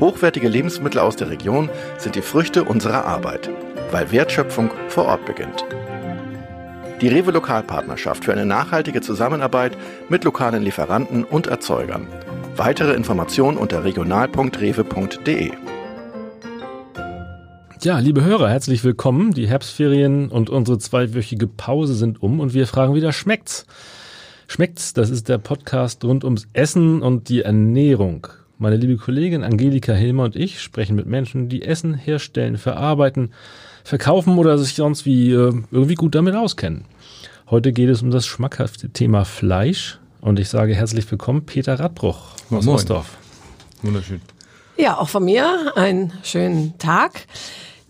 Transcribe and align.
Hochwertige 0.00 0.48
Lebensmittel 0.48 1.00
aus 1.00 1.16
der 1.16 1.28
Region 1.28 1.68
sind 1.98 2.14
die 2.14 2.22
Früchte 2.22 2.62
unserer 2.62 3.04
Arbeit, 3.04 3.50
weil 3.90 4.12
Wertschöpfung 4.12 4.70
vor 4.88 5.06
Ort 5.06 5.26
beginnt. 5.26 5.64
Die 7.00 7.08
Rewe 7.08 7.32
Lokalpartnerschaft 7.32 8.24
für 8.24 8.32
eine 8.32 8.46
nachhaltige 8.46 9.00
Zusammenarbeit 9.00 9.76
mit 10.08 10.22
lokalen 10.22 10.62
Lieferanten 10.62 11.24
und 11.24 11.48
Erzeugern. 11.48 12.06
Weitere 12.56 12.94
Informationen 12.94 13.58
unter 13.58 13.84
regional.rewe.de. 13.84 15.50
Ja, 17.80 17.98
liebe 17.98 18.24
Hörer, 18.24 18.50
herzlich 18.50 18.84
willkommen. 18.84 19.32
Die 19.32 19.48
Herbstferien 19.48 20.28
und 20.30 20.48
unsere 20.48 20.78
zweiwöchige 20.78 21.48
Pause 21.48 21.94
sind 21.94 22.22
um 22.22 22.38
und 22.38 22.54
wir 22.54 22.68
fragen 22.68 22.94
wieder, 22.94 23.12
schmeckt's? 23.12 23.66
Schmeckt's? 24.46 24.92
Das 24.92 25.10
ist 25.10 25.28
der 25.28 25.38
Podcast 25.38 26.04
rund 26.04 26.22
ums 26.24 26.46
Essen 26.52 27.02
und 27.02 27.28
die 27.28 27.42
Ernährung. 27.42 28.28
Meine 28.60 28.74
liebe 28.74 28.96
Kollegin 28.96 29.44
Angelika 29.44 29.92
Hilmer 29.92 30.24
und 30.24 30.34
ich 30.34 30.60
sprechen 30.60 30.96
mit 30.96 31.06
Menschen, 31.06 31.48
die 31.48 31.62
Essen 31.62 31.94
herstellen, 31.94 32.58
verarbeiten, 32.58 33.32
verkaufen 33.84 34.36
oder 34.36 34.58
sich 34.58 34.74
sonst 34.74 35.06
wie 35.06 35.30
äh, 35.30 35.52
irgendwie 35.70 35.94
gut 35.94 36.16
damit 36.16 36.34
auskennen. 36.34 36.84
Heute 37.50 37.72
geht 37.72 37.88
es 37.88 38.02
um 38.02 38.10
das 38.10 38.26
schmackhafte 38.26 38.90
Thema 38.90 39.24
Fleisch 39.24 40.00
und 40.20 40.40
ich 40.40 40.48
sage 40.48 40.74
herzlich 40.74 41.08
willkommen 41.08 41.46
Peter 41.46 41.78
Radbruch 41.78 42.32
aus 42.50 42.64
Moin. 42.64 42.74
Ostdorf. 42.74 43.16
Wunderschön. 43.82 44.20
Ja, 44.76 44.98
auch 44.98 45.08
von 45.08 45.24
mir 45.24 45.74
einen 45.76 46.12
schönen 46.24 46.76
Tag. 46.78 47.26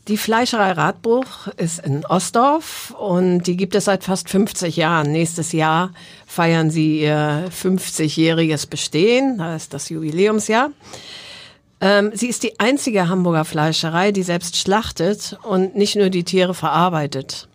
Die 0.08 0.16
Fleischerei 0.16 0.72
Radbruch 0.72 1.48
ist 1.58 1.80
in 1.80 2.06
Ostdorf 2.06 2.94
und 2.98 3.42
die 3.42 3.58
gibt 3.58 3.74
es 3.74 3.84
seit 3.84 4.04
fast 4.04 4.30
50 4.30 4.74
Jahren. 4.74 5.12
Nächstes 5.12 5.52
Jahr 5.52 5.90
feiern 6.26 6.70
sie 6.70 7.02
ihr 7.02 7.50
50-jähriges 7.50 8.70
Bestehen, 8.70 9.36
das 9.36 9.64
ist 9.64 9.74
das 9.74 9.90
Jubiläumsjahr. 9.90 10.70
Ähm, 11.82 12.10
sie 12.14 12.28
ist 12.28 12.42
die 12.42 12.58
einzige 12.58 13.10
Hamburger 13.10 13.44
Fleischerei, 13.44 14.10
die 14.10 14.22
selbst 14.22 14.56
schlachtet 14.56 15.38
und 15.42 15.76
nicht 15.76 15.94
nur 15.94 16.08
die 16.08 16.24
Tiere 16.24 16.54
verarbeitet. 16.54 17.46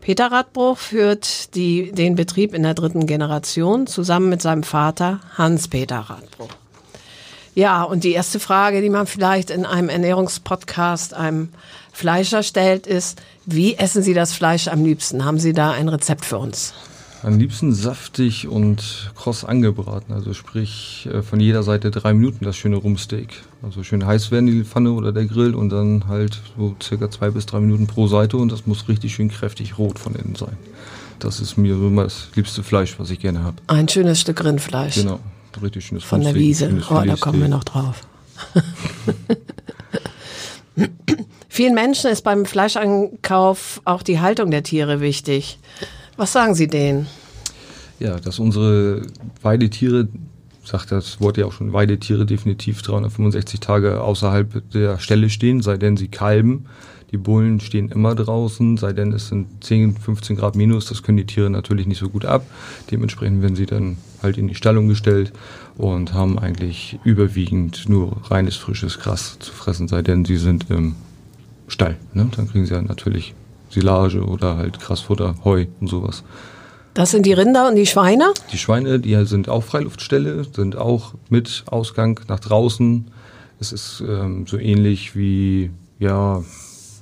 Peter 0.00 0.32
Radbruch 0.32 0.78
führt 0.78 1.54
die, 1.54 1.92
den 1.92 2.14
Betrieb 2.14 2.54
in 2.54 2.62
der 2.62 2.72
dritten 2.72 3.06
Generation 3.06 3.86
zusammen 3.86 4.30
mit 4.30 4.40
seinem 4.40 4.62
Vater 4.62 5.20
Hans-Peter 5.36 5.98
Radbruch. 5.98 6.48
Ja, 7.54 7.82
und 7.82 8.02
die 8.04 8.12
erste 8.12 8.40
Frage, 8.40 8.80
die 8.80 8.88
man 8.88 9.06
vielleicht 9.06 9.50
in 9.50 9.66
einem 9.66 9.90
Ernährungspodcast 9.90 11.12
einem 11.12 11.50
Fleischer 11.92 12.42
stellt, 12.42 12.86
ist, 12.86 13.20
wie 13.46 13.74
essen 13.74 14.02
Sie 14.02 14.14
das 14.14 14.32
Fleisch 14.32 14.68
am 14.68 14.84
liebsten? 14.84 15.24
Haben 15.24 15.38
Sie 15.38 15.52
da 15.52 15.72
ein 15.72 15.88
Rezept 15.88 16.24
für 16.24 16.38
uns? 16.38 16.72
Am 17.22 17.38
liebsten 17.38 17.72
saftig 17.72 18.48
und 18.48 19.12
kross 19.14 19.44
angebraten, 19.44 20.12
also 20.12 20.34
sprich 20.34 21.08
äh, 21.12 21.22
von 21.22 21.38
jeder 21.38 21.62
Seite 21.62 21.92
drei 21.92 22.14
Minuten 22.14 22.44
das 22.44 22.56
schöne 22.56 22.74
Rumsteak. 22.76 23.42
Also 23.62 23.84
schön 23.84 24.04
heiß 24.04 24.32
werden 24.32 24.46
die 24.46 24.64
Pfanne 24.64 24.90
oder 24.90 25.12
der 25.12 25.26
Grill 25.26 25.54
und 25.54 25.68
dann 25.68 26.08
halt 26.08 26.40
so 26.56 26.74
circa 26.82 27.12
zwei 27.12 27.30
bis 27.30 27.46
drei 27.46 27.60
Minuten 27.60 27.86
pro 27.86 28.08
Seite 28.08 28.38
und 28.38 28.50
das 28.50 28.66
muss 28.66 28.88
richtig 28.88 29.14
schön 29.14 29.28
kräftig 29.28 29.78
rot 29.78 30.00
von 30.00 30.16
innen 30.16 30.34
sein. 30.34 30.56
Das 31.20 31.38
ist 31.38 31.56
mir 31.56 31.76
so 31.76 31.86
immer 31.86 32.04
das 32.04 32.26
liebste 32.34 32.64
Fleisch, 32.64 32.98
was 32.98 33.10
ich 33.10 33.20
gerne 33.20 33.44
habe. 33.44 33.58
Ein 33.68 33.88
schönes 33.88 34.20
Stück 34.20 34.42
Rindfleisch 34.42 34.96
Genau, 34.96 35.20
richtig 35.62 35.86
schönes 35.86 36.02
von 36.02 36.22
der 36.22 36.30
Rumsteak, 36.30 36.48
Wiese. 36.48 36.68
schönes 36.70 36.90
Oh, 36.90 37.02
da 37.06 37.14
kommen 37.14 37.40
wir 37.40 37.48
noch 37.48 37.62
drauf. 37.62 38.00
Vielen 41.54 41.74
Menschen 41.74 42.08
ist 42.08 42.22
beim 42.22 42.46
Fleischankauf 42.46 43.82
auch 43.84 44.02
die 44.02 44.20
Haltung 44.20 44.50
der 44.50 44.62
Tiere 44.62 45.02
wichtig. 45.02 45.58
Was 46.16 46.32
sagen 46.32 46.54
Sie 46.54 46.66
denen? 46.66 47.08
Ja, 47.98 48.18
dass 48.18 48.38
unsere 48.38 49.02
Weidetiere, 49.42 50.08
sagt 50.64 50.92
das 50.92 51.20
Wort 51.20 51.36
ja 51.36 51.44
auch 51.44 51.52
schon, 51.52 51.74
Weidetiere 51.74 52.24
definitiv 52.24 52.80
365 52.80 53.60
Tage 53.60 54.00
außerhalb 54.00 54.70
der 54.70 54.98
Stelle 54.98 55.28
stehen, 55.28 55.60
sei 55.60 55.76
denn 55.76 55.98
sie 55.98 56.08
kalben. 56.08 56.64
Die 57.10 57.18
Bullen 57.18 57.60
stehen 57.60 57.90
immer 57.90 58.14
draußen, 58.14 58.78
sei 58.78 58.94
denn 58.94 59.12
es 59.12 59.28
sind 59.28 59.62
10, 59.62 59.98
15 59.98 60.36
Grad 60.36 60.56
minus, 60.56 60.86
das 60.86 61.02
können 61.02 61.18
die 61.18 61.26
Tiere 61.26 61.50
natürlich 61.50 61.86
nicht 61.86 61.98
so 61.98 62.08
gut 62.08 62.24
ab. 62.24 62.46
Dementsprechend 62.90 63.42
werden 63.42 63.56
sie 63.56 63.66
dann 63.66 63.98
halt 64.22 64.38
in 64.38 64.48
die 64.48 64.54
Stallung 64.54 64.88
gestellt 64.88 65.34
und 65.76 66.14
haben 66.14 66.38
eigentlich 66.38 66.98
überwiegend 67.04 67.90
nur 67.90 68.16
reines 68.30 68.56
frisches 68.56 68.98
Gras 68.98 69.36
zu 69.38 69.52
fressen, 69.52 69.86
sei 69.86 70.00
denn 70.00 70.24
sie 70.24 70.38
sind 70.38 70.70
im 70.70 70.94
Stall. 71.72 71.96
Ne? 72.12 72.28
Dann 72.36 72.48
kriegen 72.48 72.66
sie 72.66 72.74
ja 72.74 72.82
natürlich 72.82 73.34
Silage 73.70 74.24
oder 74.24 74.56
halt 74.56 74.78
Grasfutter, 74.78 75.34
Heu 75.44 75.66
und 75.80 75.88
sowas. 75.88 76.22
Das 76.94 77.10
sind 77.10 77.24
die 77.24 77.32
Rinder 77.32 77.68
und 77.68 77.76
die 77.76 77.86
Schweine? 77.86 78.32
Die 78.52 78.58
Schweine, 78.58 79.00
die 79.00 79.24
sind 79.24 79.48
auch 79.48 79.64
Freiluftställe, 79.64 80.44
sind 80.44 80.76
auch 80.76 81.14
mit 81.30 81.64
Ausgang 81.66 82.20
nach 82.28 82.40
draußen. 82.40 83.06
Es 83.58 83.72
ist 83.72 84.04
ähm, 84.06 84.46
so 84.46 84.58
ähnlich 84.58 85.16
wie, 85.16 85.70
ja, 85.98 86.42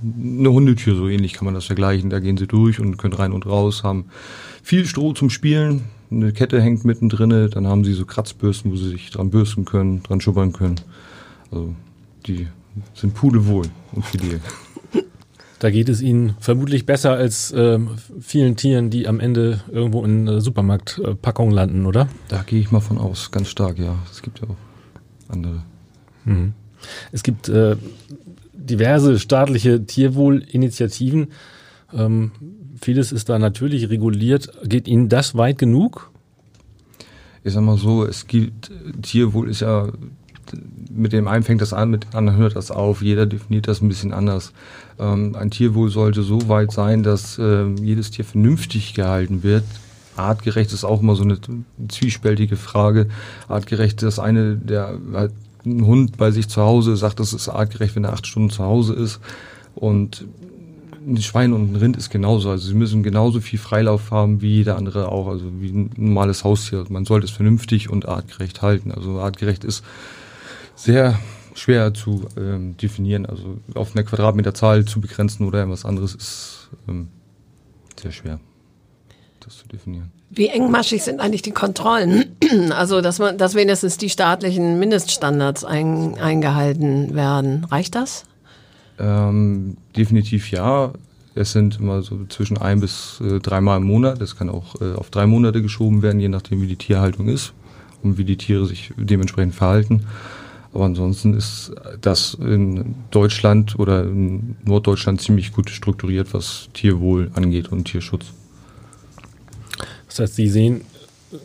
eine 0.02 0.50
Hundetür, 0.50 0.94
so 0.94 1.08
ähnlich 1.08 1.32
kann 1.32 1.44
man 1.44 1.54
das 1.54 1.64
vergleichen. 1.64 2.08
Da 2.08 2.20
gehen 2.20 2.36
sie 2.36 2.46
durch 2.46 2.78
und 2.78 2.98
können 2.98 3.14
rein 3.14 3.32
und 3.32 3.46
raus, 3.46 3.82
haben 3.82 4.06
viel 4.62 4.86
Stroh 4.86 5.12
zum 5.12 5.28
Spielen. 5.28 5.86
Eine 6.10 6.32
Kette 6.32 6.60
hängt 6.62 6.84
mittendrin, 6.84 7.50
dann 7.50 7.66
haben 7.66 7.84
sie 7.84 7.92
so 7.92 8.04
Kratzbürsten, 8.04 8.70
wo 8.70 8.76
sie 8.76 8.90
sich 8.90 9.10
dran 9.10 9.30
bürsten 9.30 9.64
können, 9.64 10.02
dran 10.02 10.20
schubbern 10.20 10.52
können. 10.52 10.76
Also 11.50 11.74
die 12.26 12.46
sind 12.94 13.14
pudelwohl 13.14 13.66
und 13.92 14.04
fidel. 14.04 14.40
Da 15.58 15.70
geht 15.70 15.90
es 15.90 16.00
Ihnen 16.00 16.36
vermutlich 16.40 16.86
besser 16.86 17.12
als 17.12 17.52
ähm, 17.54 17.90
vielen 18.18 18.56
Tieren, 18.56 18.88
die 18.88 19.06
am 19.06 19.20
Ende 19.20 19.60
irgendwo 19.70 20.02
in 20.04 20.26
äh, 20.26 20.40
Supermarktpackungen 20.40 21.52
landen, 21.52 21.84
oder? 21.84 22.08
Da 22.28 22.42
gehe 22.42 22.60
ich 22.60 22.70
mal 22.70 22.80
von 22.80 22.96
aus, 22.96 23.30
ganz 23.30 23.48
stark, 23.48 23.78
ja. 23.78 23.98
Es 24.10 24.22
gibt 24.22 24.40
ja 24.40 24.48
auch 24.48 24.56
andere. 25.28 25.62
Es 27.12 27.22
gibt 27.22 27.50
äh, 27.50 27.76
diverse 28.54 29.18
staatliche 29.18 29.84
Tierwohlinitiativen. 29.84 31.28
Ähm, 31.92 32.32
vieles 32.80 33.12
ist 33.12 33.28
da 33.28 33.38
natürlich 33.38 33.90
reguliert. 33.90 34.50
Geht 34.64 34.88
Ihnen 34.88 35.10
das 35.10 35.36
weit 35.36 35.58
genug? 35.58 36.10
ich 37.42 37.52
sag 37.52 37.62
mal 37.62 37.78
so, 37.78 38.04
es 38.04 38.26
gibt, 38.26 38.70
Tierwohl 39.02 39.48
ist 39.48 39.60
ja, 39.60 39.90
mit 40.90 41.12
dem 41.12 41.28
einen 41.28 41.42
fängt 41.42 41.60
das 41.60 41.72
an, 41.72 41.90
mit 41.90 42.04
dem 42.04 42.16
anderen 42.16 42.38
hört 42.38 42.56
das 42.56 42.70
auf. 42.70 43.02
Jeder 43.02 43.26
definiert 43.26 43.68
das 43.68 43.80
ein 43.80 43.88
bisschen 43.88 44.12
anders. 44.12 44.52
Ähm, 44.98 45.36
ein 45.38 45.50
Tierwohl 45.50 45.90
sollte 45.90 46.22
so 46.22 46.48
weit 46.48 46.72
sein, 46.72 47.02
dass 47.02 47.38
ähm, 47.38 47.76
jedes 47.76 48.10
Tier 48.10 48.24
vernünftig 48.24 48.94
gehalten 48.94 49.42
wird. 49.42 49.64
Artgerecht 50.16 50.72
ist 50.72 50.84
auch 50.84 51.00
immer 51.00 51.16
so 51.16 51.22
eine 51.22 51.38
zwiespältige 51.88 52.56
Frage. 52.56 53.08
Artgerecht, 53.48 54.02
das 54.02 54.18
eine, 54.18 54.56
der 54.56 54.98
einen 55.64 55.86
Hund 55.86 56.16
bei 56.16 56.30
sich 56.30 56.48
zu 56.48 56.62
Hause, 56.62 56.96
sagt, 56.96 57.20
das 57.20 57.32
ist 57.32 57.48
artgerecht, 57.48 57.96
wenn 57.96 58.04
er 58.04 58.12
acht 58.12 58.26
Stunden 58.26 58.50
zu 58.50 58.64
Hause 58.64 58.94
ist. 58.94 59.20
Und 59.74 60.26
ein 61.06 61.16
Schwein 61.22 61.52
und 61.52 61.72
ein 61.72 61.76
Rind 61.76 61.96
ist 61.96 62.10
genauso. 62.10 62.50
Also 62.50 62.68
sie 62.68 62.74
müssen 62.74 63.02
genauso 63.02 63.40
viel 63.40 63.58
Freilauf 63.58 64.10
haben 64.10 64.42
wie 64.42 64.56
jeder 64.56 64.76
andere 64.76 65.10
auch, 65.10 65.28
also 65.28 65.46
wie 65.60 65.70
ein 65.70 65.90
normales 65.96 66.44
Haustier. 66.44 66.84
Man 66.88 67.04
sollte 67.04 67.26
es 67.26 67.30
vernünftig 67.30 67.88
und 67.88 68.06
artgerecht 68.06 68.62
halten. 68.62 68.92
Also 68.92 69.20
artgerecht 69.20 69.64
ist 69.64 69.82
sehr 70.80 71.18
schwer 71.54 71.92
zu 71.92 72.26
ähm, 72.36 72.76
definieren. 72.76 73.26
Also 73.26 73.58
auf 73.74 73.94
eine 73.94 74.04
Quadratmeterzahl 74.04 74.84
zu 74.84 75.00
begrenzen 75.00 75.46
oder 75.46 75.58
irgendwas 75.58 75.84
anderes 75.84 76.14
ist 76.14 76.70
ähm, 76.88 77.08
sehr 78.00 78.12
schwer, 78.12 78.40
das 79.40 79.58
zu 79.58 79.68
definieren. 79.68 80.10
Wie 80.30 80.46
engmaschig 80.46 81.02
sind 81.02 81.20
eigentlich 81.20 81.42
die 81.42 81.52
Kontrollen? 81.52 82.36
Also, 82.70 83.00
dass 83.00 83.20
man, 83.20 83.38
dass 83.38 83.54
wenigstens 83.54 83.96
die 83.96 84.10
staatlichen 84.10 84.80
Mindeststandards 84.80 85.64
ein, 85.64 86.18
eingehalten 86.18 87.14
werden. 87.14 87.64
Reicht 87.64 87.94
das? 87.94 88.24
Ähm, 88.98 89.76
definitiv 89.96 90.50
ja. 90.50 90.92
Es 91.36 91.52
sind 91.52 91.78
immer 91.78 92.02
so 92.02 92.24
zwischen 92.28 92.58
ein 92.58 92.80
bis 92.80 93.20
äh, 93.20 93.38
dreimal 93.38 93.78
im 93.78 93.84
Monat. 93.84 94.20
Das 94.20 94.36
kann 94.36 94.50
auch 94.50 94.80
äh, 94.80 94.94
auf 94.94 95.10
drei 95.10 95.26
Monate 95.26 95.62
geschoben 95.62 96.02
werden, 96.02 96.20
je 96.20 96.28
nachdem 96.28 96.60
wie 96.60 96.66
die 96.66 96.76
Tierhaltung 96.76 97.28
ist 97.28 97.52
und 98.02 98.18
wie 98.18 98.24
die 98.24 98.36
Tiere 98.36 98.66
sich 98.66 98.92
dementsprechend 98.96 99.54
verhalten. 99.54 100.06
Aber 100.72 100.84
ansonsten 100.84 101.34
ist 101.34 101.72
das 102.00 102.34
in 102.34 102.94
Deutschland 103.10 103.78
oder 103.78 104.04
in 104.04 104.56
Norddeutschland 104.64 105.20
ziemlich 105.20 105.52
gut 105.52 105.68
strukturiert, 105.68 106.32
was 106.32 106.68
Tierwohl 106.74 107.30
angeht 107.34 107.72
und 107.72 107.84
Tierschutz. 107.84 108.26
Das 110.06 110.20
heißt, 110.20 110.36
Sie 110.36 110.48
sehen, 110.48 110.82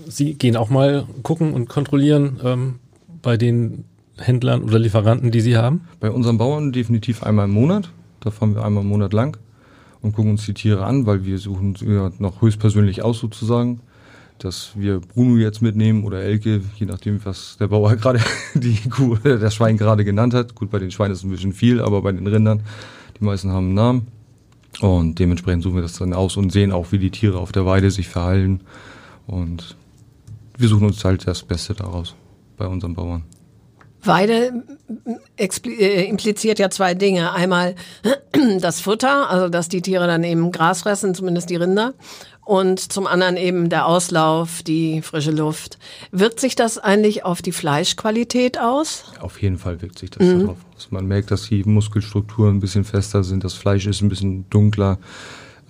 Sie 0.07 0.35
gehen 0.35 0.55
auch 0.55 0.69
mal 0.69 1.07
gucken 1.23 1.53
und 1.53 1.69
kontrollieren 1.69 2.39
ähm, 2.43 2.75
bei 3.21 3.37
den 3.37 3.85
Händlern 4.17 4.63
oder 4.63 4.79
Lieferanten, 4.79 5.31
die 5.31 5.41
Sie 5.41 5.57
haben? 5.57 5.81
Bei 5.99 6.11
unseren 6.11 6.37
Bauern 6.37 6.71
definitiv 6.71 7.23
einmal 7.23 7.45
im 7.45 7.51
Monat. 7.51 7.89
Da 8.19 8.31
fahren 8.31 8.55
wir 8.55 8.63
einmal 8.63 8.83
im 8.83 8.89
Monat 8.89 9.13
lang 9.13 9.37
und 10.01 10.13
gucken 10.13 10.31
uns 10.31 10.45
die 10.45 10.53
Tiere 10.53 10.85
an, 10.85 11.05
weil 11.05 11.25
wir 11.25 11.37
suchen 11.39 11.75
sie 11.75 11.87
ja 11.87 12.11
noch 12.19 12.41
höchstpersönlich 12.41 13.03
aus 13.03 13.19
sozusagen. 13.19 13.81
Dass 14.39 14.71
wir 14.75 14.99
Bruno 14.99 15.37
jetzt 15.37 15.61
mitnehmen 15.61 16.03
oder 16.03 16.21
Elke, 16.21 16.61
je 16.75 16.85
nachdem, 16.85 17.23
was 17.23 17.57
der 17.59 17.67
Bauer 17.67 17.95
gerade 17.95 18.19
die 18.53 18.77
Kuh, 18.89 19.15
das 19.15 19.55
Schwein 19.55 19.77
gerade 19.77 20.03
genannt 20.03 20.33
hat. 20.33 20.55
Gut, 20.55 20.71
bei 20.71 20.79
den 20.79 20.91
Schweinen 20.91 21.13
ist 21.13 21.19
es 21.19 21.23
ein 21.23 21.31
bisschen 21.31 21.53
viel, 21.53 21.81
aber 21.81 22.01
bei 22.01 22.11
den 22.11 22.27
Rindern, 22.27 22.63
die 23.19 23.23
meisten 23.23 23.51
haben 23.51 23.67
einen 23.67 23.73
Namen. 23.73 24.07
Und 24.81 25.19
dementsprechend 25.19 25.63
suchen 25.63 25.75
wir 25.75 25.81
das 25.81 25.97
dann 25.97 26.13
aus 26.13 26.35
und 26.35 26.51
sehen 26.51 26.71
auch, 26.71 26.91
wie 26.91 26.99
die 26.99 27.11
Tiere 27.11 27.39
auf 27.39 27.51
der 27.51 27.65
Weide 27.65 27.91
sich 27.91 28.09
verhalten. 28.09 28.61
Und 29.25 29.75
wir 30.57 30.67
suchen 30.67 30.87
uns 30.87 31.03
halt 31.03 31.25
das 31.27 31.43
Beste 31.43 31.73
daraus 31.73 32.15
bei 32.57 32.67
unseren 32.67 32.93
Bauern. 32.93 33.23
Weide 34.03 34.63
äh, 35.37 36.05
impliziert 36.07 36.59
ja 36.59 36.69
zwei 36.69 36.93
Dinge. 36.93 37.33
Einmal 37.33 37.75
das 38.59 38.79
Futter, 38.79 39.29
also 39.29 39.49
dass 39.49 39.69
die 39.69 39.81
Tiere 39.81 40.07
dann 40.07 40.23
eben 40.23 40.51
Gras 40.51 40.83
fressen, 40.83 41.15
zumindest 41.15 41.49
die 41.49 41.55
Rinder. 41.55 41.93
Und 42.45 42.79
zum 42.79 43.07
anderen 43.07 43.37
eben 43.37 43.69
der 43.69 43.87
Auslauf, 43.87 44.61
die 44.61 45.01
frische 45.01 45.31
Luft. 45.31 45.79
Wirkt 46.11 46.39
sich 46.39 46.55
das 46.55 46.77
eigentlich 46.77 47.25
auf 47.25 47.41
die 47.41 47.51
Fleischqualität 47.51 48.59
aus? 48.59 49.05
Auf 49.19 49.41
jeden 49.41 49.57
Fall 49.57 49.81
wirkt 49.81 49.97
sich 49.97 50.11
das 50.11 50.27
mhm. 50.27 50.41
darauf 50.41 50.57
aus. 50.75 50.91
Man 50.91 51.07
merkt, 51.07 51.31
dass 51.31 51.47
die 51.47 51.63
Muskelstrukturen 51.63 52.57
ein 52.57 52.59
bisschen 52.59 52.83
fester 52.83 53.23
sind, 53.23 53.43
das 53.43 53.55
Fleisch 53.55 53.87
ist 53.87 54.01
ein 54.01 54.09
bisschen 54.09 54.47
dunkler. 54.51 54.99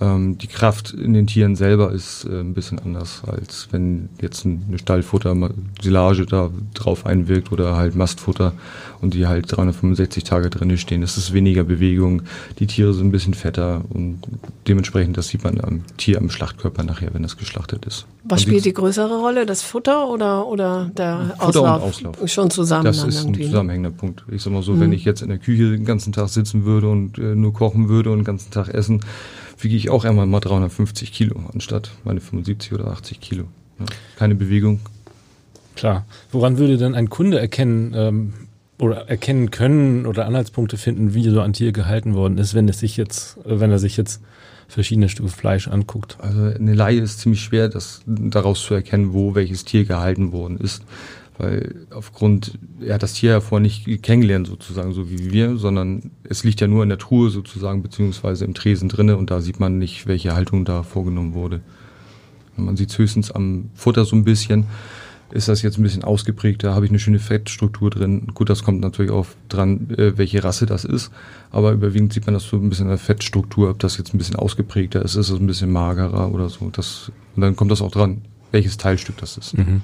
Ähm, 0.02 0.38
die 0.38 0.48
Kraft 0.48 0.92
in 0.92 1.14
den 1.14 1.26
Tieren 1.26 1.56
selber 1.56 1.94
ist 1.94 2.26
äh, 2.26 2.42
ein 2.42 2.54
bisschen 2.54 2.80
anders, 2.80 3.22
als 3.26 3.70
wenn 3.72 4.10
jetzt 4.22 4.46
eine 4.46 4.78
Stallfutter, 4.78 5.34
Silage 5.82 6.26
da 6.26 6.50
drauf 6.74 7.06
einwirkt 7.06 7.54
oder 7.54 7.78
halt 7.78 7.96
Mastfutter 7.96 8.52
und 9.00 9.14
die 9.14 9.26
halt 9.26 9.56
365 9.56 10.26
Tage 10.26 10.50
drin 10.50 10.78
stehen. 10.78 11.02
Es 11.02 11.16
ist 11.16 11.32
weniger 11.32 11.64
Bewegung, 11.64 12.24
die 12.60 12.68
Tiere 12.68 12.94
sind 12.94 13.08
ein 13.08 13.12
bisschen 13.12 13.34
fetter 13.34 13.84
und 13.90 14.20
dementsprechend, 14.68 15.16
das 15.16 15.30
sieht 15.30 15.46
man 15.46 15.62
am 15.62 15.84
Tier, 15.96 16.18
am 16.18 16.30
Schlachtkörper 16.30 16.84
nachher, 16.84 17.14
wenn 17.14 17.24
das 17.24 17.38
geschlachtet 17.38 17.86
ist. 17.86 18.06
Was 18.26 18.42
spielt 18.42 18.66
die 18.66 18.74
größere 18.74 19.20
Rolle, 19.20 19.46
das 19.46 19.62
Futter 19.62 20.10
oder, 20.10 20.46
oder 20.48 20.92
der 20.98 21.36
Futter 21.40 21.44
Auslauf? 21.44 21.84
Und 21.84 22.08
Auslauf? 22.08 22.30
Schon 22.30 22.50
zusammen. 22.50 22.84
Das 22.84 23.02
ist 23.04 23.26
ein 23.26 23.32
ne? 23.32 23.46
zusammenhängender 23.46 23.92
Punkt. 23.92 24.26
Ich 24.30 24.42
sag 24.42 24.52
mal 24.52 24.64
so, 24.64 24.74
mhm. 24.74 24.82
wenn 24.82 24.94
ich 24.94 25.06
jetzt 25.06 25.22
in 25.22 25.30
der 25.30 25.38
Küche 25.38 25.72
den 25.72 25.86
ganzen 25.86 26.12
Tag 26.12 26.28
sitzen 26.28 26.66
würde 26.66 26.90
und 26.90 27.18
äh, 27.18 27.36
nur 27.36 27.54
kochen 27.54 27.88
würde 27.88 28.12
und 28.12 28.20
den 28.20 28.26
ganzen 28.26 28.52
Tag 28.52 28.70
essen, 28.70 29.00
wiege 29.58 29.76
ich 29.76 29.90
auch 29.90 30.06
einmal 30.06 30.26
mal 30.26 30.40
350 30.40 31.12
Kilo 31.12 31.36
anstatt 31.54 31.92
meine 32.04 32.22
75 32.22 32.74
oder 32.74 32.88
80 32.88 33.20
Kilo. 33.20 33.46
Ja, 33.80 33.86
keine 34.18 34.36
Bewegung. 34.36 34.80
Klar. 35.76 36.06
Woran 36.32 36.58
würde 36.58 36.78
denn 36.78 36.96
ein 36.96 37.10
Kunde 37.10 37.40
erkennen 37.40 37.94
ähm, 37.96 38.34
oder 38.80 39.10
erkennen 39.10 39.52
können 39.52 40.06
oder 40.06 40.26
Anhaltspunkte 40.26 40.78
finden, 40.78 41.14
wie 41.14 41.30
so 41.30 41.42
ein 41.42 41.54
Tier 41.54 41.72
gehalten 41.72 42.14
worden 42.14 42.38
ist, 42.38 42.54
wenn 42.54 42.70
es 42.70 42.80
sich 42.80 42.98
jetzt, 42.98 43.38
äh, 43.46 43.60
wenn 43.60 43.72
er 43.72 43.80
sich 43.80 43.98
jetzt 43.98 44.22
verschiedene 44.68 45.10
Stücke 45.10 45.30
Fleisch 45.30 45.68
anguckt? 45.68 46.18
Also 46.20 46.42
eine 46.44 46.74
Laie 46.74 47.00
ist 47.00 47.20
ziemlich 47.20 47.42
schwer, 47.42 47.70
das 47.70 48.02
daraus 48.06 48.62
zu 48.62 48.74
erkennen, 48.74 49.14
wo 49.14 49.36
welches 49.36 49.66
Tier 49.66 49.86
gehalten 49.86 50.32
worden 50.32 50.58
ist 50.58 50.84
weil 51.38 51.88
aufgrund, 51.90 52.58
er 52.80 52.96
hat 52.96 53.04
das 53.04 53.14
Tier 53.14 53.32
ja 53.32 53.42
vorher 53.42 53.62
nicht 53.62 54.04
kennengelernt 54.04 54.48
sozusagen, 54.48 54.94
so 54.94 55.10
wie 55.10 55.32
wir, 55.32 55.58
sondern 55.58 56.12
es 56.24 56.44
liegt 56.44 56.62
ja 56.62 56.68
nur 56.68 56.84
in 56.84 56.90
der 56.90 56.98
Truhe 56.98 57.30
sozusagen, 57.30 57.84
beziehungsweise 57.84 58.46
im 58.46 58.54
Tresen 58.54 58.90
drinne 58.90 59.18
und 59.18 59.32
da 59.32 59.42
sieht 59.42 59.60
man 59.60 59.78
nicht, 59.78 60.08
welche 60.08 60.34
Haltung 60.34 60.66
da 60.66 60.84
vorgenommen 60.84 61.34
wurde. 61.34 61.62
Man 62.56 62.78
sieht 62.78 62.98
höchstens 62.98 63.32
am 63.32 63.70
Futter 63.74 64.06
so 64.06 64.16
ein 64.16 64.24
bisschen, 64.24 64.66
ist 65.32 65.50
das 65.50 65.62
jetzt 65.62 65.78
ein 65.78 65.84
bisschen 65.84 66.04
ausgeprägter, 66.04 66.74
habe 66.74 66.86
ich 66.86 66.92
eine 66.92 67.00
schöne 67.00 67.20
Fettstruktur 67.20 67.90
drin. 67.90 68.28
Gut, 68.34 68.50
das 68.50 68.64
kommt 68.64 68.80
natürlich 68.80 69.12
auch 69.12 69.26
dran, 69.50 69.90
äh, 69.98 70.18
welche 70.18 70.44
Rasse 70.44 70.66
das 70.66 70.86
ist, 70.86 71.12
aber 71.52 71.74
überwiegend 71.74 72.14
sieht 72.14 72.26
man 72.26 72.34
das 72.34 72.44
so 72.44 72.56
ein 72.58 72.70
bisschen 72.70 72.86
in 72.86 72.90
der 72.90 72.98
Fettstruktur, 72.98 73.72
ob 73.72 73.80
das 73.80 73.98
jetzt 73.98 74.14
ein 74.14 74.18
bisschen 74.18 74.38
ausgeprägter 74.38 75.02
ist, 75.02 75.16
ist 75.16 75.30
es 75.30 75.40
ein 75.40 75.48
bisschen 75.48 75.72
magerer 75.72 76.32
oder 76.32 76.48
so. 76.48 76.70
Das, 76.70 77.12
und 77.36 77.42
dann 77.42 77.56
kommt 77.56 77.72
das 77.72 77.82
auch 77.82 77.92
dran, 77.92 78.22
welches 78.52 78.78
Teilstück 78.78 79.18
das 79.18 79.38
ist. 79.38 79.58
Mhm. 79.58 79.82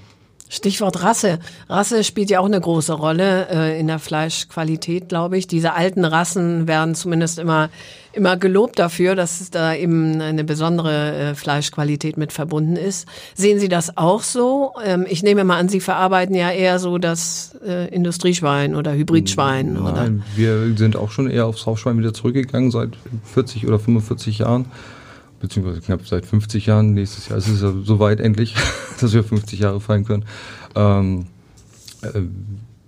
Stichwort 0.51 1.01
Rasse. 1.01 1.39
Rasse 1.69 2.03
spielt 2.03 2.30
ja 2.30 2.42
auch 2.42 2.45
eine 2.45 2.59
große 2.59 2.92
Rolle 2.92 3.48
äh, 3.50 3.80
in 3.80 3.88
der 3.88 4.00
Fleischqualität, 4.00 5.07
glaube 5.07 5.38
ich. 5.38 5.48
Diese 5.48 5.74
alten 5.74 6.03
Rassen 6.03 6.68
werden 6.68 6.94
zumindest 6.94 7.39
immer 7.39 7.69
immer 8.13 8.36
gelobt 8.36 8.77
dafür, 8.77 9.15
dass 9.15 9.50
da 9.51 9.74
eben 9.74 10.19
eine 10.21 10.44
besondere 10.44 11.15
äh, 11.15 11.36
Fleischqualität 11.36 12.18
mit 12.18 12.33
verbunden 12.33 12.75
ist. 12.75 13.07
Sehen 13.36 13.59
Sie 13.59 13.69
das 13.69 13.98
auch 13.98 14.24
so? 14.24 14.74
Ähm, 14.83 15.06
ich 15.07 15.24
nehme 15.24 15.44
mal 15.44 15.57
an, 15.57 15.69
Sie 15.69 15.80
verarbeiten 15.80 16.36
ja 16.36 16.51
eher 16.51 16.80
so 16.80 16.97
das 16.97 17.57
äh, 17.65 17.88
Industrieschwein 17.88 18.75
oder 18.75 18.94
Hybridschwein. 18.94 19.74
Nein, 19.74 19.81
oder? 19.81 20.09
wir 20.36 20.77
sind 20.77 20.95
auch 20.95 21.12
schon 21.12 21.30
eher 21.30 21.45
aufs 21.45 21.65
Hausschwein 21.65 21.97
wieder 21.97 22.13
zurückgegangen 22.13 22.71
seit 22.71 22.89
40 23.33 23.68
oder 23.68 23.80
45 23.80 24.39
Jahren 24.39 24.65
beziehungsweise 25.42 25.82
knapp 25.82 26.08
seit 26.08 26.26
50 26.26 26.66
Jahren. 26.68 26.94
Nächstes 26.94 27.30
Jahr 27.30 27.38
ist 27.38 27.48
es 27.48 27.62
ja 27.62 27.74
soweit 27.84 28.20
endlich, 28.20 28.56
dass 29.02 29.14
wir 29.14 29.24
50 29.24 29.60
Jahre 29.60 29.82
feiern 29.82 30.06
können. 30.06 30.26
Ähm, 30.76 31.26
äh, 32.02 32.22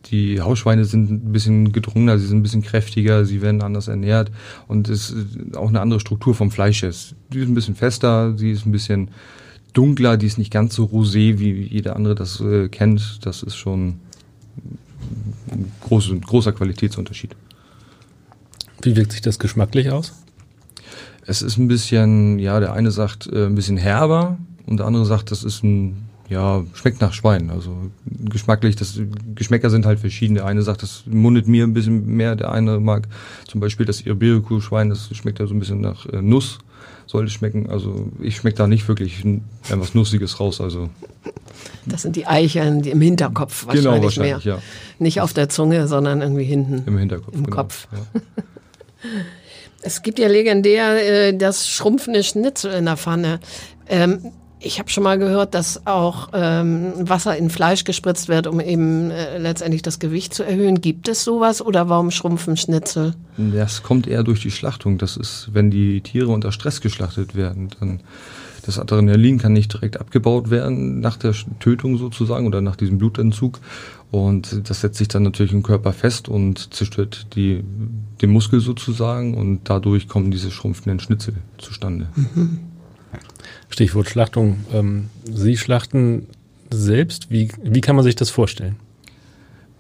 die 0.06 0.42
Hausschweine 0.42 0.86
sind 0.86 1.10
ein 1.10 1.32
bisschen 1.32 1.72
gedrungener, 1.72 2.20
sie 2.20 2.28
sind 2.28 2.40
ein 2.40 2.44
bisschen 2.44 2.62
kräftiger, 2.62 3.26
sie 3.26 3.42
werden 3.42 3.62
anders 3.62 3.88
ernährt 3.88 4.32
und 4.68 4.90
es 4.90 5.10
ist 5.10 5.56
auch 5.56 5.70
eine 5.70 5.82
andere 5.82 6.00
Struktur 6.00 6.36
vom 6.36 6.52
Fleisch 6.52 6.84
ist. 6.84 7.16
Die 7.32 7.40
ist 7.40 7.48
ein 7.48 7.56
bisschen 7.56 7.76
fester, 7.76 8.38
sie 8.38 8.52
ist 8.52 8.66
ein 8.66 8.72
bisschen 8.72 9.10
dunkler, 9.74 10.18
die 10.18 10.28
ist 10.28 10.38
nicht 10.38 10.52
ganz 10.52 10.76
so 10.76 10.86
rosé, 10.86 11.40
wie 11.40 11.64
jeder 11.64 11.96
andere 11.96 12.16
das 12.16 12.40
äh, 12.42 12.70
kennt. 12.70 13.26
Das 13.26 13.44
ist 13.44 13.56
schon 13.56 13.96
ein 15.52 15.72
groß, 15.82 16.12
großer 16.22 16.52
Qualitätsunterschied. 16.52 17.36
Wie 18.82 18.96
wirkt 18.96 19.14
sich 19.14 19.22
das 19.22 19.40
geschmacklich 19.40 19.90
aus? 19.90 20.14
Es 21.26 21.42
ist 21.42 21.58
ein 21.58 21.68
bisschen, 21.68 22.40
ja, 22.40 22.60
der 22.60 22.74
eine 22.74 22.92
sagt 22.92 23.28
äh, 23.28 23.46
ein 23.46 23.56
bisschen 23.56 23.78
herber 23.78 24.38
und 24.66 24.78
der 24.78 24.86
andere 24.86 25.06
sagt, 25.06 25.32
das 25.32 25.44
ist 25.44 25.64
ein, 25.64 26.10
ja, 26.30 26.64
schmeckt 26.74 27.02
nach 27.02 27.14
Schwein. 27.14 27.50
Also 27.50 27.76
geschmacklich, 28.06 28.76
das 28.76 29.00
Geschmäcker 29.36 29.70
sind 29.70 29.86
halt 29.86 30.00
verschieden. 30.00 30.36
Der 30.36 30.46
eine 30.46 30.62
sagt, 30.62 30.84
das 30.84 31.04
mundet 31.06 31.48
mir 31.48 31.64
ein 31.64 31.74
bisschen 31.74 32.06
mehr, 32.06 32.36
der 32.36 32.52
eine 32.52 32.80
mag 32.80 33.08
zum 33.48 33.62
Beispiel 33.62 33.86
das 33.86 34.06
Iberico-Schwein, 34.06 34.90
das 34.90 35.16
schmeckt 35.16 35.40
ja 35.40 35.48
so 35.48 35.54
ein 35.54 35.60
bisschen 35.60 35.82
nach 35.82 36.06
äh, 36.08 36.22
Nuss, 36.22 36.60
sollte 37.08 37.32
schmecken. 37.32 37.70
Also 37.70 38.12
ich 38.22 38.38
schmecke 38.38 38.58
da 38.58 38.68
nicht 38.68 38.88
wirklich 38.88 39.24
etwas 39.70 39.94
Nussiges 39.94 40.40
raus. 40.40 40.60
Also 40.60 40.90
das 41.86 42.02
sind 42.02 42.16
die 42.16 42.28
Eicheln 42.28 42.82
die 42.82 42.92
im 42.92 43.02
Hinterkopf 43.02 43.68
genau, 43.68 43.92
wahrscheinlich, 43.92 43.94
genau, 43.94 44.04
wahrscheinlich 44.04 44.46
mehr. 44.46 44.56
Ja. 44.56 44.62
Nicht 45.00 45.22
auf 45.22 45.34
der 45.34 45.50
Zunge, 45.50 45.88
sondern 45.88 46.22
irgendwie 46.22 46.46
hinten. 46.46 46.84
Im 46.86 46.98
Hinterkopf. 46.98 47.34
Im 47.34 47.44
genau. 47.44 47.56
Kopf. 47.56 47.88
Ja. 47.92 48.22
Es 49.84 50.02
gibt 50.02 50.20
ja 50.20 50.28
legendär 50.28 51.28
äh, 51.28 51.38
das 51.38 51.70
schrumpfende 51.70 52.24
Schnitzel 52.24 52.74
in 52.74 52.86
der 52.86 52.98
Pfanne. 52.98 53.40
Ähm, 53.88 54.32
ich 54.66 54.80
habe 54.80 54.90
schon 54.90 55.04
mal 55.04 55.20
gehört, 55.20 55.54
dass 55.54 55.86
auch 55.86 56.30
ähm, 56.34 56.94
Wasser 56.98 57.36
in 57.36 57.50
Fleisch 57.50 57.84
gespritzt 57.84 58.30
wird, 58.30 58.48
um 58.48 58.62
eben 58.62 59.12
äh, 59.12 59.38
letztendlich 59.38 59.82
das 59.82 60.00
Gewicht 60.00 60.34
zu 60.34 60.44
erhöhen. 60.44 60.80
Gibt 60.80 61.10
es 61.10 61.24
sowas 61.24 61.62
oder 61.62 61.90
warum 61.90 62.12
schrumpfen 62.12 62.56
Schnitzel? 62.56 63.14
Das 63.38 63.84
kommt 63.84 64.08
eher 64.08 64.24
durch 64.24 64.42
die 64.42 64.52
Schlachtung. 64.52 64.98
Das 64.98 65.18
ist, 65.18 65.50
wenn 65.52 65.70
die 65.70 66.00
Tiere 66.02 66.32
unter 66.32 66.54
Stress 66.54 66.80
geschlachtet 66.80 67.36
werden, 67.36 67.70
dann 67.80 68.00
das 68.66 68.80
Adrenalin 68.80 69.40
kann 69.40 69.52
nicht 69.52 69.74
direkt 69.74 70.00
abgebaut 70.00 70.50
werden 70.50 71.02
nach 71.02 71.18
der 71.18 71.34
Tötung 71.60 71.98
sozusagen 71.98 72.48
oder 72.48 72.62
nach 72.62 72.78
diesem 72.78 72.98
Blutentzug. 72.98 73.60
Und 74.14 74.70
das 74.70 74.82
setzt 74.82 75.00
sich 75.00 75.08
dann 75.08 75.24
natürlich 75.24 75.54
im 75.54 75.64
Körper 75.64 75.92
fest 75.92 76.30
und 76.30 76.72
zerstört 76.72 77.36
die, 77.36 77.64
den 78.22 78.30
Muskel 78.30 78.60
sozusagen 78.60 79.34
und 79.34 79.62
dadurch 79.64 80.08
kommen 80.08 80.30
diese 80.30 80.52
schrumpfenden 80.52 81.00
Schnitzel 81.00 81.34
zustande. 81.58 82.10
Mhm. 82.16 82.60
Stichwort 83.70 84.08
Schlachtung. 84.08 84.66
Ähm, 84.72 85.10
Sie 85.26 85.58
schlachten 85.58 86.28
selbst. 86.72 87.32
Wie, 87.32 87.50
wie 87.64 87.82
kann 87.82 87.96
man 87.96 88.06
sich 88.06 88.14
das 88.14 88.30
vorstellen? 88.30 88.76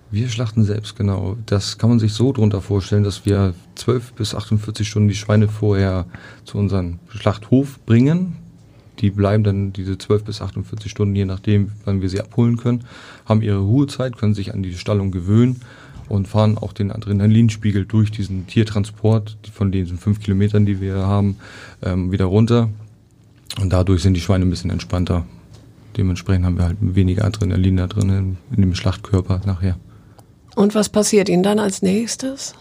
Wir 0.09 0.27
schlachten 0.29 0.63
selbst, 0.63 0.95
genau. 0.95 1.37
Das 1.45 1.77
kann 1.77 1.91
man 1.91 1.99
sich 1.99 2.13
so 2.13 2.33
drunter 2.33 2.61
vorstellen, 2.61 3.03
dass 3.03 3.27
wir 3.27 3.53
12 3.75 4.13
bis 4.13 4.33
48 4.33 4.87
Stunden 4.87 5.09
die 5.09 5.15
Schweine 5.15 5.47
vorher 5.47 6.07
zu 6.43 6.57
unserem 6.57 6.97
Schlachthof 7.09 7.79
bringen 7.85 8.37
die 9.03 9.11
bleiben 9.11 9.43
dann 9.43 9.73
diese 9.73 9.97
12 9.97 10.23
bis 10.23 10.41
48 10.41 10.89
Stunden, 10.89 11.13
je 11.13 11.25
nachdem, 11.25 11.73
wann 11.83 12.01
wir 12.01 12.07
sie 12.07 12.21
abholen 12.21 12.55
können, 12.55 12.85
haben 13.25 13.41
ihre 13.41 13.57
Ruhezeit, 13.57 14.17
können 14.17 14.33
sich 14.33 14.53
an 14.53 14.63
die 14.63 14.73
Stallung 14.75 15.11
gewöhnen 15.11 15.59
und 16.07 16.29
fahren 16.29 16.57
auch 16.57 16.71
den 16.71 16.89
Adrenalinspiegel 16.89 17.85
durch 17.85 18.11
diesen 18.11 18.47
Tiertransport 18.47 19.37
von 19.51 19.73
diesen 19.73 19.97
fünf 19.97 20.21
Kilometern, 20.21 20.65
die 20.65 20.79
wir 20.79 20.95
haben, 20.95 21.35
ähm, 21.81 22.13
wieder 22.13 22.25
runter. 22.25 22.69
Und 23.59 23.73
dadurch 23.73 24.01
sind 24.01 24.13
die 24.13 24.21
Schweine 24.21 24.45
ein 24.45 24.49
bisschen 24.49 24.69
entspannter. 24.69 25.25
Dementsprechend 25.97 26.45
haben 26.45 26.57
wir 26.57 26.63
halt 26.63 26.77
weniger 26.79 27.25
Adrenalin 27.25 27.75
da 27.75 27.87
drin 27.87 28.09
in, 28.09 28.37
in 28.55 28.61
dem 28.61 28.73
Schlachtkörper 28.73 29.41
nachher. 29.45 29.75
Und 30.55 30.75
was 30.75 30.87
passiert 30.87 31.27
ihnen 31.27 31.43
dann 31.43 31.59
als 31.59 31.81
nächstes? 31.81 32.53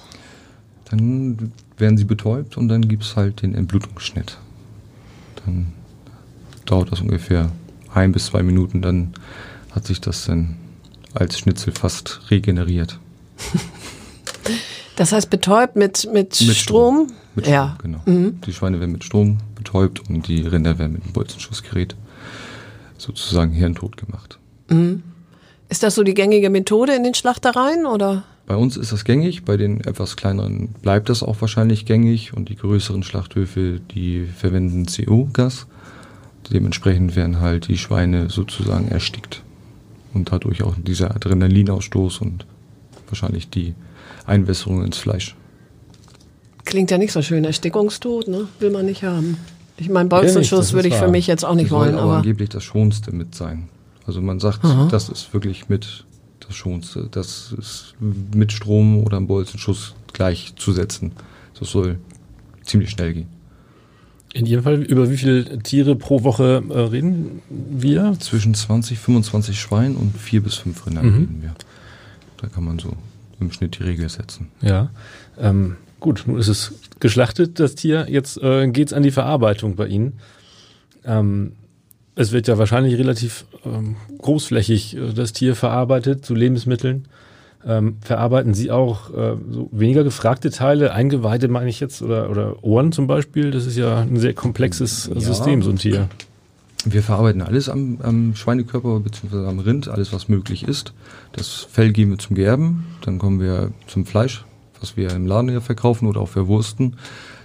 Dann 0.90 1.52
werden 1.78 1.96
sie 1.96 2.04
betäubt 2.04 2.56
und 2.56 2.68
dann 2.68 2.88
gibt 2.88 3.04
es 3.04 3.14
halt 3.14 3.42
den 3.42 3.54
Entblutungsschnitt. 3.54 4.38
Dann 5.44 5.72
dauert 6.66 6.92
das 6.92 7.00
ungefähr 7.00 7.50
ein 7.94 8.12
bis 8.12 8.26
zwei 8.26 8.42
Minuten, 8.42 8.82
dann 8.82 9.14
hat 9.70 9.86
sich 9.86 10.00
das 10.00 10.26
dann 10.26 10.56
als 11.14 11.38
Schnitzel 11.38 11.72
fast 11.72 12.20
regeneriert. 12.30 12.98
Das 14.96 15.12
heißt 15.12 15.30
betäubt 15.30 15.74
mit, 15.74 16.04
mit, 16.12 16.40
mit 16.40 16.56
Strom? 16.56 17.08
Mit 17.34 17.46
Strom, 17.46 17.52
ja. 17.52 17.76
genau. 17.80 18.02
Mhm. 18.04 18.40
Die 18.42 18.52
Schweine 18.52 18.78
werden 18.78 18.92
mit 18.92 19.04
Strom 19.04 19.38
betäubt 19.54 20.08
und 20.08 20.28
die 20.28 20.42
Rinder 20.42 20.78
werden 20.78 20.92
mit 20.92 21.02
einem 21.02 21.12
Bolzenschussgerät 21.12 21.96
sozusagen 22.98 23.52
hirntot 23.52 23.96
gemacht. 23.96 24.38
Mhm. 24.68 25.02
Ist 25.68 25.82
das 25.82 25.94
so 25.94 26.02
die 26.02 26.14
gängige 26.14 26.50
Methode 26.50 26.94
in 26.94 27.04
den 27.04 27.14
Schlachtereien 27.14 27.86
oder? 27.86 28.24
Bei 28.46 28.56
uns 28.56 28.76
ist 28.76 28.92
das 28.92 29.04
gängig, 29.04 29.44
bei 29.44 29.56
den 29.56 29.80
etwas 29.80 30.16
kleineren 30.16 30.68
bleibt 30.82 31.08
das 31.08 31.22
auch 31.22 31.40
wahrscheinlich 31.40 31.86
gängig 31.86 32.34
und 32.34 32.48
die 32.48 32.56
größeren 32.56 33.02
Schlachthöfe, 33.02 33.80
die 33.94 34.26
verwenden 34.26 34.86
CO-Gas. 34.86 35.66
Dementsprechend 36.52 37.16
werden 37.16 37.40
halt 37.40 37.68
die 37.68 37.78
Schweine 37.78 38.28
sozusagen 38.28 38.88
erstickt 38.88 39.42
und 40.12 40.30
dadurch 40.32 40.62
auch 40.62 40.74
dieser 40.76 41.14
Adrenalinausstoß 41.14 42.18
und 42.18 42.46
wahrscheinlich 43.08 43.48
die 43.48 43.74
Einwässerung 44.26 44.84
ins 44.84 44.98
Fleisch. 44.98 45.34
Klingt 46.64 46.90
ja 46.90 46.98
nicht 46.98 47.12
so 47.12 47.22
schön, 47.22 47.44
Erstickungstod, 47.44 48.28
ne? 48.28 48.48
Will 48.60 48.70
man 48.70 48.86
nicht 48.86 49.02
haben. 49.02 49.38
Ich 49.78 49.88
meine, 49.88 50.08
Bolzenschuss 50.08 50.74
würde 50.74 50.88
ich 50.88 50.94
für 50.94 51.08
mich 51.08 51.26
jetzt 51.26 51.44
auch 51.44 51.54
nicht 51.54 51.70
das 51.70 51.78
wollen. 51.78 51.96
aber 51.96 52.18
angeblich 52.18 52.50
das 52.50 52.62
Schonste 52.62 53.12
mit 53.12 53.34
sein. 53.34 53.68
Also 54.06 54.20
man 54.20 54.38
sagt, 54.38 54.64
Aha. 54.64 54.88
das 54.90 55.08
ist 55.08 55.32
wirklich 55.32 55.68
mit 55.68 56.04
das 56.40 56.54
Schonste. 56.54 57.08
Das 57.10 57.54
ist 57.58 57.94
mit 58.00 58.52
Strom 58.52 59.02
oder 59.02 59.16
einem 59.16 59.26
Bolzenschuss 59.26 59.94
gleichzusetzen. 60.12 61.12
Das 61.58 61.70
soll 61.70 61.98
ziemlich 62.62 62.90
schnell 62.90 63.14
gehen. 63.14 63.28
In 64.34 64.46
jedem 64.46 64.64
Fall, 64.64 64.82
über 64.82 65.10
wie 65.10 65.16
viele 65.18 65.58
Tiere 65.58 65.94
pro 65.94 66.22
Woche 66.22 66.62
äh, 66.70 66.78
reden 66.78 67.42
wir? 67.50 68.16
Zwischen 68.18 68.54
20, 68.54 68.98
25 68.98 69.60
Schweinen 69.60 69.96
und 69.96 70.16
vier 70.16 70.42
bis 70.42 70.54
fünf 70.54 70.86
Rinder 70.86 71.02
mhm. 71.02 71.14
reden 71.14 71.38
wir. 71.42 71.54
Da 72.38 72.48
kann 72.48 72.64
man 72.64 72.78
so 72.78 72.92
im 73.40 73.52
Schnitt 73.52 73.78
die 73.78 73.82
Regel 73.82 74.08
setzen. 74.08 74.48
Ja. 74.62 74.90
Ähm, 75.38 75.76
gut, 76.00 76.24
nun 76.26 76.38
ist 76.38 76.48
es 76.48 76.72
geschlachtet, 76.98 77.60
das 77.60 77.74
Tier. 77.74 78.06
Jetzt 78.08 78.42
äh, 78.42 78.68
geht 78.68 78.88
es 78.88 78.92
an 78.94 79.02
die 79.02 79.10
Verarbeitung 79.10 79.76
bei 79.76 79.86
Ihnen. 79.86 80.14
Ähm, 81.04 81.52
es 82.14 82.32
wird 82.32 82.48
ja 82.48 82.58
wahrscheinlich 82.58 82.98
relativ 82.98 83.44
ähm, 83.64 83.96
großflächig 84.18 84.96
äh, 84.96 85.12
das 85.12 85.32
Tier 85.32 85.54
verarbeitet 85.54 86.24
zu 86.24 86.34
Lebensmitteln. 86.34 87.06
Ähm, 87.66 87.96
verarbeiten 88.00 88.54
Sie 88.54 88.70
auch 88.70 89.10
äh, 89.10 89.36
so 89.50 89.68
weniger 89.70 90.02
gefragte 90.02 90.50
Teile, 90.50 90.92
Eingeweide 90.92 91.48
meine 91.48 91.70
ich 91.70 91.78
jetzt, 91.78 92.02
oder, 92.02 92.28
oder 92.30 92.64
Ohren 92.64 92.90
zum 92.92 93.06
Beispiel? 93.06 93.50
Das 93.52 93.66
ist 93.66 93.76
ja 93.76 94.00
ein 94.00 94.18
sehr 94.18 94.34
komplexes 94.34 95.10
ja. 95.12 95.20
System, 95.20 95.62
so 95.62 95.70
ein 95.70 95.76
Tier. 95.76 96.08
Wir 96.84 97.02
verarbeiten 97.04 97.42
alles 97.42 97.68
am, 97.68 97.98
am 98.02 98.34
Schweinekörper 98.34 98.98
bzw. 98.98 99.46
am 99.46 99.60
Rind, 99.60 99.86
alles 99.86 100.12
was 100.12 100.28
möglich 100.28 100.66
ist. 100.66 100.92
Das 101.32 101.66
Fell 101.70 101.92
geben 101.92 102.10
wir 102.10 102.18
zum 102.18 102.34
Gerben, 102.34 102.86
dann 103.02 103.18
kommen 103.18 103.40
wir 103.40 103.70
zum 103.86 104.04
Fleisch, 104.04 104.44
was 104.80 104.96
wir 104.96 105.12
im 105.12 105.26
Laden 105.26 105.50
ja 105.50 105.60
verkaufen 105.60 106.08
oder 106.08 106.20
auch 106.20 106.28
verwursten. 106.28 106.96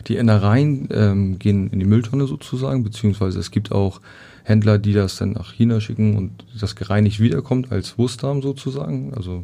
Die 0.07 0.15
Innereien 0.15 0.87
ähm, 0.91 1.37
gehen 1.37 1.69
in 1.69 1.79
die 1.79 1.85
Mülltonne 1.85 2.25
sozusagen, 2.25 2.83
beziehungsweise 2.83 3.39
es 3.39 3.51
gibt 3.51 3.71
auch 3.71 4.01
Händler, 4.43 4.79
die 4.79 4.93
das 4.93 5.17
dann 5.17 5.33
nach 5.33 5.53
China 5.53 5.81
schicken 5.81 6.17
und 6.17 6.45
das 6.59 6.75
gereinigt 6.75 7.19
wiederkommt 7.19 7.71
als 7.71 7.99
Wurstdarm 7.99 8.41
sozusagen. 8.41 9.13
Also 9.13 9.43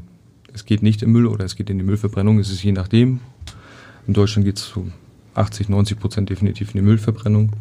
es 0.54 0.66
geht 0.66 0.84
nicht 0.84 1.02
im 1.02 1.12
Müll 1.12 1.26
oder 1.26 1.46
es 1.46 1.56
geht 1.56 1.70
in 1.70 1.78
die 1.78 1.84
Müllverbrennung, 1.84 2.40
es 2.40 2.50
ist 2.50 2.64
je 2.64 2.72
nachdem. 2.72 3.20
In 4.08 4.14
Deutschland 4.14 4.46
geht 4.46 4.58
es 4.58 4.68
zu 4.68 4.92
80, 5.36 5.70
90 5.70 6.00
Prozent 6.00 6.30
definitiv 6.30 6.70
in 6.70 6.82
die 6.82 6.86
Müllverbrennung. 6.86 7.52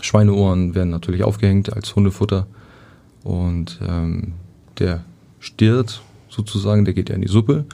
Schweineohren 0.00 0.74
werden 0.74 0.90
natürlich 0.90 1.22
aufgehängt 1.22 1.72
als 1.72 1.94
Hundefutter 1.94 2.46
und 3.24 3.80
ähm, 3.86 4.34
der 4.78 5.04
Stirt 5.38 6.02
sozusagen, 6.28 6.84
der 6.84 6.94
geht 6.94 7.08
ja 7.08 7.14
in 7.14 7.22
die 7.22 7.28
Suppe 7.28 7.64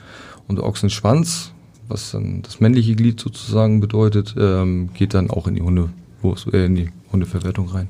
und 0.47 0.57
der 0.57 0.65
Ochsenschwanz, 0.65 1.51
was 1.87 2.11
dann 2.11 2.41
das 2.41 2.59
männliche 2.59 2.95
Glied 2.95 3.19
sozusagen 3.19 3.79
bedeutet, 3.79 4.35
ähm, 4.37 4.89
geht 4.93 5.13
dann 5.13 5.29
auch 5.29 5.47
in 5.47 5.55
die 5.55 5.61
Hundewurst, 5.61 6.53
äh, 6.53 6.65
in 6.65 6.75
die 6.75 6.89
Hundeverwertung 7.11 7.69
rein. 7.69 7.89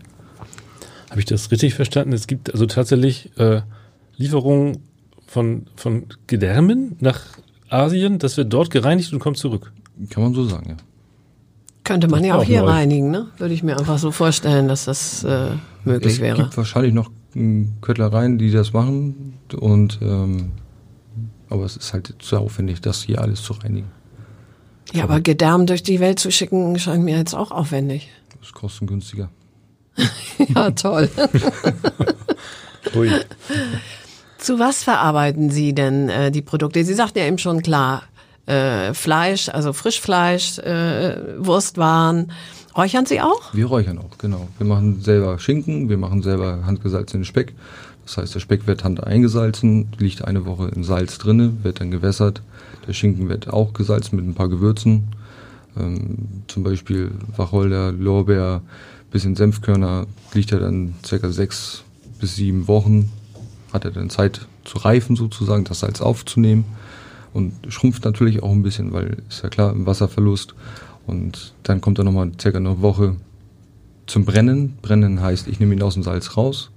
Habe 1.09 1.19
ich 1.19 1.25
das 1.25 1.51
richtig 1.51 1.73
verstanden? 1.73 2.13
Es 2.13 2.27
gibt 2.27 2.51
also 2.53 2.65
tatsächlich 2.65 3.31
äh, 3.37 3.61
Lieferungen 4.15 4.77
von, 5.29 5.67
von 5.75 6.05
Gedärmen 6.27 6.95
nach 6.99 7.21
Asien, 7.69 8.17
das 8.17 8.35
wird 8.37 8.51
dort 8.51 8.71
gereinigt 8.71 9.13
und 9.13 9.19
kommt 9.19 9.37
zurück. 9.37 9.71
Kann 10.09 10.23
man 10.23 10.33
so 10.33 10.45
sagen, 10.45 10.69
ja. 10.69 10.77
Könnte 11.83 12.07
man 12.07 12.21
das 12.21 12.27
ja 12.27 12.35
auch 12.35 12.43
hier 12.43 12.61
neu. 12.61 12.71
reinigen, 12.71 13.11
ne? 13.11 13.27
Würde 13.37 13.53
ich 13.53 13.63
mir 13.63 13.77
einfach 13.77 13.99
so 13.99 14.11
vorstellen, 14.11 14.67
dass 14.67 14.85
das 14.85 15.23
äh, 15.23 15.51
möglich 15.83 16.13
es 16.13 16.19
wäre. 16.19 16.37
Es 16.37 16.43
gibt 16.45 16.57
wahrscheinlich 16.57 16.93
noch 16.93 17.11
Köttlereien, 17.81 18.37
die 18.37 18.51
das 18.51 18.73
machen 18.73 19.35
und 19.55 19.99
ähm, 20.01 20.51
aber 21.49 21.65
es 21.65 21.77
ist 21.77 21.93
halt 21.93 22.15
zu 22.19 22.37
aufwendig, 22.37 22.81
das 22.81 23.03
hier 23.03 23.21
alles 23.21 23.41
zu 23.43 23.53
reinigen. 23.53 23.91
Ja, 24.93 25.03
aber 25.03 25.21
Gedärm 25.21 25.67
durch 25.67 25.83
die 25.83 25.99
Welt 25.99 26.19
zu 26.19 26.31
schicken, 26.31 26.77
scheint 26.79 27.03
mir 27.03 27.17
jetzt 27.17 27.35
auch 27.35 27.51
aufwendig. 27.51 28.09
Das 28.39 28.49
ist 28.49 28.53
kostengünstiger. 28.53 29.29
ja, 30.55 30.71
toll. 30.71 31.09
Ui. 32.95 33.11
Zu 34.49 34.57
was 34.57 34.81
verarbeiten 34.81 35.51
Sie 35.51 35.75
denn 35.75 36.09
äh, 36.09 36.31
die 36.31 36.41
Produkte? 36.41 36.83
Sie 36.83 36.95
sagten 36.95 37.19
ja 37.19 37.25
eben 37.25 37.37
schon 37.37 37.61
klar, 37.61 38.01
äh, 38.47 38.95
Fleisch, 38.95 39.47
also 39.47 39.73
Frischfleisch, 39.73 40.57
äh, 40.57 41.37
Wurstwaren. 41.37 42.31
Räuchern 42.75 43.05
Sie 43.05 43.21
auch? 43.21 43.53
Wir 43.53 43.67
räuchern 43.67 43.99
auch, 43.99 44.17
genau. 44.17 44.47
Wir 44.57 44.65
machen 44.65 45.01
selber 45.01 45.37
Schinken, 45.37 45.87
wir 45.87 45.99
machen 45.99 46.23
selber 46.23 46.65
handgesalzenen 46.65 47.25
Speck. 47.25 47.53
Das 48.07 48.17
heißt, 48.17 48.33
der 48.33 48.39
Speck 48.39 48.65
wird 48.65 48.83
hand 48.83 49.03
eingesalzen, 49.03 49.89
liegt 49.99 50.25
eine 50.25 50.47
Woche 50.47 50.69
in 50.69 50.83
Salz 50.83 51.19
drinne, 51.19 51.53
wird 51.61 51.79
dann 51.79 51.91
gewässert. 51.91 52.41
Der 52.87 52.93
Schinken 52.93 53.29
wird 53.29 53.53
auch 53.53 53.73
gesalzen 53.73 54.15
mit 54.15 54.25
ein 54.25 54.33
paar 54.33 54.49
Gewürzen. 54.49 55.09
Ähm, 55.77 56.41
zum 56.47 56.63
Beispiel 56.63 57.11
Wacholder, 57.37 57.91
Lorbeer, 57.91 58.63
bisschen 59.11 59.35
Senfkörner, 59.35 60.07
liegt 60.33 60.51
er 60.51 60.59
dann 60.59 60.95
circa 61.05 61.29
sechs 61.29 61.83
bis 62.19 62.35
sieben 62.35 62.67
Wochen, 62.67 63.11
hat 63.73 63.85
er 63.85 63.91
dann 63.91 64.09
Zeit 64.09 64.47
zu 64.63 64.77
reifen 64.79 65.15
sozusagen, 65.15 65.63
das 65.63 65.79
Salz 65.81 66.01
aufzunehmen 66.01 66.65
und 67.33 67.53
schrumpft 67.69 68.05
natürlich 68.05 68.41
auch 68.41 68.51
ein 68.51 68.63
bisschen, 68.63 68.93
weil 68.93 69.17
ist 69.29 69.43
ja 69.43 69.49
klar, 69.49 69.71
im 69.71 69.85
Wasserverlust. 69.85 70.55
Und 71.05 71.53
dann 71.63 71.81
kommt 71.81 71.97
er 71.97 72.03
nochmal 72.03 72.31
circa 72.39 72.57
eine 72.57 72.81
Woche 72.81 73.15
zum 74.05 74.25
Brennen. 74.25 74.77
Brennen 74.81 75.21
heißt, 75.21 75.47
ich 75.47 75.59
nehme 75.59 75.73
ihn 75.73 75.81
aus 75.81 75.93
dem 75.95 76.03
Salz 76.03 76.37
raus. 76.37 76.71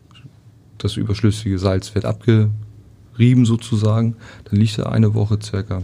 Das 0.78 0.96
überschlüssige 0.96 1.58
Salz 1.58 1.94
wird 1.94 2.04
abgerieben 2.04 3.44
sozusagen. 3.44 4.16
Dann 4.44 4.58
liegt 4.58 4.78
er 4.78 4.90
eine 4.90 5.14
Woche 5.14 5.38
circa, 5.42 5.82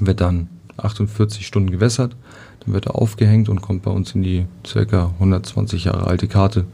wird 0.00 0.20
dann 0.20 0.48
48 0.76 1.46
Stunden 1.46 1.70
gewässert. 1.70 2.16
Dann 2.60 2.74
wird 2.74 2.86
er 2.86 2.96
aufgehängt 2.96 3.48
und 3.48 3.62
kommt 3.62 3.82
bei 3.82 3.90
uns 3.90 4.14
in 4.14 4.22
die 4.22 4.46
circa 4.66 5.12
120 5.14 5.84
Jahre 5.84 6.06
alte 6.06 6.28
Karte 6.28 6.66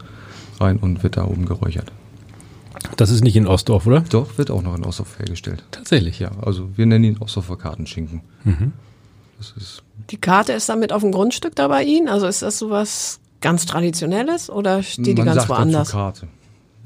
rein 0.59 0.79
und 0.79 1.03
wird 1.03 1.17
da 1.17 1.25
oben 1.25 1.47
geräuchert. 1.47 1.93
Das 2.97 3.11
ist 3.11 3.23
nicht 3.23 3.37
in 3.37 3.47
Ostdorf, 3.47 3.87
oder? 3.87 4.01
Doch, 4.01 4.39
wird 4.39 4.51
auch 4.51 4.63
noch 4.63 4.75
in 4.75 4.85
Ostdorf 4.85 5.19
hergestellt. 5.19 5.65
Tatsächlich? 5.71 6.19
Ja, 6.19 6.31
also 6.43 6.69
wir 6.77 6.87
nennen 6.87 7.05
ihn 7.05 7.19
Ostdorfer 7.19 7.57
Kartenschinken. 7.57 8.23
Mhm. 8.45 8.73
die 10.11 10.17
Karte 10.17 10.53
ist 10.53 10.69
damit 10.69 10.93
auf 10.93 11.03
dem 11.03 11.13
Grundstück 11.13 11.55
da 11.55 11.69
bei 11.69 11.83
Ihnen? 11.83 12.09
Also 12.09 12.27
ist 12.27 12.43
das 12.43 12.59
sowas 12.59 13.21
ganz 13.41 13.67
Traditionelles 13.67 14.49
oder 14.49 14.83
steht 14.83 15.07
die 15.07 15.15
ganz 15.15 15.35
sagt 15.35 15.49
woanders? 15.51 15.89
Dazu 15.89 15.97
Karte. 15.97 16.29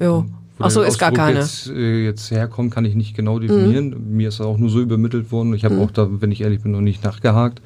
Jo. 0.00 0.26
Ach 0.58 0.70
so, 0.70 0.82
ist 0.82 0.98
gar 0.98 1.12
keine. 1.12 1.40
Jetzt, 1.40 1.68
äh, 1.68 2.04
jetzt 2.04 2.30
herkommt, 2.30 2.72
kann 2.74 2.84
ich 2.84 2.94
nicht 2.94 3.16
genau 3.16 3.38
definieren. 3.38 3.88
Mhm. 3.90 4.16
Mir 4.16 4.28
ist 4.28 4.40
auch 4.40 4.58
nur 4.58 4.68
so 4.68 4.80
übermittelt 4.80 5.32
worden. 5.32 5.54
Ich 5.54 5.64
habe 5.64 5.76
mhm. 5.76 5.82
auch 5.82 5.90
da, 5.90 6.08
wenn 6.10 6.30
ich 6.32 6.42
ehrlich 6.42 6.60
bin, 6.60 6.72
noch 6.72 6.82
nicht 6.82 7.02
nachgehakt. 7.02 7.62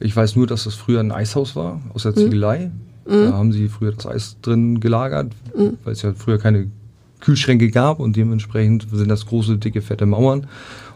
Ich 0.00 0.16
weiß 0.16 0.36
nur, 0.36 0.46
dass 0.46 0.64
das 0.64 0.74
früher 0.74 1.00
ein 1.00 1.12
Eishaus 1.12 1.54
war 1.56 1.80
aus 1.92 2.04
der 2.04 2.12
mhm. 2.12 2.16
Ziegelei. 2.16 2.70
Mhm. 3.06 3.10
Da 3.10 3.32
haben 3.32 3.52
sie 3.52 3.68
früher 3.68 3.92
das 3.92 4.06
Eis 4.06 4.36
drin 4.40 4.80
gelagert, 4.80 5.32
mhm. 5.56 5.78
weil 5.84 5.92
es 5.92 6.02
ja 6.02 6.14
früher 6.14 6.38
keine 6.38 6.70
Kühlschränke 7.22 7.70
gab 7.70 8.00
und 8.00 8.16
dementsprechend 8.16 8.86
sind 8.92 9.08
das 9.08 9.26
große, 9.26 9.56
dicke, 9.56 9.80
fette 9.80 10.04
Mauern. 10.04 10.46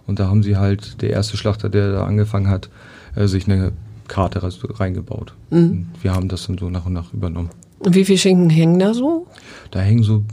Und 0.06 0.18
da 0.18 0.28
haben 0.28 0.42
sie 0.42 0.56
halt, 0.56 1.00
der 1.00 1.10
erste 1.10 1.36
Schlachter, 1.36 1.68
der 1.68 1.92
da 1.92 2.04
angefangen 2.04 2.48
hat, 2.48 2.68
äh, 3.14 3.26
sich 3.26 3.46
eine 3.48 3.72
Karte 4.08 4.40
reingebaut. 4.42 5.34
Mhm. 5.50 5.88
wir 6.00 6.14
haben 6.14 6.28
das 6.28 6.46
dann 6.46 6.58
so 6.58 6.70
nach 6.70 6.86
und 6.86 6.92
nach 6.92 7.12
übernommen. 7.12 7.50
Und 7.78 7.94
wie 7.94 8.04
viele 8.04 8.18
Schinken 8.18 8.50
hängen 8.50 8.78
da 8.78 8.94
so? 8.94 9.26
Da 9.70 9.80
hängen 9.80 10.02
so 10.02 10.24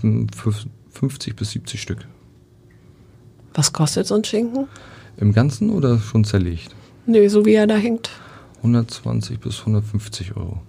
50 0.92 1.36
bis 1.36 1.52
70 1.52 1.82
Stück. 1.82 2.08
Was 3.54 3.74
kostet 3.74 4.08
so 4.08 4.16
ein 4.16 4.24
Schinken? 4.24 4.68
Im 5.18 5.34
Ganzen 5.34 5.70
oder 5.70 6.00
schon 6.00 6.24
zerlegt? 6.24 6.76
Nö, 7.06 7.28
so 7.30 7.46
wie 7.46 7.54
er 7.54 7.68
da 7.68 7.76
hängt. 7.76 8.10
120 8.58 9.40
bis 9.40 9.60
150 9.60 10.36
Euro. 10.38 10.62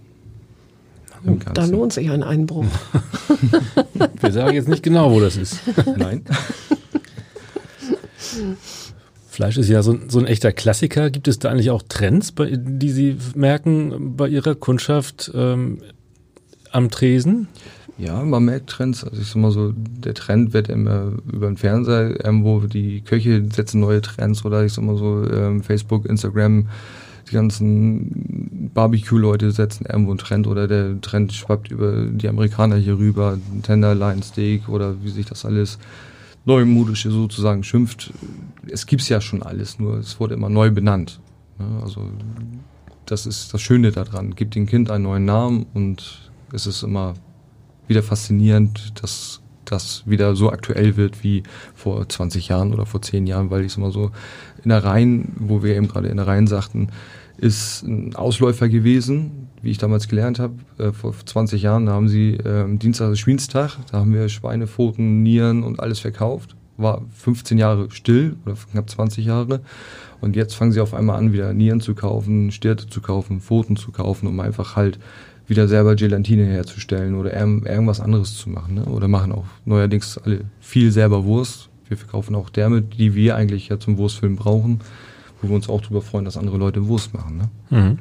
Oh, 1.27 1.37
da 1.55 1.65
lohnt 1.65 1.93
sich 1.93 2.11
ein 2.11 2.23
Einbruch. 2.23 2.67
Wir 4.21 4.33
sagen 4.33 4.55
jetzt 4.55 4.69
nicht 4.69 4.83
genau, 4.83 5.11
wo 5.11 5.21
das 5.21 5.37
ist. 5.37 5.61
Nein. 5.97 6.25
Fleisch 9.29 9.57
ist 9.57 9.69
ja 9.69 9.83
so, 9.83 9.99
so, 10.09 10.19
ein 10.19 10.27
echter 10.27 10.53
Klassiker. 10.53 11.11
Gibt 11.11 11.29
es 11.29 11.39
da 11.39 11.51
eigentlich 11.51 11.71
auch 11.71 11.83
Trends, 11.89 12.33
bei, 12.33 12.53
die 12.57 12.91
Sie 12.91 13.17
merken 13.35 14.17
bei 14.17 14.29
Ihrer 14.29 14.55
Kundschaft 14.55 15.31
ähm, 15.35 15.79
am 16.71 16.91
Tresen? 16.91 17.49
Ja, 17.97 18.23
man 18.23 18.45
merkt 18.45 18.71
Trends. 18.71 19.05
Also 19.05 19.21
ich 19.21 19.29
sag 19.29 19.37
mal 19.37 19.53
so, 19.53 19.73
der 19.75 20.15
Trend 20.15 20.53
wird 20.53 20.69
immer 20.69 21.13
über 21.33 21.47
den 21.47 21.57
Fernseher, 21.57 22.25
irgendwo 22.25 22.61
die 22.61 23.03
Köche 23.03 23.45
setzen 23.53 23.81
neue 23.81 24.03
Trends 24.03 24.45
oder 24.45 24.65
ich 24.65 24.73
sag 24.73 24.85
mal 24.85 24.97
so, 24.97 25.25
ähm, 25.31 25.63
Facebook, 25.63 26.07
Instagram, 26.07 26.69
die 27.29 27.35
ganzen 27.35 28.71
Barbecue-Leute 28.75 29.51
setzen 29.51 29.87
irgendwo 29.87 30.11
einen 30.11 30.19
Trend 30.19 30.47
oder 30.47 30.67
der 30.67 31.01
Trend 31.01 31.33
schwappt 31.33 31.71
über 31.71 32.07
die 32.07 32.29
Amerikaner 32.29 32.77
hier 32.77 32.99
rüber, 32.99 33.39
Tenderloin 33.63 34.23
Steak 34.23 34.69
oder 34.69 35.03
wie 35.03 35.11
sich 35.11 35.27
das 35.27 35.45
alles 35.45 35.79
neumodische 36.45 37.11
sozusagen 37.11 37.65
schimpft. 37.65 38.13
Es 38.69 38.87
gibt's 38.87 39.09
ja 39.09 39.21
schon 39.21 39.43
alles, 39.43 39.79
nur 39.79 39.99
es 39.99 40.21
wurde 40.21 40.35
immer 40.35 40.49
neu 40.49 40.71
benannt. 40.71 41.21
Also 41.83 42.03
das 43.07 43.27
ist 43.27 43.55
das 43.55 43.63
Schöne 43.63 43.93
daran. 43.93 44.35
Gibt 44.35 44.55
dem 44.55 44.67
Kind 44.67 44.91
einen 44.91 45.05
neuen 45.05 45.25
Namen 45.25 45.67
und 45.75 46.31
es 46.53 46.67
ist 46.67 46.83
immer 46.83 47.15
wieder 47.87 48.03
faszinierend, 48.03 49.01
dass 49.03 49.41
das 49.65 50.03
wieder 50.07 50.37
so 50.37 50.51
aktuell 50.51 50.97
wird 50.97 51.25
wie 51.25 51.43
vor 51.75 52.07
20 52.09 52.49
Jahren 52.49 52.75
oder 52.75 52.87
vor 52.87 53.01
10 53.01 53.27
Jahren, 53.27 53.51
weil 53.51 53.63
ich 53.63 53.69
es 53.69 53.77
immer 53.77 53.91
so 53.91 54.11
in 54.65 54.71
der 54.71 54.85
Reihen, 54.85 55.33
wo 55.39 55.63
wir 55.63 55.77
eben 55.77 55.89
gerade 55.89 56.09
in 56.09 56.17
der 56.17 56.27
Reihen 56.27 56.47
sagten, 56.47 56.89
ist 57.37 57.83
ein 57.83 58.15
Ausläufer 58.15 58.69
gewesen, 58.69 59.49
wie 59.63 59.71
ich 59.71 59.79
damals 59.79 60.09
gelernt 60.09 60.39
habe, 60.39 60.55
äh, 60.79 60.93
vor 60.93 61.15
20 61.25 61.63
Jahren, 61.63 61.89
haben 61.89 62.09
sie 62.09 62.35
äh, 62.35 62.67
Dienstag 62.77 63.13
ist 63.13 63.55
da 63.55 63.73
haben 63.93 64.13
wir 64.13 64.29
Schweinepfoten, 64.29 65.23
Nieren 65.23 65.63
und 65.63 65.81
alles 65.81 66.01
verkauft. 66.01 66.55
War 66.77 67.03
15 67.13 67.59
Jahre 67.59 67.91
still 67.91 68.37
oder 68.45 68.57
knapp 68.73 68.91
20 68.91 69.25
Jahre. 69.25 69.61
Und 70.21 70.37
jetzt 70.37 70.55
fangen 70.55 70.73
sie 70.73 70.81
auf 70.81 70.95
einmal 70.95 71.19
an, 71.19 71.33
wieder 71.33 71.53
Nieren 71.53 71.81
zu 71.81 71.95
kaufen, 71.95 72.51
Stirte 72.51 72.89
zu 72.89 73.01
kaufen, 73.01 73.41
Pfoten 73.41 73.77
zu 73.77 73.93
kaufen, 73.93 74.27
um 74.27 74.41
einfach 74.41 74.75
halt 74.75 74.99
wieder 75.47 75.69
selber 75.69 75.95
Gelatine 75.95 76.47
herzustellen 76.47 77.15
oder 77.15 77.35
irgendwas 77.35 78.01
anderes 78.01 78.37
zu 78.37 78.49
machen. 78.49 78.75
Ne? 78.75 78.85
Oder 78.87 79.09
machen 79.09 79.33
auch 79.33 79.45
neuerdings 79.65 80.19
alle 80.19 80.41
viel 80.61 80.91
selber 80.91 81.25
Wurst. 81.25 81.69
Wir 81.89 81.97
verkaufen 81.97 82.35
auch 82.35 82.51
Därme, 82.51 82.83
die 82.83 83.15
wir 83.15 83.37
eigentlich 83.37 83.69
ja 83.69 83.79
zum 83.79 83.99
Wurstfilm 83.99 84.37
brauchen, 84.37 84.81
wo 85.41 85.49
wir 85.49 85.55
uns 85.55 85.69
auch 85.69 85.81
darüber 85.81 86.03
freuen, 86.03 86.25
dass 86.25 86.37
andere 86.37 86.57
Leute 86.57 86.87
Wurst 86.87 87.15
machen. 87.15 87.37
Ne? 87.37 87.49
Mhm. 87.71 87.99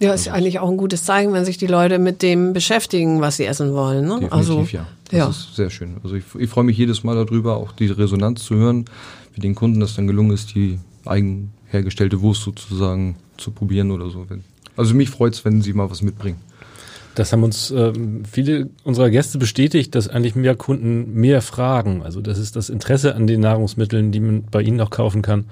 Ja, 0.00 0.12
ist 0.12 0.26
ja 0.26 0.34
eigentlich 0.34 0.58
auch 0.58 0.68
ein 0.68 0.76
gutes 0.76 1.04
Zeichen, 1.04 1.32
wenn 1.32 1.44
sich 1.44 1.56
die 1.56 1.66
Leute 1.66 1.98
mit 1.98 2.20
dem 2.20 2.52
beschäftigen, 2.52 3.22
was 3.22 3.38
sie 3.38 3.46
essen 3.46 3.72
wollen. 3.72 4.06
Ne? 4.06 4.20
Definitiv, 4.20 4.32
also, 4.32 4.60
ja. 4.70 4.86
Das 5.04 5.18
ja. 5.18 5.28
ist 5.28 5.56
sehr 5.56 5.70
schön. 5.70 5.96
Also 6.02 6.16
ich, 6.16 6.24
ich 6.38 6.50
freue 6.50 6.64
mich 6.64 6.76
jedes 6.76 7.02
Mal 7.02 7.14
darüber, 7.14 7.56
auch 7.56 7.72
die 7.72 7.86
Resonanz 7.86 8.44
zu 8.44 8.56
hören, 8.56 8.84
wie 9.34 9.40
den 9.40 9.54
Kunden 9.54 9.80
das 9.80 9.94
dann 9.94 10.06
gelungen 10.06 10.32
ist, 10.32 10.54
die 10.54 10.78
eigen 11.06 11.52
hergestellte 11.68 12.20
Wurst 12.20 12.42
sozusagen 12.42 13.16
zu 13.38 13.50
probieren 13.52 13.90
oder 13.90 14.10
so. 14.10 14.26
Also 14.76 14.94
mich 14.94 15.08
freut 15.08 15.34
es, 15.34 15.44
wenn 15.44 15.62
sie 15.62 15.72
mal 15.72 15.90
was 15.90 16.02
mitbringen. 16.02 16.40
Das 17.16 17.32
haben 17.32 17.42
uns 17.42 17.70
äh, 17.70 17.94
viele 18.30 18.68
unserer 18.84 19.08
Gäste 19.08 19.38
bestätigt, 19.38 19.94
dass 19.94 20.06
eigentlich 20.06 20.36
mehr 20.36 20.54
Kunden 20.54 21.14
mehr 21.14 21.40
fragen. 21.40 22.02
Also 22.02 22.20
das 22.20 22.38
ist 22.38 22.56
das 22.56 22.68
Interesse 22.68 23.14
an 23.14 23.26
den 23.26 23.40
Nahrungsmitteln, 23.40 24.12
die 24.12 24.20
man 24.20 24.44
bei 24.44 24.60
Ihnen 24.60 24.78
auch 24.82 24.90
kaufen 24.90 25.22
kann. 25.22 25.46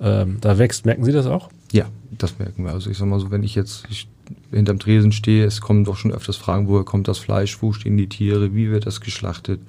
Ähm, 0.00 0.38
da 0.40 0.58
wächst. 0.58 0.86
Merken 0.86 1.04
Sie 1.04 1.10
das 1.10 1.26
auch? 1.26 1.50
Ja, 1.72 1.86
das 2.16 2.38
merken 2.38 2.64
wir. 2.64 2.70
Also 2.70 2.88
ich 2.88 2.96
sag 2.96 3.08
mal 3.08 3.18
so, 3.18 3.32
wenn 3.32 3.42
ich 3.42 3.56
jetzt 3.56 3.84
ich 3.90 4.06
hinterm 4.52 4.78
Tresen 4.78 5.10
stehe, 5.10 5.44
es 5.44 5.60
kommen 5.60 5.84
doch 5.84 5.96
schon 5.96 6.12
öfters 6.12 6.36
Fragen, 6.36 6.68
woher 6.68 6.84
kommt 6.84 7.08
das 7.08 7.18
Fleisch, 7.18 7.60
wo 7.62 7.72
stehen 7.72 7.96
die 7.96 8.08
Tiere, 8.08 8.54
wie 8.54 8.70
wird 8.70 8.86
das 8.86 9.00
geschlachtet, 9.00 9.60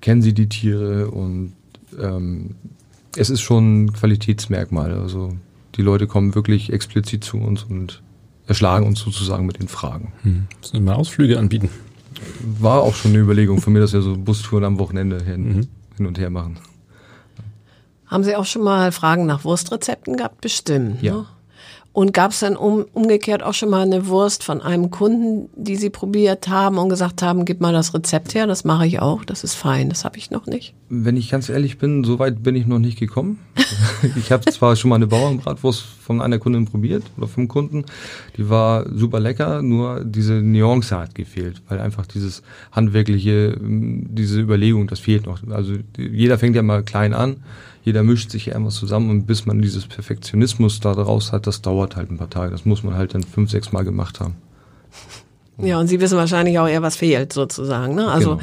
kennen 0.00 0.22
Sie 0.22 0.32
die 0.32 0.48
Tiere 0.48 1.10
und 1.10 1.52
ähm, 2.00 2.54
es 3.16 3.28
ist 3.28 3.42
schon 3.42 3.84
ein 3.84 3.92
Qualitätsmerkmal. 3.92 4.94
Also 4.94 5.34
die 5.74 5.82
Leute 5.82 6.06
kommen 6.06 6.34
wirklich 6.34 6.72
explizit 6.72 7.22
zu 7.22 7.36
uns 7.36 7.64
und 7.64 8.00
erschlagen 8.50 8.84
uns 8.84 8.98
sozusagen 8.98 9.46
mit 9.46 9.60
den 9.60 9.68
Fragen. 9.68 10.12
Hm. 10.22 10.48
Müssen 10.60 10.72
wir 10.72 10.80
mal 10.80 10.94
Ausflüge 10.94 11.38
anbieten? 11.38 11.70
War 12.58 12.82
auch 12.82 12.96
schon 12.96 13.12
eine 13.12 13.20
Überlegung 13.20 13.60
von 13.60 13.72
mir, 13.72 13.78
dass 13.78 13.92
wir 13.92 14.02
so 14.02 14.16
Bustouren 14.16 14.64
am 14.64 14.78
Wochenende 14.80 15.22
hin, 15.22 15.56
mhm. 15.56 15.68
hin 15.96 16.06
und 16.06 16.18
her 16.18 16.30
machen. 16.30 16.58
Haben 18.06 18.24
Sie 18.24 18.34
auch 18.34 18.44
schon 18.44 18.62
mal 18.62 18.90
Fragen 18.90 19.24
nach 19.24 19.44
Wurstrezepten 19.44 20.16
gehabt? 20.16 20.40
Bestimmt. 20.40 21.00
Ja. 21.00 21.14
Ne? 21.14 21.26
Und 21.92 22.14
gab 22.14 22.30
es 22.30 22.38
dann 22.38 22.56
um, 22.56 22.86
umgekehrt 22.92 23.42
auch 23.42 23.54
schon 23.54 23.68
mal 23.68 23.82
eine 23.82 24.06
Wurst 24.06 24.44
von 24.44 24.62
einem 24.62 24.90
Kunden, 24.90 25.48
die 25.56 25.74
Sie 25.74 25.90
probiert 25.90 26.46
haben 26.46 26.78
und 26.78 26.88
gesagt 26.88 27.20
haben, 27.20 27.44
gib 27.44 27.60
mal 27.60 27.72
das 27.72 27.92
Rezept 27.94 28.34
her, 28.34 28.46
das 28.46 28.62
mache 28.64 28.86
ich 28.86 29.00
auch, 29.00 29.24
das 29.24 29.42
ist 29.42 29.54
fein, 29.54 29.88
das 29.88 30.04
habe 30.04 30.16
ich 30.16 30.30
noch 30.30 30.46
nicht. 30.46 30.72
Wenn 30.88 31.16
ich 31.16 31.30
ganz 31.30 31.48
ehrlich 31.48 31.78
bin, 31.78 32.04
so 32.04 32.20
weit 32.20 32.44
bin 32.44 32.54
ich 32.54 32.66
noch 32.66 32.78
nicht 32.78 32.96
gekommen. 32.98 33.40
ich 34.16 34.30
habe 34.30 34.48
zwar 34.52 34.76
schon 34.76 34.90
mal 34.90 34.96
eine 34.96 35.08
Bauernbratwurst 35.08 35.82
von 35.82 36.20
einer 36.20 36.38
Kundin 36.38 36.64
probiert 36.64 37.02
oder 37.16 37.26
vom 37.26 37.48
Kunden, 37.48 37.84
die 38.36 38.48
war 38.48 38.86
super 38.94 39.18
lecker, 39.18 39.60
nur 39.60 40.04
diese 40.04 40.34
Nuance 40.34 40.96
hat 40.96 41.16
gefehlt, 41.16 41.60
weil 41.68 41.80
einfach 41.80 42.06
dieses 42.06 42.42
handwerkliche, 42.70 43.58
diese 43.60 44.40
Überlegung, 44.40 44.86
das 44.86 45.00
fehlt 45.00 45.26
noch. 45.26 45.40
Also 45.50 45.74
jeder 45.98 46.38
fängt 46.38 46.54
ja 46.54 46.62
mal 46.62 46.84
klein 46.84 47.14
an 47.14 47.42
jeder 47.82 48.02
mischt 48.02 48.30
sich 48.30 48.48
irgendwas 48.48 48.74
zusammen 48.74 49.10
und 49.10 49.26
bis 49.26 49.46
man 49.46 49.62
dieses 49.62 49.86
Perfektionismus 49.86 50.80
da 50.80 50.94
draus 50.94 51.32
hat, 51.32 51.46
das 51.46 51.62
dauert 51.62 51.96
halt 51.96 52.10
ein 52.10 52.18
paar 52.18 52.30
Tage. 52.30 52.50
Das 52.50 52.64
muss 52.64 52.82
man 52.82 52.94
halt 52.94 53.14
dann 53.14 53.22
fünf, 53.22 53.50
sechs 53.50 53.72
Mal 53.72 53.84
gemacht 53.84 54.20
haben. 54.20 54.34
Ja, 55.62 55.78
und 55.78 55.88
Sie 55.88 56.00
wissen 56.00 56.16
wahrscheinlich 56.16 56.58
auch 56.58 56.66
eher, 56.66 56.80
was 56.80 56.96
fehlt 56.96 57.34
sozusagen. 57.34 57.94
Ne? 57.94 58.08
Also 58.08 58.36
genau. 58.36 58.42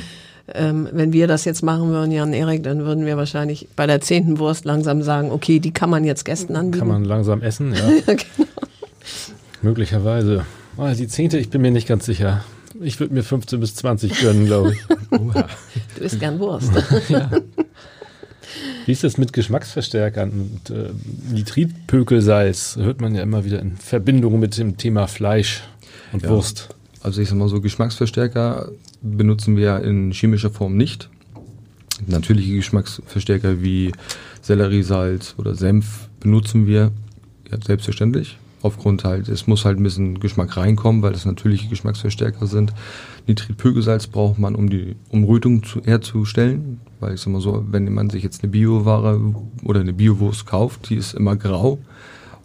ähm, 0.54 0.88
wenn 0.92 1.14
wir 1.14 1.26
das 1.26 1.46
jetzt 1.46 1.64
machen 1.64 1.90
würden, 1.90 2.12
Jan 2.12 2.32
Erik, 2.32 2.62
dann 2.62 2.86
würden 2.86 3.08
wir 3.08 3.18
wahrscheinlich 3.18 3.68
bei 3.76 3.88
der 3.88 4.02
zehnten 4.02 4.38
Wurst 4.38 4.66
langsam 4.66 5.02
sagen, 5.02 5.32
okay, 5.32 5.60
die 5.60 5.72
kann 5.72 5.90
man 5.90 6.04
jetzt 6.04 6.26
Gästen 6.26 6.56
anbieten. 6.56 6.78
Kann 6.78 6.88
man 6.88 7.06
langsam 7.06 7.42
essen, 7.42 7.74
ja. 7.74 7.90
genau. 8.06 8.48
Möglicherweise. 9.64 10.46
Oh, 10.78 10.88
die 10.96 11.08
zehnte, 11.08 11.40
ich 11.40 11.50
bin 11.50 11.64
mir 11.64 11.72
nicht 11.72 11.88
ganz 11.88 12.06
sicher. 12.06 12.44
Ich 12.80 13.00
würde 13.00 13.16
mir 13.16 13.24
15 13.24 13.60
bis 13.60 13.74
20 13.74 14.20
gönnen, 14.20 14.46
glaube 14.46 14.74
ich. 14.74 14.80
Du 15.98 16.04
isst 16.04 16.20
gern 16.20 16.38
Wurst. 16.40 16.70
ja. 17.10 17.32
Wie 18.86 18.92
ist 18.92 19.04
das 19.04 19.18
mit 19.18 19.34
Geschmacksverstärkern 19.34 20.32
und 20.32 20.70
äh, 20.70 20.90
Nitritpökelsalz? 21.32 22.78
Hört 22.78 23.02
man 23.02 23.16
ja 23.16 23.22
immer 23.22 23.44
wieder 23.44 23.60
in 23.60 23.76
Verbindung 23.76 24.40
mit 24.40 24.58
dem 24.58 24.78
Thema 24.78 25.08
Fleisch 25.08 25.64
und 26.14 26.24
ja. 26.24 26.30
Wurst. 26.30 26.70
Also 27.02 27.22
ich 27.22 27.30
sag 27.30 27.38
mal 27.38 27.50
so, 27.50 27.62
Geschmacksverstärker 27.62 28.70
benutzen 29.02 29.58
wir 29.58 29.82
in 29.82 30.12
chemischer 30.12 30.50
Form 30.50 30.78
nicht. 30.78 31.10
Natürliche 32.06 32.54
Geschmacksverstärker 32.54 33.62
wie 33.62 33.92
Selleriesalz 34.42 35.36
oder 35.38 35.56
Senf 35.56 36.10
benutzen 36.20 36.68
wir 36.68 36.92
ja, 37.52 37.58
selbstverständlich. 37.66 38.38
Aufgrund 38.62 39.04
halt, 39.04 39.30
es 39.30 39.46
muss 39.46 39.66
halt 39.66 39.80
ein 39.80 39.84
bisschen 39.84 40.20
Geschmack 40.20 40.58
reinkommen, 40.58 41.02
weil 41.04 41.14
das 41.14 41.26
natürliche 41.26 41.68
Geschmacksverstärker 41.68 42.48
sind. 42.48 42.74
Nitritpökelsalz 43.28 44.08
braucht 44.08 44.40
man, 44.40 44.56
um 44.56 44.70
die 44.70 44.96
Umrötung 45.10 45.64
zu, 45.64 45.82
herzustellen. 45.84 46.82
Weil 47.00 47.14
ich 47.14 47.22
sag 47.22 47.32
mal 47.32 47.42
so, 47.42 47.64
wenn 47.70 47.94
man 47.94 48.10
sich 48.10 48.24
jetzt 48.24 48.44
eine 48.44 48.52
Bioware 48.52 49.20
oder 49.64 49.82
eine 49.82 49.94
Biowurst 49.94 50.48
kauft, 50.48 50.90
die 50.90 50.96
ist 50.96 51.14
immer 51.14 51.36
grau 51.36 51.78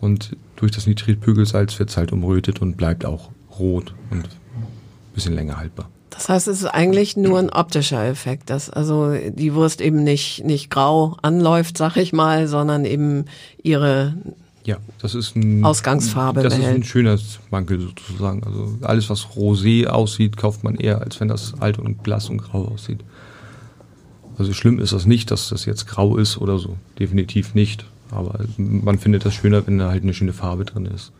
und 0.02 0.36
durch 0.56 0.72
das 0.72 0.86
Nitritpökelsalz 0.86 1.78
wird 1.78 1.88
es 1.90 1.96
halt 1.96 2.12
umrötet 2.12 2.60
und 2.60 2.76
bleibt 2.76 3.04
auch 3.06 3.30
rot 3.58 3.94
und 4.10 4.24
ein 4.24 5.14
bisschen 5.14 5.34
länger 5.34 5.56
haltbar. 5.56 5.88
Das 6.10 6.28
heißt, 6.28 6.48
es 6.48 6.60
ist 6.60 6.66
eigentlich 6.66 7.16
nur 7.16 7.38
ein 7.38 7.50
optischer 7.50 8.04
Effekt, 8.04 8.50
dass 8.50 8.68
also 8.68 9.14
die 9.14 9.54
Wurst 9.54 9.80
eben 9.80 10.04
nicht, 10.04 10.44
nicht 10.44 10.70
grau 10.70 11.16
anläuft, 11.22 11.78
sag 11.78 11.96
ich 11.96 12.12
mal, 12.12 12.48
sondern 12.48 12.84
eben 12.84 13.24
ihre 13.62 14.14
ja, 14.64 14.76
das 15.00 15.14
ist 15.14 15.34
ein, 15.34 15.64
Ausgangsfarbe. 15.64 16.42
Das 16.42 16.54
behält. 16.54 16.70
ist 16.70 16.76
ein 16.76 16.84
schöner 16.84 17.18
Mankel 17.50 17.80
sozusagen. 17.80 18.44
Also 18.44 18.78
alles, 18.82 19.10
was 19.10 19.26
rosé 19.36 19.86
aussieht, 19.86 20.36
kauft 20.36 20.62
man 20.62 20.76
eher, 20.76 21.00
als 21.00 21.20
wenn 21.20 21.28
das 21.28 21.54
alt 21.60 21.78
und 21.78 22.02
blass 22.02 22.28
und 22.28 22.38
grau 22.38 22.66
aussieht. 22.66 23.00
Also 24.38 24.52
schlimm 24.52 24.78
ist 24.78 24.92
das 24.92 25.04
nicht, 25.04 25.30
dass 25.30 25.48
das 25.48 25.64
jetzt 25.64 25.86
grau 25.86 26.16
ist 26.16 26.38
oder 26.38 26.58
so. 26.58 26.76
Definitiv 26.98 27.54
nicht. 27.54 27.84
Aber 28.10 28.40
man 28.56 28.98
findet 28.98 29.24
das 29.24 29.34
schöner, 29.34 29.66
wenn 29.66 29.78
da 29.78 29.90
halt 29.90 30.02
eine 30.02 30.14
schöne 30.14 30.32
Farbe 30.32 30.64
drin 30.64 30.86
ist. 30.86 31.12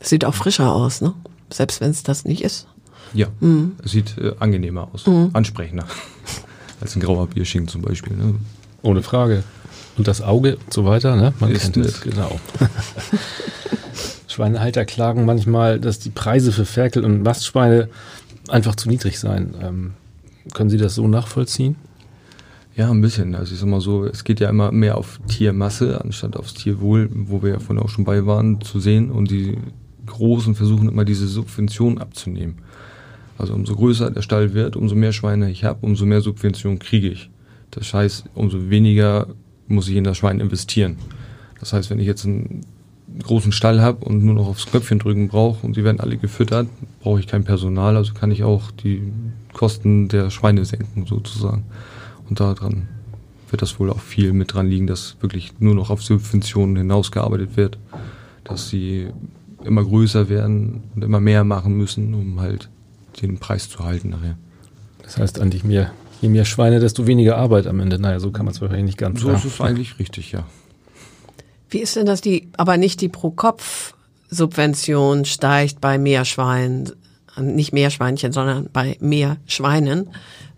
Sieht 0.00 0.24
auch 0.24 0.34
frischer 0.34 0.72
aus, 0.72 1.00
ne? 1.00 1.14
Selbst 1.50 1.80
wenn 1.80 1.90
es 1.90 2.02
das 2.02 2.24
nicht 2.24 2.42
ist. 2.42 2.66
Ja, 3.14 3.28
mhm. 3.40 3.72
es 3.84 3.92
sieht 3.92 4.16
äh, 4.18 4.32
angenehmer 4.38 4.88
aus, 4.92 5.06
mhm. 5.06 5.30
ansprechender. 5.32 5.86
als 6.80 6.96
ein 6.96 7.00
grauer 7.00 7.26
Bierschinken 7.28 7.68
zum 7.68 7.82
Beispiel. 7.82 8.16
Ne? 8.16 8.34
Ohne 8.82 9.02
Frage. 9.02 9.44
Und 9.96 10.08
das 10.08 10.22
Auge 10.22 10.56
und 10.56 10.72
so 10.72 10.84
weiter, 10.84 11.16
ne? 11.16 11.34
Man 11.38 11.50
ist 11.50 11.72
kennt 11.72 11.76
es, 11.78 12.00
genau. 12.00 12.40
Schweinehalter 14.26 14.84
klagen 14.86 15.26
manchmal, 15.26 15.78
dass 15.78 15.98
die 15.98 16.10
Preise 16.10 16.52
für 16.52 16.64
Ferkel 16.64 17.04
und 17.04 17.22
Mastschweine 17.22 17.88
einfach 18.48 18.74
zu 18.74 18.88
niedrig 18.88 19.18
seien. 19.18 19.54
Ähm, 19.60 19.92
können 20.54 20.70
Sie 20.70 20.78
das 20.78 20.94
so 20.94 21.06
nachvollziehen? 21.06 21.76
Ja, 22.74 22.90
ein 22.90 23.02
bisschen. 23.02 23.34
Also 23.34 23.52
ich 23.52 23.60
sag 23.60 23.68
mal 23.68 23.82
so, 23.82 24.06
es 24.06 24.24
geht 24.24 24.40
ja 24.40 24.48
immer 24.48 24.72
mehr 24.72 24.96
auf 24.96 25.20
Tiermasse 25.28 26.00
anstatt 26.02 26.36
aufs 26.36 26.54
Tierwohl, 26.54 27.10
wo 27.12 27.42
wir 27.42 27.50
ja 27.50 27.58
vorhin 27.58 27.84
auch 27.84 27.90
schon 27.90 28.04
bei 28.04 28.24
waren, 28.24 28.62
zu 28.62 28.80
sehen. 28.80 29.10
Und 29.10 29.30
die 29.30 29.58
Großen 30.06 30.54
versuchen 30.54 30.88
immer 30.88 31.04
diese 31.04 31.26
Subvention 31.26 31.98
abzunehmen. 31.98 32.56
Also 33.36 33.54
umso 33.54 33.76
größer 33.76 34.10
der 34.10 34.22
Stall 34.22 34.54
wird, 34.54 34.76
umso 34.76 34.94
mehr 34.94 35.12
Schweine 35.12 35.50
ich 35.50 35.64
habe, 35.64 35.80
umso 35.82 36.06
mehr 36.06 36.22
Subvention 36.22 36.78
kriege 36.78 37.08
ich. 37.08 37.30
Das 37.70 37.92
heißt, 37.92 38.24
umso 38.34 38.70
weniger 38.70 39.26
muss 39.72 39.88
ich 39.88 39.96
in 39.96 40.04
das 40.04 40.18
Schwein 40.18 40.40
investieren. 40.40 40.96
Das 41.60 41.72
heißt, 41.72 41.90
wenn 41.90 41.98
ich 41.98 42.06
jetzt 42.06 42.24
einen 42.24 42.64
großen 43.22 43.52
Stall 43.52 43.80
habe 43.80 44.04
und 44.04 44.24
nur 44.24 44.34
noch 44.34 44.48
aufs 44.48 44.66
Knöpfchen 44.66 44.98
drücken 44.98 45.28
brauche 45.28 45.66
und 45.66 45.74
sie 45.74 45.84
werden 45.84 46.00
alle 46.00 46.16
gefüttert, 46.16 46.68
brauche 47.00 47.20
ich 47.20 47.26
kein 47.26 47.44
Personal, 47.44 47.96
also 47.96 48.14
kann 48.14 48.30
ich 48.30 48.42
auch 48.42 48.70
die 48.70 49.02
Kosten 49.52 50.08
der 50.08 50.30
Schweine 50.30 50.64
senken 50.64 51.06
sozusagen. 51.06 51.64
Und 52.28 52.40
daran 52.40 52.88
wird 53.50 53.62
das 53.62 53.78
wohl 53.78 53.90
auch 53.90 54.00
viel 54.00 54.32
mit 54.32 54.54
dran 54.54 54.66
liegen, 54.66 54.86
dass 54.86 55.16
wirklich 55.20 55.52
nur 55.60 55.74
noch 55.74 55.90
auf 55.90 56.02
Subventionen 56.02 56.76
hinausgearbeitet 56.76 57.56
wird, 57.56 57.78
dass 58.44 58.68
sie 58.68 59.08
immer 59.62 59.84
größer 59.84 60.28
werden 60.28 60.82
und 60.94 61.04
immer 61.04 61.20
mehr 61.20 61.44
machen 61.44 61.76
müssen, 61.76 62.14
um 62.14 62.40
halt 62.40 62.70
den 63.20 63.38
Preis 63.38 63.68
zu 63.68 63.80
halten 63.80 64.08
nachher. 64.08 64.36
Das 65.02 65.18
heißt 65.18 65.40
eigentlich 65.40 65.64
mehr, 65.64 65.92
je 66.22 66.30
mehr 66.30 66.46
Schweine, 66.46 66.80
desto 66.80 67.06
weniger 67.06 67.36
Arbeit 67.36 67.66
am 67.66 67.80
Ende. 67.80 67.98
Naja, 67.98 68.20
so 68.20 68.30
kann 68.30 68.46
man 68.46 68.54
es 68.54 68.60
wahrscheinlich 68.60 68.86
nicht 68.86 68.98
ganz 68.98 69.20
So 69.20 69.26
sagen. 69.26 69.38
ist 69.38 69.44
es 69.44 69.60
eigentlich 69.60 69.98
richtig, 69.98 70.30
ja. 70.32 70.44
Wie 71.68 71.80
ist 71.80 71.96
denn 71.96 72.06
das 72.06 72.20
die, 72.20 72.48
aber 72.56 72.76
nicht 72.76 73.00
die 73.00 73.08
Pro-Kopf-Subvention 73.08 75.24
steigt 75.24 75.80
bei 75.80 75.98
mehr 75.98 76.24
Schweinen, 76.24 76.92
nicht 77.40 77.72
mehr 77.72 77.90
Schweinchen, 77.90 78.30
sondern 78.32 78.68
bei 78.72 78.96
mehr 79.00 79.38
Schweinen, 79.46 80.10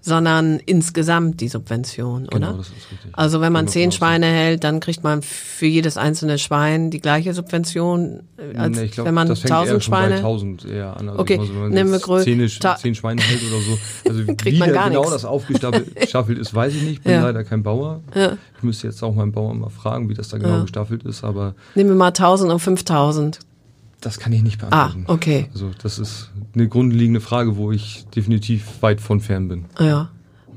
sondern 0.07 0.61
insgesamt 0.67 1.40
die 1.40 1.49
Subvention, 1.49 2.27
Genau, 2.27 2.49
oder? 2.51 2.59
das 2.59 2.67
ist 2.69 2.75
richtig. 2.93 3.11
Also 3.14 3.40
wenn 3.40 3.53
man 3.55 3.69
zehn 3.69 3.90
Schweine 3.90 4.27
hält, 4.27 4.62
dann 4.62 4.81
kriegt 4.81 5.03
man 5.03 5.23
für 5.23 5.64
jedes 5.64 5.97
einzelne 5.97 6.38
Schwein 6.38 6.90
die 6.90 7.01
gleiche 7.01 7.33
Subvention, 7.33 8.21
äh, 8.37 8.55
als 8.59 8.77
Nee, 8.77 8.85
ich 8.85 8.93
glaub, 8.93 9.07
wenn 9.07 9.14
man 9.14 9.29
tausend 9.29 9.83
Schweine. 9.83 10.17
1000 10.17 10.67
eher 10.67 10.95
an. 10.99 11.09
Also 11.09 11.21
Okay, 11.23 11.35
ich 11.35 11.38
meine, 11.38 11.49
so, 11.49 11.61
wenn 11.77 11.90
man 11.90 12.23
zehn, 12.23 12.49
zehn 12.79 12.95
Schweine 12.95 13.23
hält 13.23 13.40
oder 13.51 13.61
so. 13.62 13.79
Also 14.11 14.25
Kriegt 14.37 14.45
wie 14.45 14.59
man 14.59 14.73
gar 14.75 14.88
genau 14.90 15.01
nix. 15.01 15.12
das 15.12 15.25
aufgestaffelt 15.25 16.38
ist, 16.38 16.55
weiß 16.55 16.75
ich 16.75 16.83
nicht. 16.83 16.93
Ich 16.99 17.03
bin 17.03 17.12
Ja. 17.12 17.23
leider 17.23 17.43
kein 17.43 17.62
Bauer. 17.62 18.01
Ja. 18.14 18.37
Ich 18.59 18.62
müsste 18.62 18.87
jetzt 18.87 19.03
auch 19.03 19.14
meinen 19.14 19.33
Bauern 19.33 19.59
mal 19.59 19.71
fragen, 19.71 20.11
wie 20.11 20.14
das 20.14 20.29
da 20.29 20.37
genau 20.37 20.57
Ja. 20.57 20.62
gestaffelt 20.62 21.03
ist, 21.05 21.25
aber 21.25 21.55
Nehmen 21.75 21.90
wir 21.90 21.97
mal 21.97 22.09
1000 22.09 22.53
und 22.53 22.61
5000. 22.61 23.38
das 24.05 24.19
kann 24.19 24.33
ich 24.33 24.43
nicht 24.43 24.62
Ah, 24.62 24.69
beantworten. 24.88 25.05
okay. 25.09 25.47
Also 25.53 25.71
das 25.83 25.99
ist 25.99 26.31
eine 26.55 26.69
grundlegende 26.69 27.21
Frage, 27.21 27.57
wo 27.57 27.73
ich 27.73 28.05
definitiv 28.14 28.64
weit 28.83 29.01
von 29.01 29.21
fern 29.21 29.49
bin. 29.49 29.64
Ja. 29.81 30.11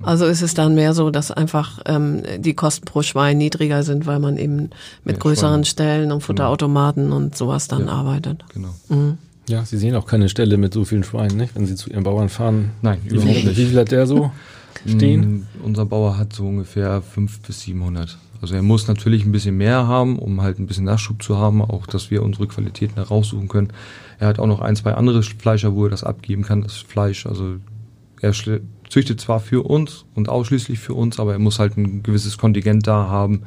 Also 0.03 0.25
ist 0.27 0.43
es 0.43 0.53
dann 0.53 0.75
mehr 0.75 0.93
so, 0.93 1.09
dass 1.09 1.31
einfach 1.31 1.79
ähm, 1.87 2.21
die 2.37 2.53
Kosten 2.53 2.85
pro 2.85 3.01
Schwein 3.01 3.39
niedriger 3.39 3.81
sind, 3.81 4.05
weil 4.05 4.19
man 4.19 4.37
eben 4.37 4.69
mit 5.03 5.15
Ja, 5.15 5.21
größeren 5.21 5.51
Schweine. 5.53 5.65
Stellen 5.65 6.11
und 6.11 6.21
Futterautomaten 6.21 7.11
und 7.11 7.35
sowas 7.35 7.67
dann 7.67 7.87
Ja. 7.87 7.93
arbeitet. 7.93 8.45
Genau. 8.53 8.75
Ja, 9.49 9.65
Sie 9.65 9.77
sehen 9.77 9.95
auch 9.95 10.05
keine 10.05 10.29
Stelle 10.29 10.57
mit 10.57 10.73
so 10.73 10.85
vielen 10.85 11.03
Schweinen, 11.03 11.37
nicht? 11.37 11.55
Wenn 11.55 11.65
Sie 11.65 11.75
zu 11.75 11.89
Ihrem 11.89 12.03
Bauern 12.03 12.29
fahren. 12.29 12.71
Nein, 12.83 12.99
Wie 13.05 13.15
überhaupt 13.15 13.33
viel, 13.37 13.45
nicht. 13.47 13.57
wie 13.57 13.65
viel 13.65 13.79
hat 13.79 13.89
der 13.91 14.05
so 14.05 14.29
stehen? 14.85 15.21
Mm, 15.37 15.47
Unser 15.63 15.85
Bauer 15.85 16.17
hat 16.17 16.33
so 16.33 16.45
ungefähr 16.47 17.01
500 17.01 17.47
bis 17.47 17.61
700. 17.61 18.17
Also 18.41 18.55
er 18.55 18.61
muss 18.61 18.87
natürlich 18.87 19.25
ein 19.25 19.31
bisschen 19.31 19.57
mehr 19.57 19.87
haben, 19.87 20.19
um 20.19 20.41
halt 20.41 20.59
ein 20.59 20.67
bisschen 20.67 20.85
Nachschub 20.85 21.23
zu 21.23 21.37
haben, 21.37 21.61
auch 21.61 21.87
dass 21.87 22.11
wir 22.11 22.23
unsere 22.23 22.47
Qualitäten 22.47 22.95
heraussuchen 22.95 23.47
können. 23.47 23.73
Er 24.19 24.27
hat 24.27 24.39
auch 24.39 24.47
noch 24.47 24.61
ein, 24.61 24.75
zwei 24.75 24.93
andere 24.93 25.23
Fleischer, 25.23 25.73
wo 25.75 25.85
er 25.85 25.89
das 25.89 26.03
abgeben 26.03 26.43
kann, 26.43 26.61
das 26.61 26.77
Fleisch. 26.77 27.25
Also 27.25 27.55
er 28.21 28.33
züchtet 28.89 29.21
zwar 29.21 29.39
für 29.39 29.65
uns 29.65 30.05
und 30.15 30.29
ausschließlich 30.29 30.79
für 30.79 30.93
uns, 30.93 31.19
aber 31.19 31.33
er 31.33 31.39
muss 31.39 31.59
halt 31.59 31.77
ein 31.77 32.03
gewisses 32.03 32.37
Kontingent 32.37 32.87
da 32.87 33.07
haben, 33.07 33.43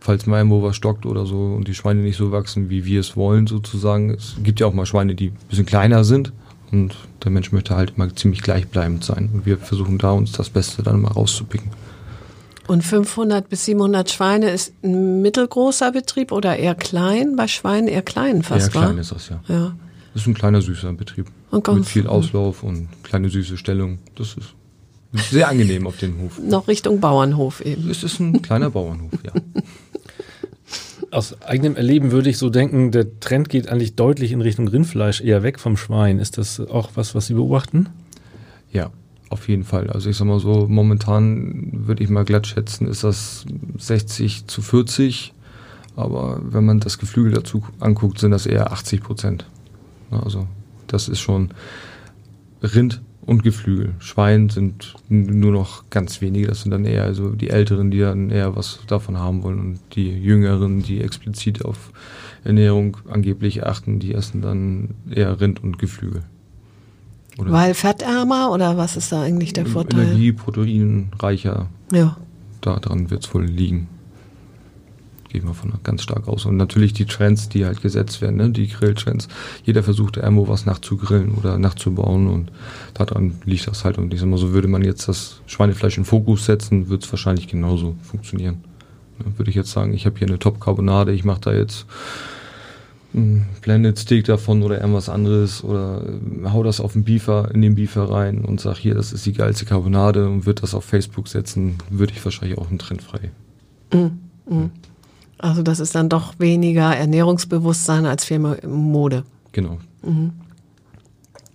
falls 0.00 0.26
mal 0.26 0.38
irgendwo 0.38 0.62
was 0.62 0.76
stockt 0.76 1.06
oder 1.06 1.26
so 1.26 1.54
und 1.54 1.68
die 1.68 1.74
Schweine 1.74 2.00
nicht 2.02 2.16
so 2.16 2.32
wachsen, 2.32 2.70
wie 2.70 2.84
wir 2.84 3.00
es 3.00 3.16
wollen 3.16 3.46
sozusagen. 3.46 4.10
Es 4.10 4.36
gibt 4.42 4.60
ja 4.60 4.66
auch 4.66 4.74
mal 4.74 4.86
Schweine, 4.86 5.14
die 5.14 5.28
ein 5.28 5.36
bisschen 5.48 5.66
kleiner 5.66 6.04
sind 6.04 6.32
und 6.70 6.96
der 7.24 7.30
Mensch 7.30 7.52
möchte 7.52 7.76
halt 7.76 7.94
immer 7.96 8.14
ziemlich 8.14 8.42
gleichbleibend 8.42 9.04
sein 9.04 9.30
und 9.32 9.46
wir 9.46 9.58
versuchen 9.58 9.98
da 9.98 10.12
uns 10.12 10.32
das 10.32 10.50
Beste 10.50 10.82
dann 10.82 11.02
mal 11.02 11.12
rauszupicken. 11.12 11.70
Und 12.68 12.82
500 12.84 13.48
bis 13.48 13.64
700 13.64 14.10
Schweine 14.10 14.50
ist 14.50 14.72
ein 14.84 15.20
mittelgroßer 15.20 15.92
Betrieb 15.92 16.30
oder 16.32 16.56
eher 16.56 16.74
klein? 16.74 17.34
Bei 17.36 17.48
Schweinen 17.48 17.88
eher 17.88 18.02
klein 18.02 18.42
fast, 18.42 18.72
ja, 18.74 18.80
klein 18.82 18.98
ist 18.98 19.10
das 19.12 19.28
ja. 19.28 19.40
Ja. 19.48 19.74
Das 20.14 20.22
ist 20.22 20.28
ein 20.28 20.34
kleiner 20.34 20.60
süßer 20.62 20.92
Betrieb 20.92 21.26
Und 21.50 21.64
ganz- 21.64 21.78
mit 21.78 21.88
viel 21.88 22.06
Auslauf 22.06 22.62
und 22.62 22.88
kleine 23.02 23.28
süße 23.30 23.56
Stellung. 23.56 23.98
Das 24.14 24.34
ist 24.34 24.54
sehr 25.30 25.48
angenehm 25.48 25.86
auf 25.86 25.96
dem 25.98 26.20
Hof. 26.20 26.38
Noch 26.38 26.68
Richtung 26.68 27.00
Bauernhof 27.00 27.60
eben. 27.62 27.90
Es 27.90 28.02
ist 28.04 28.20
ein 28.20 28.40
kleiner 28.42 28.70
Bauernhof, 28.70 29.10
ja. 29.24 29.32
Aus 31.10 31.42
eigenem 31.42 31.76
Erleben 31.76 32.10
würde 32.10 32.30
ich 32.30 32.38
so 32.38 32.48
denken, 32.48 32.90
der 32.90 33.20
Trend 33.20 33.50
geht 33.50 33.68
eigentlich 33.68 33.96
deutlich 33.96 34.32
in 34.32 34.40
Richtung 34.40 34.66
Rindfleisch, 34.68 35.20
eher 35.20 35.42
weg 35.42 35.60
vom 35.60 35.76
Schwein. 35.76 36.18
Ist 36.18 36.38
das 36.38 36.58
auch 36.58 36.92
was, 36.94 37.14
was 37.14 37.26
Sie 37.26 37.34
beobachten? 37.34 37.90
Ja, 38.70 38.90
auf 39.32 39.48
jeden 39.48 39.64
Fall. 39.64 39.90
Also 39.90 40.10
ich 40.10 40.16
sag 40.16 40.26
mal 40.26 40.38
so, 40.38 40.66
momentan 40.68 41.86
würde 41.86 42.02
ich 42.02 42.10
mal 42.10 42.24
glatt 42.24 42.46
schätzen, 42.46 42.86
ist 42.86 43.04
das 43.04 43.44
60 43.78 44.46
zu 44.46 44.62
40. 44.62 45.34
Aber 45.96 46.40
wenn 46.42 46.64
man 46.64 46.80
das 46.80 46.98
Geflügel 46.98 47.32
dazu 47.32 47.62
anguckt, 47.80 48.18
sind 48.18 48.30
das 48.30 48.46
eher 48.46 48.72
80 48.72 49.02
Prozent. 49.02 49.46
Also 50.10 50.46
das 50.86 51.08
ist 51.08 51.20
schon 51.20 51.50
Rind 52.62 53.02
und 53.24 53.42
Geflügel. 53.42 53.94
Schwein 53.98 54.48
sind 54.48 54.94
nur 55.08 55.52
noch 55.52 55.88
ganz 55.90 56.20
wenige. 56.20 56.48
Das 56.48 56.62
sind 56.62 56.70
dann 56.70 56.84
eher 56.84 57.04
also 57.04 57.30
die 57.30 57.50
Älteren, 57.50 57.90
die 57.90 58.00
dann 58.00 58.30
eher 58.30 58.56
was 58.56 58.80
davon 58.86 59.18
haben 59.18 59.42
wollen. 59.42 59.60
Und 59.60 59.80
die 59.94 60.10
Jüngeren, 60.10 60.82
die 60.82 61.00
explizit 61.00 61.64
auf 61.64 61.92
Ernährung 62.44 62.96
angeblich 63.08 63.64
achten, 63.64 63.98
die 63.98 64.14
essen 64.14 64.42
dann 64.42 64.94
eher 65.10 65.40
Rind 65.40 65.62
und 65.62 65.78
Geflügel. 65.78 66.22
Oder 67.38 67.52
Weil 67.52 67.74
fettärmer 67.74 68.50
oder 68.52 68.76
was 68.76 68.96
ist 68.96 69.10
da 69.12 69.22
eigentlich 69.22 69.52
der 69.52 69.66
Vorteil? 69.66 70.02
Energie, 70.04 70.32
proteinreicher, 70.32 71.66
Ja. 71.92 72.16
daran 72.60 73.10
wird 73.10 73.24
es 73.24 73.34
wohl 73.34 73.44
liegen. 73.44 73.88
Gehen 75.30 75.44
wir 75.46 75.54
von 75.54 75.72
ganz 75.82 76.02
stark 76.02 76.28
aus. 76.28 76.44
Und 76.44 76.58
natürlich 76.58 76.92
die 76.92 77.06
Trends, 77.06 77.48
die 77.48 77.64
halt 77.64 77.80
gesetzt 77.80 78.20
werden, 78.20 78.36
ne? 78.36 78.50
die 78.50 78.68
Grilltrends. 78.68 79.28
Jeder 79.64 79.82
versucht 79.82 80.18
irgendwo 80.18 80.46
was 80.46 80.66
nachzugrillen 80.66 81.32
oder 81.34 81.56
nachzubauen 81.56 82.26
und 82.28 82.52
daran 82.92 83.40
liegt 83.46 83.66
das 83.66 83.86
halt. 83.86 83.96
Und 83.96 84.12
ich 84.12 84.20
sag 84.20 84.28
mal, 84.28 84.36
so 84.36 84.52
würde 84.52 84.68
man 84.68 84.84
jetzt 84.84 85.08
das 85.08 85.40
Schweinefleisch 85.46 85.96
in 85.96 86.04
Fokus 86.04 86.44
setzen, 86.44 86.90
wird 86.90 87.04
es 87.04 87.10
wahrscheinlich 87.10 87.48
genauso 87.48 87.96
funktionieren. 88.02 88.62
Ne? 89.18 89.32
Würde 89.38 89.48
ich 89.48 89.56
jetzt 89.56 89.72
sagen, 89.72 89.94
ich 89.94 90.04
habe 90.04 90.18
hier 90.18 90.28
eine 90.28 90.38
Top-Carbonade, 90.38 91.12
ich 91.12 91.24
mache 91.24 91.40
da 91.40 91.52
jetzt 91.54 91.86
Blended 93.12 93.98
Steak 93.98 94.24
davon 94.24 94.62
oder 94.62 94.80
irgendwas 94.80 95.08
anderes 95.08 95.62
oder 95.62 96.02
äh, 96.02 96.50
hau 96.50 96.62
das 96.62 96.80
auf 96.80 96.94
den 96.94 97.04
Beefer, 97.04 97.50
in 97.52 97.60
den 97.60 97.74
Beefer 97.74 98.10
rein 98.10 98.44
und 98.44 98.60
sag 98.60 98.76
hier, 98.78 98.94
das 98.94 99.12
ist 99.12 99.26
die 99.26 99.34
geilste 99.34 99.66
Carbonade 99.66 100.28
und 100.28 100.46
wird 100.46 100.62
das 100.62 100.74
auf 100.74 100.84
Facebook 100.84 101.28
setzen, 101.28 101.76
würde 101.90 102.12
ich 102.14 102.24
wahrscheinlich 102.24 102.58
auch 102.58 102.70
einen 102.70 102.78
Trend 102.78 103.02
frei. 103.02 103.30
Also 105.38 105.62
das 105.62 105.80
ist 105.80 105.94
dann 105.94 106.08
doch 106.08 106.34
weniger 106.38 106.96
Ernährungsbewusstsein 106.96 108.06
als 108.06 108.24
Firma 108.24 108.56
Mode. 108.66 109.24
Genau. 109.52 109.78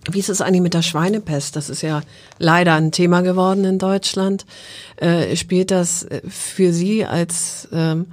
Wie 0.10 0.20
ist 0.20 0.30
es 0.30 0.42
eigentlich 0.42 0.62
mit 0.62 0.74
der 0.74 0.82
Schweinepest? 0.82 1.56
Das 1.56 1.70
ist 1.70 1.82
ja 1.82 2.02
leider 2.38 2.76
ein 2.76 2.92
Thema 2.92 3.22
geworden 3.22 3.66
in 3.66 3.80
Deutschland. 3.80 4.46
Äh, 4.98 5.36
spielt 5.36 5.72
das 5.72 6.04
äh, 6.04 6.22
für 6.28 6.72
Sie 6.72 7.06
als, 7.06 7.68
ähm, 7.72 8.08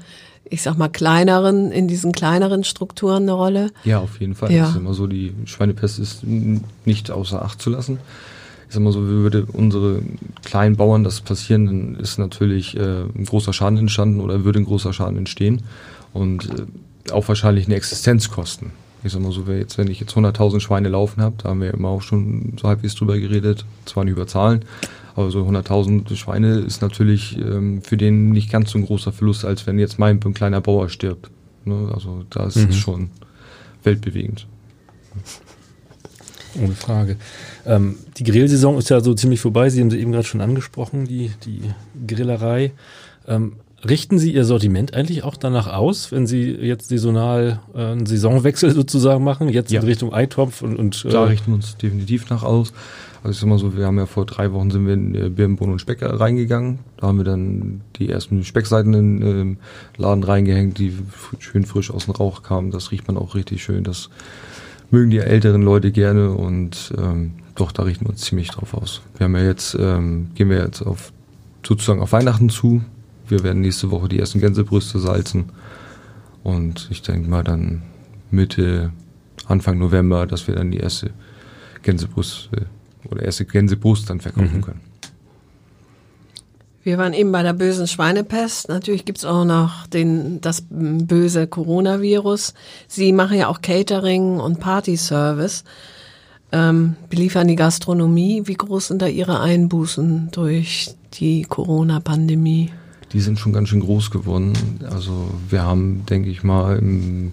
ich 0.51 0.63
sag 0.63 0.77
mal, 0.77 0.89
kleineren, 0.89 1.73
in 1.73 1.89
diesen 1.89 2.13
kleineren 2.13 2.65
Strukturen 2.65 3.23
eine 3.23 3.33
Rolle? 3.33 3.71
Ja, 3.85 4.01
auf 4.01 4.21
jeden 4.21 4.35
Fall. 4.35 4.53
Ja. 4.53 4.63
Das 4.63 4.71
ist 4.71 4.77
immer 4.77 4.95
so, 4.95 5.07
die 5.07 5.33
Schweinepest 5.45 5.99
ist 5.99 6.25
nicht 6.25 7.11
außer 7.11 7.43
Acht 7.43 7.61
zu 7.61 7.71
lassen. 7.71 7.99
Ich 8.69 8.75
sag 8.75 8.83
mal 8.83 8.93
so, 8.93 9.07
würde 9.07 9.47
unsere 9.53 10.03
kleinen 10.45 10.77
Bauern 10.77 11.05
das 11.05 11.21
passieren, 11.21 11.67
dann 11.67 11.97
ist 11.97 12.19
natürlich 12.19 12.77
äh, 12.77 13.03
ein 13.03 13.25
großer 13.25 13.53
Schaden 13.53 13.79
entstanden 13.79 14.21
oder 14.21 14.45
würde 14.45 14.59
ein 14.59 14.65
großer 14.65 14.93
Schaden 14.93 15.17
entstehen 15.17 15.63
und 16.13 16.49
äh, 16.51 17.13
auch 17.13 17.29
wahrscheinlich 17.29 17.67
eine 17.67 17.77
Existenzkosten. 17.77 18.71
Ich 19.05 19.13
sag 19.13 19.21
mal 19.21 19.33
so, 19.33 19.45
jetzt, 19.53 19.77
wenn 19.77 19.89
ich 19.89 20.01
jetzt 20.01 20.15
100.000 20.15 20.61
Schweine 20.61 20.89
laufen 20.89 21.23
habe, 21.23 21.37
da 21.39 21.51
haben 21.51 21.61
wir 21.61 21.75
immer 21.75 21.89
auch 21.89 22.03
schon 22.03 22.57
so 22.61 22.67
halbwegs 22.67 22.95
drüber 22.95 23.19
geredet, 23.19 23.65
zwar 23.85 24.05
nicht 24.05 24.13
über 24.13 24.27
Zahlen, 24.27 24.65
aber 25.15 25.31
so 25.31 25.43
100.000 25.47 26.15
Schweine 26.17 26.59
ist 26.59 26.83
natürlich 26.83 27.39
ähm, 27.39 27.83
für 27.83 27.97
den 27.97 28.31
nicht 28.31 28.51
ganz 28.51 28.71
so 28.71 28.79
ein 28.79 28.87
großer 28.87 29.13
Verlust, 29.13 29.45
als 29.45 29.67
wenn 29.67 29.79
jetzt 29.79 29.99
mein 29.99 30.21
kleiner 30.35 30.61
Bauer 30.61 30.89
stirbt. 30.89 31.31
Ne? 31.65 31.91
Also 31.95 32.25
da 32.31 32.47
ist 32.47 32.57
es 32.57 32.77
schon 32.77 33.11
weltbewegend. 33.83 34.47
Ohne 36.61 36.75
Frage. 36.75 37.17
Ähm, 37.67 37.97
die 38.17 38.25
Grillsaison 38.25 38.79
ist 38.79 38.89
ja 38.89 39.01
so 39.01 39.15
ziemlich 39.15 39.41
vorbei. 39.41 39.71
Sie 39.71 39.81
haben 39.81 39.91
sie 39.91 39.99
eben 39.99 40.13
gerade 40.13 40.27
schon 40.27 40.41
angesprochen, 40.41 41.07
die, 41.07 41.33
die 41.45 41.63
Grillerei. 42.07 42.73
Ähm, 43.27 43.55
richten 43.85 44.19
Sie 44.19 44.33
Ihr 44.33 44.45
Sortiment 44.45 44.95
eigentlich 44.95 45.25
auch 45.25 45.37
danach 45.37 45.67
aus, 45.67 46.13
wenn 46.13 46.27
Sie 46.27 46.51
jetzt 46.53 46.89
saisonal 46.89 47.61
äh, 47.75 47.79
einen 47.79 48.07
Saisonwechsel 48.07 48.71
sozusagen 48.73 49.25
machen, 49.25 49.49
jetzt 49.49 49.73
Ja. 49.73 49.81
in 49.81 49.87
Richtung 49.87 50.13
Eintopf 50.13 50.63
und, 50.63 50.77
und 50.77 51.05
Da 51.05 51.25
äh, 51.25 51.29
richten 51.29 51.51
wir 51.51 51.55
uns 51.57 51.77
definitiv 51.77 52.31
nach 52.31 52.43
aus. 52.45 52.73
Also 53.25 53.31
ich 53.31 53.41
sag 53.41 53.49
mal 53.49 53.59
so, 53.59 53.75
wir 53.75 53.87
haben 53.87 53.97
ja 53.97 54.05
vor 54.05 54.27
drei 54.27 54.53
Wochen 54.53 54.71
sind 54.71 54.87
wir 54.87 54.93
in 54.93 55.15
äh, 55.15 55.31
Birnenbohnen 55.31 55.73
und 55.73 55.79
Speck 55.79 56.01
reingegangen. 56.03 56.81
Da 56.99 57.07
haben 57.07 57.17
wir 57.17 57.25
dann 57.25 57.81
die 57.97 58.11
ersten 58.11 58.45
Speckseiten 58.45 58.93
in 58.93 59.23
ähm, 59.23 59.57
Laden 59.97 60.23
reingehängt, 60.23 60.79
die 60.79 60.95
schön 61.39 61.65
frisch 61.65 61.91
aus 61.91 62.05
dem 62.05 62.13
Rauch 62.13 62.43
kamen. 62.43 62.71
Das 62.71 62.91
riecht 62.91 63.09
man 63.09 63.17
auch 63.17 63.35
richtig 63.35 63.65
schön. 63.65 63.83
Das 63.83 64.11
mögen 64.91 65.11
die 65.11 65.21
älteren 65.21 65.63
Leute 65.63 65.91
gerne 65.91 66.33
und 66.33 66.93
ähm, 66.99 67.33
doch, 67.55 67.73
da 67.73 67.85
richten 67.85 68.05
wir 68.05 68.11
uns 68.11 68.21
ziemlich 68.21 68.51
drauf 68.51 68.75
aus. 68.75 69.01
Wir 69.17 69.25
haben 69.25 69.37
ja 69.37 69.45
jetzt, 69.45 69.75
ähm, 69.81 70.29
gehen 70.35 70.51
wir 70.51 70.59
jetzt 70.59 70.83
auf 70.83 71.11
sozusagen 71.67 72.03
auf 72.03 72.13
Weihnachten 72.13 72.51
zu. 72.51 72.83
Wir 73.27 73.43
werden 73.43 73.63
nächste 73.63 73.91
Woche 73.91 74.11
die 74.11 74.19
ersten 74.19 74.41
Gänsebrüste 74.41 74.99
salzen. 74.99 75.47
Und 76.43 76.89
ich 76.91 77.01
denke 77.01 77.31
mal 77.31 77.43
dann 77.43 77.85
Mitte, 78.31 78.93
Anfang 79.47 79.79
November, 79.79 80.27
dass 80.27 80.47
wir 80.47 80.55
dann 80.55 80.71
die 80.71 80.79
erste 80.79 81.11
Gänsebrust 81.83 82.51
oder 83.11 83.23
erste 83.23 83.45
Gänsebrust 83.45 84.09
dann 84.11 84.21
verkaufen 84.21 84.57
mhm. 84.57 84.63
können. 84.63 84.81
Wir 86.85 86.99
waren 86.99 87.15
eben 87.15 87.33
bei 87.33 87.43
der 87.43 87.55
bösen 87.55 87.87
Schweinepest. 87.87 88.69
Natürlich 88.69 89.07
gibt's 89.07 89.25
auch 89.25 89.47
noch 89.47 89.87
den, 89.87 90.43
das 90.43 90.65
böse 90.69 91.47
Coronavirus. 91.47 92.53
Sie 92.89 93.13
machen 93.13 93.39
ja 93.39 93.49
auch 93.49 93.63
Catering 93.63 94.39
und 94.39 94.61
Partyservice, 94.61 95.65
ähm, 96.53 96.97
beliefern 97.09 97.49
die 97.49 97.57
Gastronomie. 97.57 98.43
Wie 98.45 98.55
groß 98.55 98.89
sind 98.89 99.01
da 99.01 99.07
Ihre 99.07 99.41
Einbußen 99.41 100.29
durch 100.31 100.95
die 101.15 101.45
Corona-Pandemie? 101.45 102.71
Die 103.15 103.21
sind 103.21 103.39
schon 103.39 103.55
ganz 103.55 103.71
schön 103.71 103.81
groß 103.81 104.11
geworden. 104.11 104.53
Also 104.91 105.31
wir 105.49 105.63
haben, 105.63 106.05
denke 106.05 106.29
ich 106.29 106.43
mal, 106.43 106.79
im 106.79 107.33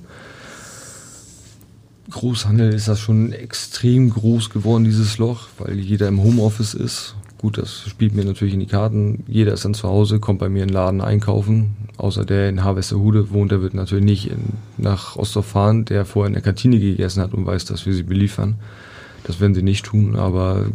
Großhandel 2.11 2.73
ist 2.73 2.87
das 2.87 2.99
schon 2.99 3.31
extrem 3.31 4.09
groß 4.09 4.49
geworden, 4.49 4.83
dieses 4.83 5.17
Loch, 5.17 5.47
weil 5.57 5.79
jeder 5.79 6.07
im 6.07 6.21
Homeoffice 6.21 6.73
ist 6.73 7.15
Gut, 7.41 7.57
das 7.57 7.85
spielt 7.89 8.13
mir 8.13 8.23
natürlich 8.23 8.53
in 8.53 8.59
die 8.59 8.67
Karten. 8.67 9.23
Jeder 9.27 9.53
ist 9.53 9.65
dann 9.65 9.73
zu 9.73 9.87
Hause, 9.87 10.19
kommt 10.19 10.37
bei 10.37 10.47
mir 10.47 10.61
in 10.61 10.67
den 10.67 10.75
Laden 10.75 11.01
einkaufen. 11.01 11.75
Außer 11.97 12.23
der 12.23 12.49
in 12.49 12.63
Harvesterhude 12.63 13.31
wohnt, 13.31 13.51
der 13.51 13.63
wird 13.63 13.73
natürlich 13.73 14.05
nicht 14.05 14.29
in, 14.29 14.59
nach 14.77 15.15
Ostorf 15.15 15.47
fahren, 15.47 15.83
der 15.85 16.05
vorher 16.05 16.27
in 16.27 16.33
der 16.33 16.43
Kantine 16.43 16.79
gegessen 16.79 17.19
hat 17.19 17.33
und 17.33 17.47
weiß, 17.47 17.65
dass 17.65 17.87
wir 17.87 17.95
sie 17.95 18.03
beliefern. 18.03 18.59
Das 19.23 19.39
werden 19.39 19.55
sie 19.55 19.63
nicht 19.63 19.85
tun, 19.85 20.15
aber 20.15 20.67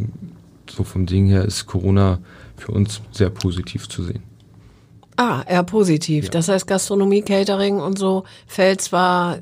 so 0.69 0.83
vom 0.83 1.07
Ding 1.07 1.29
her 1.29 1.45
ist 1.45 1.67
Corona 1.67 2.19
für 2.57 2.73
uns 2.73 3.01
sehr 3.13 3.31
positiv 3.31 3.89
zu 3.89 4.03
sehen. 4.03 4.25
Ah, 5.17 5.45
eher 5.47 5.63
positiv. 5.63 6.25
Ja. 6.25 6.31
Das 6.31 6.49
heißt, 6.49 6.67
Gastronomie, 6.67 7.23
Catering 7.23 7.79
und 7.79 7.97
so 7.97 8.25
fällt 8.49 8.81
zwar 8.81 9.39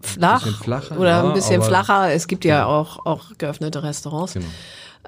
flach 0.00 0.46
flacher, 0.62 0.98
oder 0.98 1.10
ja, 1.10 1.24
ein 1.26 1.32
bisschen 1.32 1.62
flacher. 1.62 2.12
Es 2.12 2.26
gibt 2.26 2.44
ja, 2.44 2.58
ja, 2.58 2.66
Auch, 2.66 3.04
auch 3.06 3.24
geöffnete 3.38 3.82
Restaurants. 3.82 4.34
Genau. 4.34 4.46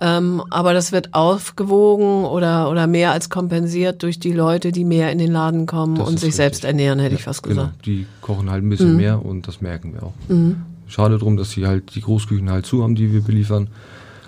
Ähm, 0.01 0.44
aber 0.51 0.74
das 0.74 0.92
wird 0.92 1.14
aufgewogen 1.14 2.24
oder, 2.24 2.70
oder 2.70 2.87
mehr 2.87 3.11
als 3.11 3.31
kompensiert 3.31 4.03
durch 4.05 4.20
die 4.20 4.33
Leute, 4.33 4.70
die 4.70 4.85
mehr 4.85 5.11
in 5.11 5.18
den 5.18 5.33
Laden 5.33 5.66
kommen 5.66 5.96
das 5.96 6.09
und 6.09 6.20
sich 6.20 6.29
richtig. 6.29 6.37
selbst 6.37 6.64
ernähren, 6.64 7.01
hätte 7.01 7.14
ja, 7.14 7.18
ich 7.18 7.24
fast 7.24 7.42
genau. 7.42 7.62
gesagt. 7.62 7.87
Die 7.87 8.07
kochen 8.20 8.48
halt 8.51 8.62
ein 8.62 8.68
bisschen 8.68 8.92
mhm. 8.92 8.96
mehr 8.96 9.24
und 9.24 9.48
das 9.48 9.61
merken 9.61 9.94
wir 9.94 10.05
auch. 10.05 10.12
Mhm. 10.29 10.62
Schade 10.87 11.18
drum, 11.18 11.37
dass 11.37 11.51
sie 11.51 11.66
halt 11.66 11.94
die 11.96 12.01
Großküchen 12.01 12.48
halt 12.51 12.64
zu 12.64 12.83
haben, 12.83 12.94
die 12.94 13.12
wir 13.12 13.22
beliefern. 13.22 13.68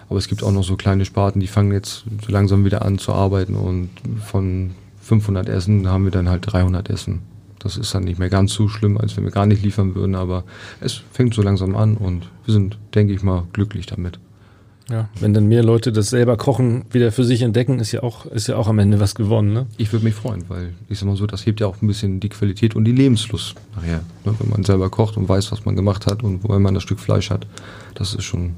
Aber 0.09 0.19
es 0.19 0.27
gibt 0.27 0.43
auch 0.43 0.51
noch 0.51 0.65
so 0.65 0.75
kleine 0.75 1.05
Sparten, 1.05 1.41
die 1.41 1.47
fangen 1.47 1.71
jetzt 1.71 2.05
so 2.27 2.33
langsam 2.33 2.65
wieder 2.65 2.85
an 2.85 2.99
zu 2.99 3.13
arbeiten 3.13 3.55
und 3.55 3.91
von 4.27 4.73
500 5.03 5.49
Essen 5.49 5.89
haben 5.89 6.05
wir 6.05 6.11
dann 6.11 6.29
halt 6.29 6.53
300 6.53 6.91
Essen. 6.91 7.23
Das 7.61 7.77
ist 7.77 7.95
dann 7.95 8.05
nicht 8.05 8.19
mehr 8.19 8.31
ganz 8.31 8.53
so 8.53 8.69
schlimm, 8.69 8.99
als 8.99 9.17
wenn 9.17 9.25
wir 9.25 9.31
gar 9.31 9.47
nicht 9.47 9.63
liefern 9.63 9.95
würden, 9.95 10.15
aber 10.15 10.45
es 10.81 11.01
fängt 11.13 11.35
so 11.35 11.43
langsam 11.43 11.77
an 11.77 11.97
und 11.97 12.29
wir 12.45 12.53
sind, 12.53 12.79
denke 12.95 13.13
ich 13.13 13.23
mal, 13.23 13.45
glücklich 13.53 13.87
damit. 13.87 14.19
Ja, 14.91 15.09
wenn 15.21 15.33
dann 15.33 15.47
mehr 15.47 15.63
Leute 15.63 15.93
das 15.93 16.11
selber 16.11 16.37
kochen, 16.37 16.85
wieder 16.91 17.13
für 17.13 17.23
sich 17.23 17.43
entdecken, 17.43 17.79
ist 17.79 17.93
ja 17.93 18.03
auch, 18.03 18.27
ist 18.27 18.49
ja 18.49 18.57
auch 18.57 18.67
am 18.67 18.81
Ende 18.81 18.99
was 18.99 19.15
gewonnen, 19.15 19.53
ne? 19.53 19.67
Ich 19.77 19.93
würde 19.93 20.05
mich 20.05 20.15
freuen, 20.15 20.45
weil 20.49 20.73
ich 20.89 20.99
sag 20.99 21.07
mal 21.07 21.15
so, 21.15 21.29
das 21.29 21.47
hebt 21.47 21.61
ja 21.61 21.69
auch 21.69 21.81
ein 21.81 21.87
bisschen 21.87 22.19
die 22.19 22.29
Qualität 22.29 22.75
und 22.75 22.85
die 22.85 22.93
Lebenslust 22.93 23.55
nachher. 23.77 24.01
Ne? 24.25 24.35
Wenn 24.37 24.51
man 24.51 24.65
selber 24.65 24.91
kocht 24.91 25.17
und 25.17 25.29
weiß, 25.29 25.53
was 25.53 25.65
man 25.65 25.77
gemacht 25.77 26.07
hat 26.07 26.25
und 26.25 26.43
wo 26.43 26.59
man 26.59 26.75
das 26.75 26.83
Stück 26.83 26.99
Fleisch 26.99 27.31
hat, 27.31 27.47
das 27.95 28.15
ist 28.15 28.25
schon 28.25 28.55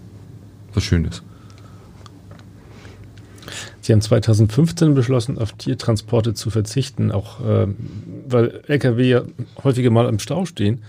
was 0.73 0.85
Schönes. 0.85 1.23
Sie 3.81 3.93
haben 3.93 4.01
2015 4.01 4.95
beschlossen, 4.95 5.39
auf 5.39 5.53
Tiertransporte 5.53 6.35
zu 6.35 6.51
verzichten, 6.51 7.13
auch 7.13 7.41
äh, 7.41 7.67
weil 8.29 8.63
Lkw 8.67 9.03
ja 9.03 9.23
häufiger 9.63 9.91
mal 9.91 10.09
im 10.09 10.19
Stau 10.19 10.47
stehen. 10.47 10.83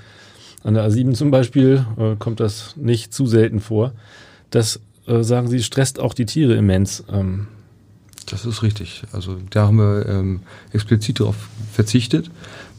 An 0.64 0.76
der 0.76 0.90
A7 0.90 1.14
zum 1.14 1.32
Beispiel 1.32 1.86
äh, 1.98 2.16
kommt 2.18 2.40
das 2.40 2.76
nicht 2.78 3.14
zu 3.14 3.26
selten 3.26 3.60
vor. 3.60 3.92
Das 4.50 4.80
äh, 5.08 5.24
sagen 5.24 5.48
Sie, 5.48 5.62
stresst 5.62 6.00
auch 6.00 6.14
die 6.14 6.26
Tiere 6.26 6.54
immens. 6.56 7.04
Ähm. 7.12 7.48
Das 8.28 8.46
ist 8.46 8.64
richtig. 8.64 9.04
Also 9.12 9.38
da 9.50 9.68
haben 9.68 9.78
wir 9.78 10.06
ähm, 10.08 10.42
explizit 10.72 11.20
darauf 11.20 11.36
verzichtet, 11.74 12.32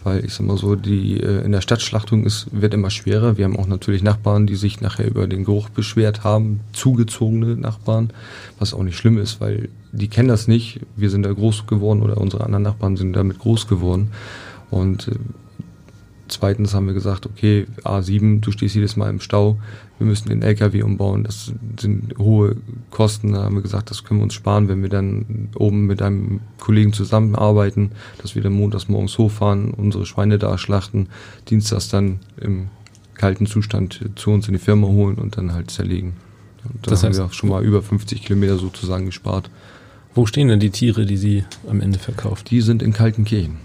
weil 0.05 0.25
ich 0.25 0.35
sag 0.35 0.47
mal 0.47 0.57
so, 0.57 0.77
die 0.77 1.21
äh, 1.21 1.45
in 1.45 1.53
der 1.53 1.61
Stadtschlachtung 1.61 2.25
ist, 2.25 2.47
wird 2.53 2.75
immer 2.75 2.91
schwerer. 2.91 3.37
Wir 3.37 3.47
haben 3.47 3.57
auch 3.57 3.67
natürlich 3.67 4.03
Nachbarn, 4.03 4.47
die 4.47 4.57
sich 4.57 4.81
nachher 4.81 5.07
über 5.07 5.27
den 5.27 5.45
Geruch 5.45 5.71
beschwert 5.71 6.23
haben, 6.23 6.61
zugezogene 6.73 7.57
Nachbarn, 7.57 8.11
was 8.59 8.75
auch 8.75 8.83
nicht 8.83 8.97
schlimm 8.97 9.19
ist, 9.19 9.41
weil 9.41 9.69
die 9.93 10.09
kennen 10.09 10.29
das 10.29 10.47
nicht. 10.47 10.81
Wir 10.97 11.11
sind 11.11 11.23
da 11.23 11.33
groß 11.33 11.67
geworden 11.67 12.03
oder 12.03 12.19
unsere 12.19 12.45
anderen 12.45 12.63
Nachbarn 12.65 12.97
sind 12.97 13.15
damit 13.15 13.39
groß 13.39 13.67
geworden. 13.67 14.11
Und 14.71 15.09
äh, 15.09 15.13
Zweitens 16.29 16.73
haben 16.73 16.87
wir 16.87 16.95
gesagt, 16.95 17.27
okay, 17.27 17.67
A7, 17.83 18.41
du 18.41 18.51
stehst 18.51 18.75
jedes 18.75 18.97
Mal 18.97 19.11
im 19.11 19.21
Stau, 19.21 19.59
wir 19.99 20.07
müssen 20.07 20.29
den 20.29 20.43
LKW 20.43 20.83
umbauen, 20.83 21.23
das 21.23 21.53
sind 21.79 22.19
hohe 22.19 22.57
Kosten. 22.91 23.33
Da 23.33 23.45
haben 23.45 23.55
wir 23.55 23.63
gesagt, 23.63 23.91
das 23.91 24.05
können 24.05 24.21
wir 24.21 24.25
uns 24.25 24.35
sparen, 24.35 24.69
wenn 24.69 24.83
wir 24.83 24.89
dann 24.89 25.51
oben 25.55 25.87
mit 25.87 26.01
einem 26.01 26.41
Kollegen 26.59 26.93
zusammenarbeiten, 26.93 27.91
dass 28.23 28.35
wir 28.35 28.43
dann 28.43 28.55
montags 28.55 28.89
morgens 28.89 29.19
hochfahren, 29.19 29.73
unsere 29.73 30.07
Schweine 30.07 30.39
da 30.39 30.57
schlachten, 30.57 31.09
dienstags 31.49 31.89
dann 31.89 32.21
im 32.41 32.69
kalten 33.15 33.47
Zustand 33.47 34.01
zu 34.17 34.31
uns 34.31 34.49
in 34.49 34.55
die 34.55 34.61
Firma 34.61 34.87
holen 34.87 35.17
und 35.17 35.37
dann 35.37 35.53
halt 35.53 35.71
zerlegen. 35.71 36.15
Und 36.65 36.87
da 36.87 36.91
das 36.91 37.05
heißt, 37.05 37.21
haben 37.21 37.29
wir 37.29 37.35
schon 37.35 37.51
mal 37.51 37.63
über 37.63 37.83
50 37.83 38.23
Kilometer 38.23 38.57
sozusagen 38.57 39.07
gespart. 39.07 39.51
Wo 40.15 40.27
stehen 40.27 40.49
denn 40.49 40.61
die 40.61 40.71
Tiere, 40.71 41.07
die 41.07 41.17
Sie 41.17 41.45
am 41.69 41.81
Ende 41.81 41.99
verkauft? 41.99 42.51
Die 42.51 42.63
sind 42.63 42.83
in 42.83 42.93
Kaltenkirchen, 42.93 43.57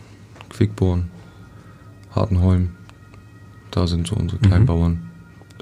Quickborn. 0.50 1.10
Hartenholm. 2.12 2.76
Da 3.72 3.88
sind 3.88 4.08
so 4.08 4.16
unsere 4.16 4.40
Kleinbauern. 4.42 4.92
Mhm. 4.94 5.10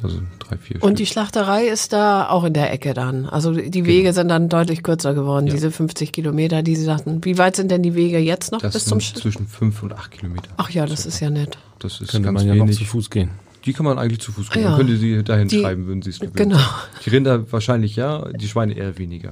Da 0.02 0.10
sind 0.10 0.28
drei, 0.38 0.58
vier. 0.58 0.76
Und 0.76 0.82
Stück. 0.82 0.96
die 0.98 1.06
Schlachterei 1.08 1.68
ist 1.68 1.92
da 1.92 2.30
auch 2.30 2.44
in 2.44 2.54
der 2.54 2.72
Ecke 2.72 2.94
dann. 2.94 3.26
Also 3.26 3.52
die 3.54 3.72
genau. 3.72 3.88
Wege 3.88 4.14
sind 4.14 4.30
dann 4.30 4.48
deutlich 4.48 4.84
kürzer 4.84 5.16
geworden, 5.16 5.48
ja. 5.48 5.54
diese 5.54 5.72
50 5.72 6.12
Kilometer, 6.12 6.62
die 6.62 6.76
Sie 6.76 6.84
sagten. 6.84 7.26
Wie 7.26 7.38
weit 7.40 7.56
sind 7.56 7.72
denn 7.72 7.82
die 7.82 7.96
Wege 7.96 8.20
jetzt 8.20 8.52
noch 8.52 8.62
das 8.62 8.74
bis 8.74 8.86
zum 8.86 9.00
Sch 9.00 9.16
Zwischen 9.16 9.48
fünf 9.48 9.82
und 9.82 9.94
acht 9.94 10.12
Kilometer. 10.12 10.50
Ach 10.58 10.70
ja, 10.70 10.86
das 10.86 11.04
so. 11.04 11.10
ist 11.10 11.20
ja 11.20 11.32
nett. 11.32 11.58
Das 11.80 12.00
ist 12.00 12.12
Könnte 12.12 12.28
ganz 12.28 12.40
man 12.40 12.48
ja 12.48 12.54
wenig. 12.54 12.76
noch 12.76 12.78
zu 12.78 12.86
Fuß 12.86 13.10
gehen. 13.10 13.32
Die 13.66 13.74
kann 13.74 13.86
man 13.86 13.98
eigentlich 13.98 14.22
zu 14.22 14.32
Fuß 14.32 14.52
gehen. 14.52 14.62
Ah, 14.62 14.66
ja. 14.66 14.70
Man 14.70 14.78
könnte 14.78 14.98
sie 14.98 15.24
dahin 15.24 15.48
die, 15.48 15.62
treiben, 15.62 15.88
würden 15.88 16.04
sie 16.04 16.12
es. 16.12 16.20
Genau. 16.20 16.60
Die 17.04 17.10
Rinder 17.10 17.52
wahrscheinlich 17.52 17.96
ja, 17.96 18.28
die 18.32 18.48
Schweine 18.48 18.74
eher 18.74 18.98
weniger. 19.00 19.32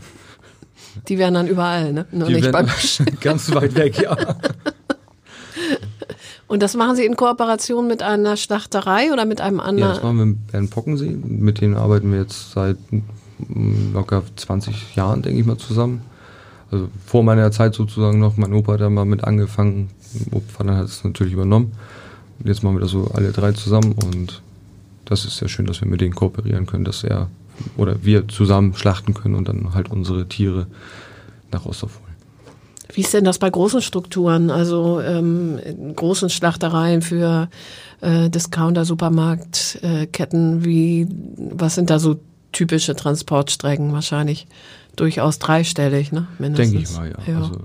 Die 1.08 1.18
wären 1.20 1.36
dann 1.36 1.48
überall, 1.48 1.94
ne? 1.94 2.06
Nur 2.12 2.28
die 2.28 2.36
nicht 2.36 2.52
beim 2.52 2.68
Ganz 3.22 3.54
weit 3.54 3.76
weg, 3.76 4.02
ja. 4.02 4.18
Und 6.48 6.62
das 6.62 6.76
machen 6.76 6.96
Sie 6.96 7.06
in 7.06 7.16
Kooperation 7.16 7.88
mit 7.88 8.04
einer 8.04 8.38
Schlachterei 8.38 9.12
oder 9.12 9.26
mit 9.26 9.42
einem 9.42 9.60
anderen? 9.60 9.90
Ja, 9.90 9.94
das 9.96 10.04
machen 10.04 10.18
wir 10.18 10.26
mit 10.26 10.48
Bernd 10.48 10.70
Pockensee. 10.70 11.10
Mit 11.10 11.62
denen 11.62 11.76
arbeiten 11.76 12.12
wir 12.12 12.20
jetzt 12.20 12.52
seit 12.52 12.78
mm, 12.92 13.94
locker 13.94 14.24
20 14.36 14.96
Jahren, 14.96 15.24
denke 15.24 15.40
ich 15.40 15.46
mal, 15.46 15.58
zusammen. 15.58 16.02
Also 16.70 16.88
vor 17.06 17.24
meiner 17.24 17.52
Zeit 17.52 17.74
sozusagen 17.74 18.20
noch. 18.20 18.38
Mein 18.38 18.54
Opa 18.54 18.74
hat 18.74 18.82
da 18.82 18.90
mal 18.90 19.06
mit 19.06 19.24
angefangen. 19.24 19.90
Mein 20.14 20.42
Opa 20.42 20.76
hat 20.76 20.86
es 20.86 21.04
natürlich 21.04 21.34
übernommen. 21.34 21.72
Jetzt 22.44 22.64
machen 22.64 22.76
wir 22.76 22.82
das 22.82 22.92
so 22.92 23.10
alle 23.14 23.32
drei 23.32 23.54
zusammen 23.54 23.94
und 23.94 24.42
das 25.06 25.26
ist 25.26 25.38
sehr 25.38 25.48
schön, 25.48 25.66
dass 25.66 25.82
wir 25.82 25.88
mit 25.88 26.02
denen 26.02 26.14
kooperieren 26.14 26.66
können, 26.66 26.84
dass 26.84 27.04
er 27.04 27.30
oder 27.78 28.04
wir 28.04 28.28
zusammen 28.28 28.74
schlachten 28.76 29.14
können 29.14 29.36
und 29.36 29.48
dann 29.48 29.74
halt 29.74 29.90
unsere 29.90 30.28
Tiere 30.28 30.68
nach 31.52 31.66
Osterhof 31.66 32.02
wie 32.94 33.02
ist 33.02 33.14
denn 33.14 33.24
das 33.24 33.40
bei 33.40 33.50
großen 33.50 33.82
Strukturen, 33.82 34.52
also 34.52 35.02
ähm, 35.02 35.60
großen 35.96 36.30
Schlachtereien 36.30 37.02
für 37.02 37.50
äh, 38.02 38.30
Discounter, 38.30 38.86
Supermarktketten? 38.86 40.62
Äh, 40.62 40.66
wie, 40.66 41.08
was 41.38 41.76
sind 41.76 41.90
da 41.90 42.00
so 42.00 42.20
typische 42.52 42.96
Transportstrecken? 42.96 43.92
Wahrscheinlich 43.94 44.48
durchaus 44.96 45.40
dreistellig, 45.40 46.12
ne? 46.12 46.28
Mindestens. 46.40 46.72
Denke 46.72 46.90
ich 46.90 46.98
mal, 46.98 47.10
ja. 47.10 47.34
ja. 47.34 47.40
Also, 47.42 47.60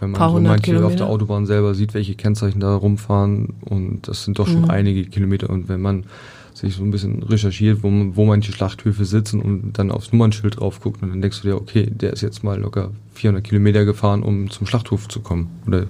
wenn 0.00 0.10
man 0.10 0.32
so 0.32 0.40
manche 0.40 0.62
Kilometer. 0.62 0.86
auf 0.86 0.96
der 0.96 1.06
Autobahn 1.06 1.46
selber 1.46 1.74
sieht, 1.74 1.94
welche 1.94 2.14
Kennzeichen 2.14 2.58
da 2.58 2.74
rumfahren 2.74 3.54
und 3.64 4.08
das 4.08 4.24
sind 4.24 4.38
doch 4.38 4.48
schon 4.48 4.62
mhm. 4.62 4.70
einige 4.70 5.04
Kilometer 5.04 5.48
und 5.48 5.68
wenn 5.68 5.80
man 5.80 6.06
sich 6.54 6.76
so 6.76 6.82
ein 6.82 6.90
bisschen 6.90 7.22
recherchiert, 7.22 7.82
wo, 7.82 7.90
wo 8.16 8.24
manche 8.24 8.52
Schlachthöfe 8.52 9.04
sitzen 9.04 9.40
und 9.40 9.72
dann 9.78 9.90
aufs 9.90 10.12
Nummernschild 10.12 10.60
drauf 10.60 10.80
guckt 10.80 11.02
und 11.02 11.10
dann 11.10 11.20
denkst 11.20 11.42
du 11.42 11.48
dir, 11.48 11.56
okay, 11.56 11.86
der 11.90 12.12
ist 12.12 12.20
jetzt 12.20 12.44
mal 12.44 12.58
locker 12.58 12.90
400 13.14 13.44
Kilometer 13.44 13.84
gefahren, 13.84 14.22
um 14.22 14.50
zum 14.50 14.66
Schlachthof 14.66 15.08
zu 15.08 15.20
kommen. 15.20 15.50
Oder 15.66 15.86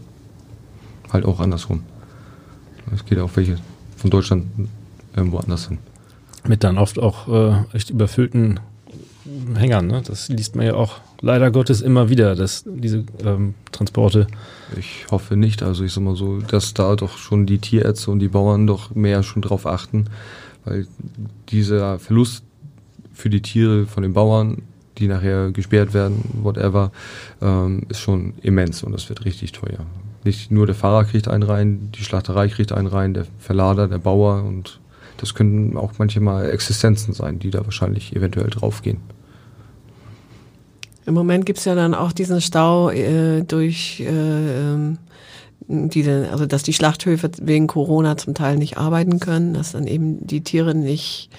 halt 1.12 1.24
auch 1.24 1.40
andersrum. 1.40 1.82
Es 2.94 3.04
geht 3.04 3.18
auch 3.18 3.30
welche 3.34 3.58
von 3.96 4.10
Deutschland 4.10 4.46
irgendwo 5.16 5.38
anders 5.38 5.68
hin. 5.68 5.78
Mit 6.46 6.64
dann 6.64 6.78
oft 6.78 6.98
auch 6.98 7.28
äh, 7.28 7.76
echt 7.76 7.90
überfüllten 7.90 8.60
Hängern. 9.54 9.86
Ne? 9.86 10.02
Das 10.04 10.28
liest 10.28 10.56
man 10.56 10.66
ja 10.66 10.74
auch 10.74 10.98
leider 11.20 11.50
Gottes 11.50 11.80
immer 11.80 12.08
wieder, 12.08 12.34
dass 12.34 12.64
diese 12.66 13.04
ähm, 13.24 13.54
Transporte. 13.70 14.26
Ich 14.76 15.06
hoffe 15.10 15.36
nicht. 15.36 15.62
Also 15.62 15.84
ich 15.84 15.92
sag 15.92 16.02
mal 16.02 16.16
so, 16.16 16.38
dass 16.38 16.74
da 16.74 16.96
doch 16.96 17.16
schon 17.16 17.46
die 17.46 17.58
Tierärzte 17.58 18.10
und 18.10 18.18
die 18.18 18.28
Bauern 18.28 18.66
doch 18.66 18.94
mehr 18.94 19.22
schon 19.22 19.42
drauf 19.42 19.66
achten, 19.66 20.06
weil 20.64 20.86
dieser 21.48 21.98
Verlust 21.98 22.44
für 23.12 23.30
die 23.30 23.42
Tiere 23.42 23.86
von 23.86 24.02
den 24.02 24.12
Bauern, 24.12 24.62
die 24.98 25.08
nachher 25.08 25.50
gesperrt 25.50 25.94
werden, 25.94 26.22
whatever, 26.42 26.92
ähm, 27.40 27.82
ist 27.88 28.00
schon 28.00 28.34
immens 28.42 28.82
und 28.82 28.92
das 28.92 29.08
wird 29.08 29.24
richtig 29.24 29.52
teuer. 29.52 29.86
Nicht 30.24 30.50
nur 30.50 30.66
der 30.66 30.74
Fahrer 30.74 31.04
kriegt 31.04 31.28
einen 31.28 31.42
rein, 31.42 31.90
die 31.92 32.04
Schlachterei 32.04 32.48
kriegt 32.48 32.72
einen 32.72 32.86
rein, 32.86 33.14
der 33.14 33.26
Verlader, 33.38 33.88
der 33.88 33.98
Bauer 33.98 34.44
und 34.44 34.80
das 35.16 35.34
können 35.34 35.76
auch 35.76 35.92
manchmal 35.98 36.50
Existenzen 36.50 37.14
sein, 37.14 37.38
die 37.38 37.50
da 37.50 37.64
wahrscheinlich 37.64 38.14
eventuell 38.14 38.50
draufgehen. 38.50 38.98
Im 41.04 41.14
Moment 41.14 41.46
gibt's 41.46 41.64
ja 41.64 41.74
dann 41.74 41.94
auch 41.94 42.12
diesen 42.12 42.40
Stau 42.40 42.90
äh, 42.90 43.42
durch 43.42 44.00
äh, 44.00 44.06
ähm, 44.06 44.98
diese, 45.68 46.28
also 46.30 46.46
dass 46.46 46.62
die 46.62 46.72
Schlachthöfe 46.72 47.30
wegen 47.40 47.66
Corona 47.66 48.16
zum 48.16 48.34
Teil 48.34 48.56
nicht 48.56 48.78
arbeiten 48.78 49.20
können, 49.20 49.54
dass 49.54 49.72
dann 49.72 49.86
eben 49.86 50.26
die 50.26 50.42
Tiere 50.42 50.74
nicht 50.74 51.30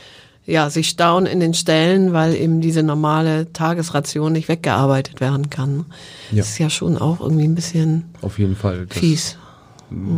ja, 0.45 0.69
sich 0.69 0.89
stauen 0.89 1.25
in 1.25 1.39
den 1.39 1.53
Ställen, 1.53 2.11
weil 2.11 2.35
eben 2.35 2.59
diese 2.59 2.83
normale 2.83 3.51
Tagesration 3.53 4.33
nicht 4.33 4.49
weggearbeitet 4.49 5.21
werden 5.21 5.49
kann. 5.49 5.85
Ja. 6.31 6.37
Das 6.37 6.49
ist 6.49 6.57
ja 6.57 6.69
schon 6.69 6.97
auch 6.97 7.21
irgendwie 7.21 7.45
ein 7.45 7.55
bisschen 7.55 8.05
Auf 8.21 8.39
jeden 8.39 8.55
Fall. 8.55 8.85
Das, 8.87 8.97
fies. 8.97 9.37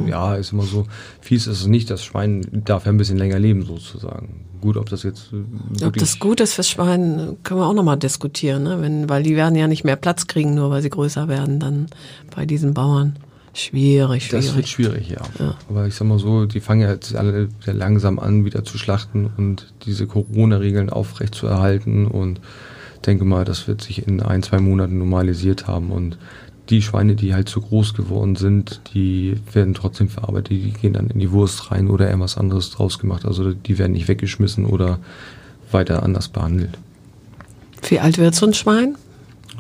Ja, 0.08 0.36
ist 0.36 0.54
immer 0.54 0.64
so. 0.64 0.88
Fies 1.22 1.48
ist 1.48 1.62
es 1.62 1.68
nicht. 1.68 1.90
Das 1.90 2.04
Schwein 2.04 2.46
darf 2.66 2.86
ja 2.86 2.92
ein 2.92 2.98
bisschen 2.98 3.18
länger 3.18 3.40
leben, 3.40 3.66
sozusagen. 3.66 4.46
Gut, 4.62 4.78
ob 4.78 4.90
das 4.90 5.04
jetzt 5.04 5.32
äh, 5.34 5.86
Ob 5.86 5.96
das 5.96 6.18
gut 6.18 6.40
ist 6.40 6.54
fürs 6.54 6.70
Schwein, 6.70 7.38
können 7.44 7.60
wir 7.60 7.68
auch 7.68 7.74
nochmal 7.74 7.98
diskutieren, 7.98 8.64
ne? 8.64 8.82
Wenn, 8.82 9.10
weil 9.10 9.22
die 9.22 9.36
werden 9.36 9.56
ja 9.56 9.68
nicht 9.68 9.84
mehr 9.84 9.98
Platz 9.98 10.28
kriegen, 10.28 10.56
nur 10.56 10.72
weil 10.72 10.82
sie 10.82 10.90
größer 10.90 11.28
werden, 11.28 11.60
dann 11.60 11.88
bei 12.36 12.46
diesen 12.46 12.74
Bauern. 12.74 13.18
Schwierig, 13.56 14.28
Das 14.30 14.54
wird 14.54 14.68
schwierig. 14.68 15.08
schwierig, 15.08 15.18
ja. 15.40 15.56
Aber 15.70 15.88
ich 15.88 15.96
sag 15.96 16.06
mal 16.08 16.20
so, 16.20 16.46
die 16.46 16.60
fangen 16.60 16.82
ja 16.82 16.92
jetzt 16.92 17.16
alle 17.16 17.48
sehr 17.64 17.74
langsam 17.74 18.20
an, 18.20 18.44
wieder 18.44 18.66
zu 18.66 18.78
schlachten 18.78 19.30
und 19.38 19.74
diese 19.86 20.08
Corona-Regeln 20.08 20.90
aufrecht 20.90 21.34
zu 21.34 21.48
erhalten 21.48 22.06
und 22.06 22.42
denke 23.06 23.24
mal, 23.24 23.46
das 23.46 23.68
wird 23.70 23.82
sich 23.82 24.06
in 24.06 24.22
ein, 24.22 24.44
zwei 24.44 24.60
Monaten 24.60 24.98
normalisiert 24.98 25.68
haben 25.68 25.92
und 25.92 26.18
die 26.70 26.82
Schweine, 26.82 27.16
die 27.16 27.34
halt 27.34 27.48
zu 27.48 27.62
groß 27.62 27.94
geworden 27.94 28.36
sind, 28.36 28.82
die 28.94 29.36
werden 29.54 29.74
trotzdem 29.74 30.10
verarbeitet, 30.10 30.50
die 30.50 30.72
gehen 30.72 30.94
dann 30.94 31.08
in 31.10 31.20
die 31.20 31.32
Wurst 31.32 31.72
rein 31.72 31.90
oder 31.90 32.08
irgendwas 32.08 32.38
anderes 32.38 32.72
draus 32.72 33.00
gemacht. 33.00 33.24
Also 33.26 33.54
die 33.54 33.78
werden 33.78 33.94
nicht 33.94 34.08
weggeschmissen 34.10 34.66
oder 34.66 35.00
weiter 35.72 36.04
anders 36.04 36.28
behandelt. 36.28 36.78
Wie 37.88 38.00
alt 38.00 38.18
wird 38.18 38.36
so 38.36 38.48
ein 38.48 38.54
Schwein? 38.54 38.96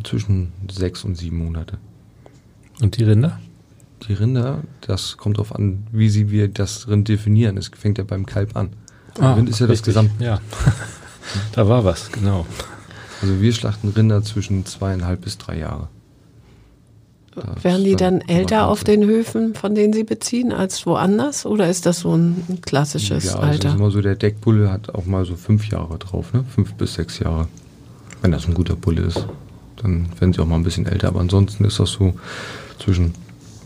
Zwischen 0.03 0.51
sechs 0.69 1.03
und 1.05 1.15
sieben 1.15 1.37
Monate. 1.37 1.77
Und 2.81 2.97
die 2.97 3.03
Rinder? 3.03 3.39
Die 4.03 4.13
Rinder, 4.13 4.59
das 4.81 5.17
kommt 5.17 5.37
darauf 5.37 5.55
an, 5.55 5.87
wie 5.91 6.09
sie 6.09 6.29
wir 6.29 6.47
das 6.47 6.87
Rind 6.87 7.07
definieren. 7.07 7.57
Es 7.57 7.71
fängt 7.75 7.97
ja 7.97 8.03
beim 8.03 8.25
Kalb 8.25 8.55
an. 8.55 8.69
Rind 9.19 9.49
ist 9.49 9.59
ja 9.59 9.67
das 9.67 9.73
richtig. 9.73 9.93
Gesamt. 9.93 10.11
Ja. 10.19 10.39
da 11.53 11.67
war 11.67 11.85
was, 11.85 12.11
genau. 12.11 12.45
Also 13.21 13.41
wir 13.41 13.53
schlachten 13.53 13.89
Rinder 13.89 14.23
zwischen 14.23 14.65
zweieinhalb 14.65 15.21
bis 15.21 15.37
drei 15.37 15.59
Jahre. 15.59 15.87
Da 17.35 17.55
Werden 17.63 17.83
die 17.83 17.95
dann 17.95 18.19
dann 18.19 18.29
älter 18.29 18.67
auf 18.67 18.83
den 18.83 19.03
Höfen, 19.03 19.55
von 19.55 19.75
denen 19.75 19.91
sie 19.93 20.03
beziehen, 20.03 20.53
als 20.53 20.85
woanders? 20.85 21.45
Oder 21.45 21.69
ist 21.69 21.85
das 21.85 21.99
so 21.99 22.15
ein 22.15 22.59
klassisches 22.61 23.25
Ja, 23.25 23.35
also 23.35 23.47
Alter? 23.47 23.69
ist 23.69 23.75
immer 23.75 23.91
so, 23.91 24.01
der 24.01 24.15
Deckbulle 24.15 24.71
hat 24.71 24.95
auch 24.95 25.05
mal 25.05 25.25
so 25.25 25.35
fünf 25.35 25.67
Jahre 25.67 25.97
drauf, 25.97 26.33
ne? 26.33 26.45
Fünf 26.53 26.73
bis 26.75 26.93
sechs 26.93 27.19
Jahre. 27.19 27.47
Wenn 28.21 28.31
das 28.31 28.47
ein 28.47 28.53
guter 28.53 28.75
Bulle 28.75 29.01
ist. 29.01 29.27
Dann 29.77 30.07
werden 30.19 30.33
sie 30.33 30.39
auch 30.39 30.45
mal 30.45 30.55
ein 30.55 30.63
bisschen 30.63 30.85
älter. 30.85 31.09
Aber 31.09 31.19
ansonsten 31.19 31.65
ist 31.65 31.79
das 31.79 31.91
so 31.91 32.13
zwischen 32.79 33.13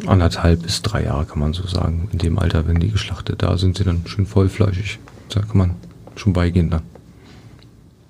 anderthalb 0.06 0.64
bis 0.64 0.82
drei 0.82 1.04
Jahre, 1.04 1.26
kann 1.26 1.40
man 1.40 1.54
so 1.54 1.68
sagen. 1.68 2.10
In 2.12 2.20
dem 2.20 2.40
Alter 2.40 2.66
werden 2.68 2.80
die 2.80 2.92
geschlachtet. 2.92 3.42
Da 3.42 3.58
sind 3.58 3.78
sie 3.78 3.84
dann 3.84 4.02
schön 4.06 4.26
vollfleischig. 4.26 5.00
Da 5.30 5.42
kann 5.42 5.58
man 5.58 5.76
schon 6.16 6.34
beigehen 6.34 6.70
dann. 6.70 6.82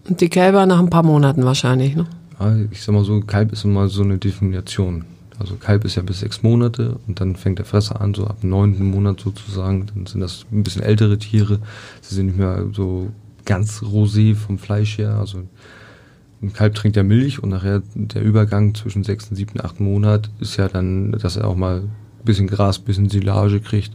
Und 0.08 0.22
die 0.22 0.30
Kälber 0.30 0.66
nach 0.66 0.80
ein 0.80 0.90
paar 0.90 1.04
Monaten 1.04 1.46
wahrscheinlich, 1.46 1.96
ne? 1.96 2.08
Ja, 2.40 2.56
ich 2.72 2.84
sag 2.84 2.94
mal 2.94 3.04
so, 3.04 3.20
Kalb 3.22 3.52
ist 3.52 3.66
immer 3.66 3.90
so 3.90 4.02
eine 4.02 4.18
Definition. 4.18 5.06
Also 5.40 5.56
Kalb 5.56 5.86
ist 5.86 5.96
ja 5.96 6.02
bis 6.02 6.20
sechs 6.20 6.44
Monate 6.44 6.98
und 7.08 7.22
dann 7.22 7.36
fängt 7.36 7.60
der 7.60 7.66
Fresser 7.66 8.02
an, 8.02 8.14
so 8.14 8.28
ab 8.28 8.42
dem 8.42 8.50
neunten 8.50 8.86
Monat 8.90 9.22
sozusagen. 9.22 9.86
Dann 9.94 10.06
sind 10.06 10.20
das 10.22 10.46
ein 10.52 10.64
bisschen 10.64 10.82
ältere 10.82 11.18
Tiere. 11.18 11.60
Sie 12.02 12.16
sind 12.16 12.28
nicht 12.28 12.38
mehr 12.38 12.66
so 12.74 13.10
ganz 13.46 13.82
rosé 13.82 14.36
vom 14.36 14.58
Fleisch 14.58 14.98
her. 14.98 15.16
Also 15.16 15.44
ein 16.42 16.54
Kalb 16.54 16.76
trinkt 16.76 16.96
ja 16.96 17.04
Milch 17.04 17.44
und 17.44 17.50
nachher 17.50 17.82
der 17.94 18.22
Übergang 18.22 18.74
zwischen 18.74 19.04
sechsten, 19.04 19.36
siebten, 19.36 19.60
achten 19.62 19.84
Monat 19.84 20.30
ist 20.40 20.58
ja 20.58 20.68
dann, 20.68 21.12
dass 21.12 21.36
er 21.36 21.48
auch 21.48 21.56
mal 21.56 21.82
ein 21.82 21.92
bisschen 22.24 22.48
Gras, 22.48 22.80
ein 22.80 22.86
bisschen 22.86 23.10
Silage 23.10 23.60
kriegt, 23.60 23.92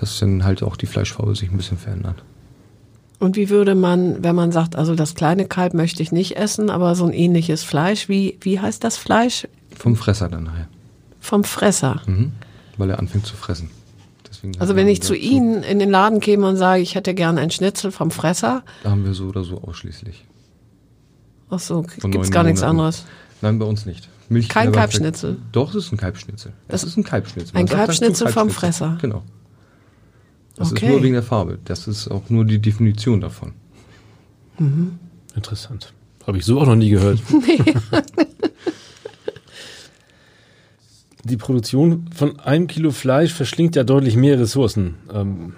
dass 0.00 0.18
dann 0.18 0.44
halt 0.44 0.62
auch 0.62 0.76
die 0.76 0.86
Fleischfarbe 0.86 1.34
sich 1.36 1.50
ein 1.50 1.56
bisschen 1.56 1.78
verändert. 1.78 2.22
Und 3.18 3.36
wie 3.36 3.48
würde 3.48 3.74
man, 3.74 4.22
wenn 4.22 4.34
man 4.34 4.52
sagt, 4.52 4.76
also 4.76 4.94
das 4.94 5.14
kleine 5.14 5.46
Kalb 5.46 5.74
möchte 5.74 6.02
ich 6.02 6.12
nicht 6.12 6.36
essen, 6.36 6.68
aber 6.68 6.94
so 6.94 7.06
ein 7.06 7.12
ähnliches 7.12 7.62
Fleisch, 7.62 8.08
wie, 8.08 8.36
wie 8.42 8.60
heißt 8.60 8.84
das 8.84 8.96
Fleisch? 8.96 9.48
Vom 9.74 9.96
Fresser 9.96 10.28
dann 10.28 10.44
nachher. 10.44 10.68
Vom 11.20 11.44
Fresser. 11.44 12.02
Mhm. 12.06 12.32
Weil 12.76 12.90
er 12.90 12.98
anfängt 12.98 13.24
zu 13.24 13.36
fressen. 13.36 13.70
Deswegen 14.28 14.60
Also 14.60 14.76
wenn 14.76 14.88
ich 14.88 15.02
zu 15.02 15.14
Ihnen 15.14 15.62
in 15.62 15.78
den 15.78 15.90
Laden 15.90 16.20
käme 16.20 16.46
und 16.46 16.56
sage, 16.56 16.82
ich 16.82 16.94
hätte 16.94 17.14
gern 17.14 17.38
ein 17.38 17.50
Schnitzel 17.50 17.90
vom 17.90 18.10
Fresser, 18.10 18.64
Da 18.82 18.90
haben 18.90 19.04
wir 19.04 19.14
so 19.14 19.26
oder 19.26 19.44
so 19.44 19.62
ausschließlich. 19.62 20.24
Ach 21.50 21.58
so, 21.60 21.82
Von 22.00 22.10
gibt's 22.10 22.28
neun 22.28 22.34
gar 22.34 22.42
nichts 22.44 22.60
Monaten. 22.60 22.78
anderes. 22.78 23.04
Nein, 23.42 23.58
bei 23.58 23.66
uns 23.66 23.86
nicht. 23.86 24.08
Milch 24.28 24.48
Kein 24.48 24.72
Kalbschnitzel? 24.72 25.36
Doch, 25.52 25.74
es 25.74 25.86
ist 25.86 25.92
ein 25.92 25.96
Kalbschnitzel. 25.98 26.52
Das- 26.68 26.80
Das 26.82 26.90
ist 26.90 26.96
ein 26.96 27.04
Kalbschnitzel. 27.04 27.56
ein 27.56 27.64
Man 27.64 27.66
Kalbschnitzel 27.66 28.28
vom. 28.28 28.50
Fresser? 28.50 28.98
Genau. 29.00 29.22
Das 30.56 30.72
Okay. 30.72 30.86
ist 30.86 30.90
nur 30.92 31.02
wegen 31.02 31.12
der 31.14 31.22
Farbe. 31.22 31.58
Das 31.64 31.86
ist 31.86 32.08
auch 32.08 32.28
nur 32.30 32.44
die 32.44 32.58
Definition 32.58 33.20
davon. 33.20 33.52
Interessant. 35.34 35.92
Habe 36.26 36.38
ich 36.38 36.44
so 36.46 36.58
auch 36.60 36.66
noch 36.66 36.74
nie 36.76 36.88
gehört. 36.90 37.20
Die 41.24 41.36
Produktion 41.36 42.08
von 42.14 42.38
einem 42.40 42.68
Kilo 42.68 42.90
Fleisch 42.92 43.32
verschlingt 43.32 43.74
ja 43.74 43.82
deutlich 43.84 44.16
mehr 44.16 44.38
Ressourcen. 44.38 44.94
Ähm, 45.12 45.54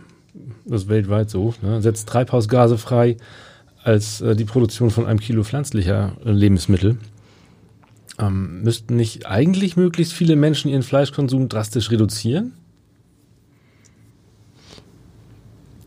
das 0.65 0.83
ist 0.85 0.89
weltweit 0.89 1.29
so. 1.31 1.55
Ne? 1.63 1.83
Setzt 1.83 2.09
Treibhausgase 2.09 2.79
frei 2.79 3.17
als 3.83 4.21
äh, 4.21 4.37
die 4.37 4.45
Produktion 4.45 4.91
von 4.91 5.07
einem 5.07 5.21
Kilo 5.21 5.43
pflanzlicher 5.43 6.17
äh, 6.25 6.31
Lebensmittel. 6.31 6.99
Ähm, 8.19 8.63
müssten 8.63 8.97
nicht 8.97 9.27
eigentlich 9.27 9.77
möglichst 9.77 10.13
viele 10.13 10.37
Menschen 10.37 10.71
ihren 10.71 10.83
Fleischkonsum 10.83 11.49
drastisch 11.49 11.91
reduzieren? 11.91 12.53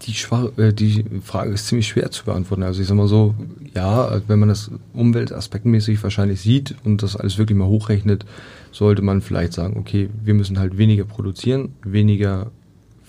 Die, 0.04 0.16
äh, 0.62 0.74
die 0.74 1.06
Frage 1.22 1.52
ist 1.52 1.68
ziemlich 1.68 1.88
schwer 1.88 2.10
zu 2.10 2.26
beantworten. 2.26 2.64
Also 2.64 2.82
ich 2.82 2.88
sag 2.88 2.96
mal 2.96 3.08
so, 3.08 3.36
ja, 3.76 4.22
wenn 4.28 4.40
man 4.40 4.50
das 4.50 4.72
umweltaspektmäßig 4.94 6.02
wahrscheinlich 6.02 6.42
sieht 6.42 6.76
und 6.84 7.04
das 7.04 7.16
alles 7.16 7.38
wirklich 7.38 7.58
mal 7.58 7.68
hochrechnet, 7.68 8.26
sollte 8.72 9.02
man 9.02 9.22
vielleicht 9.22 9.54
sagen, 9.54 9.78
okay, 9.78 10.10
wir 10.24 10.34
müssen 10.34 10.58
halt 10.58 10.78
weniger 10.78 11.04
produzieren, 11.04 11.74
weniger 11.84 12.52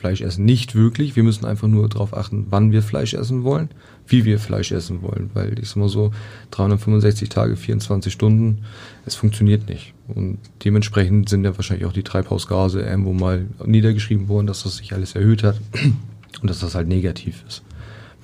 Fleisch 0.03 0.21
essen. 0.21 0.45
Nicht 0.45 0.75
wirklich, 0.75 1.15
wir 1.15 1.23
müssen 1.23 1.45
einfach 1.45 1.69
nur 1.69 1.89
darauf 1.89 2.13
achten, 2.13 2.49
wann 2.51 2.73
wir 2.73 2.83
Fleisch 2.83 3.15
essen 3.15 3.45
wollen, 3.45 3.69
wie 4.09 4.25
wir 4.25 4.41
Fleisch 4.41 4.73
essen 4.73 5.01
wollen. 5.01 5.31
Weil 5.33 5.57
ich 5.61 5.69
sag 5.69 5.77
mal 5.77 5.89
so, 5.89 6.11
365 6.51 7.29
Tage, 7.29 7.55
24 7.55 8.13
Stunden, 8.13 8.65
es 9.07 9.15
funktioniert 9.15 9.69
nicht. 9.69 9.95
Und 10.09 10.39
dementsprechend 10.65 11.29
sind 11.29 11.45
ja 11.45 11.57
wahrscheinlich 11.57 11.87
auch 11.87 11.93
die 11.93 12.03
Treibhausgase 12.03 12.81
irgendwo 12.83 13.13
mal 13.13 13.47
niedergeschrieben 13.65 14.27
worden, 14.27 14.49
dass 14.49 14.65
das 14.65 14.79
sich 14.79 14.93
alles 14.93 15.15
erhöht 15.15 15.45
hat 15.45 15.61
und 16.43 16.51
dass 16.51 16.59
das 16.59 16.75
halt 16.75 16.89
negativ 16.89 17.45
ist. 17.47 17.63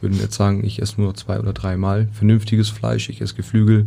Würden 0.00 0.14
wir 0.14 0.24
jetzt 0.24 0.34
sagen, 0.34 0.64
ich 0.64 0.82
esse 0.82 1.00
nur 1.00 1.14
zwei 1.14 1.38
oder 1.38 1.52
dreimal 1.52 2.08
vernünftiges 2.12 2.70
Fleisch, 2.70 3.08
ich 3.08 3.20
esse 3.20 3.36
Geflügel, 3.36 3.86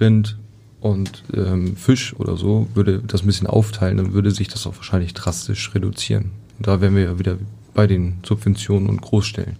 Rind 0.00 0.36
und 0.80 1.22
ähm, 1.32 1.76
Fisch 1.76 2.16
oder 2.18 2.36
so, 2.36 2.66
würde 2.74 3.00
das 3.06 3.22
ein 3.22 3.26
bisschen 3.26 3.46
aufteilen, 3.46 3.98
dann 3.98 4.12
würde 4.12 4.32
sich 4.32 4.48
das 4.48 4.66
auch 4.66 4.74
wahrscheinlich 4.74 5.14
drastisch 5.14 5.72
reduzieren. 5.72 6.32
Und 6.58 6.66
da 6.66 6.80
wären 6.80 6.94
wir 6.96 7.04
ja 7.04 7.18
wieder 7.18 7.36
bei 7.74 7.86
den 7.86 8.18
Subventionen 8.26 8.88
und 8.88 9.00
Großstellen. 9.00 9.56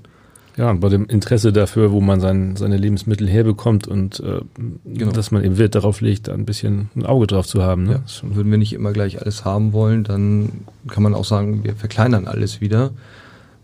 Ja, 0.56 0.70
und 0.70 0.80
bei 0.80 0.88
dem 0.88 1.06
Interesse 1.06 1.52
dafür, 1.52 1.92
wo 1.92 2.00
man 2.00 2.18
sein, 2.20 2.56
seine 2.56 2.76
Lebensmittel 2.76 3.28
herbekommt 3.28 3.86
und 3.86 4.18
äh, 4.18 4.40
Genau. 4.84 5.12
dass 5.12 5.30
man 5.30 5.44
eben 5.44 5.56
Wert 5.56 5.76
darauf 5.76 6.00
legt, 6.00 6.26
da 6.26 6.34
ein 6.34 6.46
bisschen 6.46 6.90
ein 6.96 7.06
Auge 7.06 7.28
drauf 7.28 7.46
zu 7.46 7.62
haben. 7.62 7.84
Ne? 7.84 8.02
Ja. 8.22 8.34
Würden 8.34 8.50
wir 8.50 8.58
nicht 8.58 8.72
immer 8.72 8.92
gleich 8.92 9.20
alles 9.22 9.44
haben 9.44 9.72
wollen, 9.72 10.02
dann 10.02 10.50
kann 10.88 11.04
man 11.04 11.14
auch 11.14 11.24
sagen, 11.24 11.62
wir 11.62 11.76
verkleinern 11.76 12.26
alles 12.26 12.60
wieder. 12.60 12.90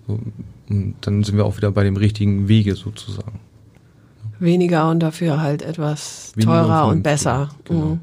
Und 0.06 0.94
dann 1.00 1.24
sind 1.24 1.36
wir 1.36 1.44
auch 1.46 1.56
wieder 1.56 1.72
bei 1.72 1.82
dem 1.82 1.96
richtigen 1.96 2.46
Wege 2.46 2.76
sozusagen. 2.76 3.40
Weniger 4.38 4.88
und 4.88 5.00
dafür 5.00 5.40
halt 5.40 5.62
etwas 5.62 6.32
Weniger 6.36 6.52
teurer 6.62 6.86
und 6.86 6.92
und 6.98 7.02
besser. 7.02 7.50
Genau. 7.64 7.86
Mhm. 7.86 8.00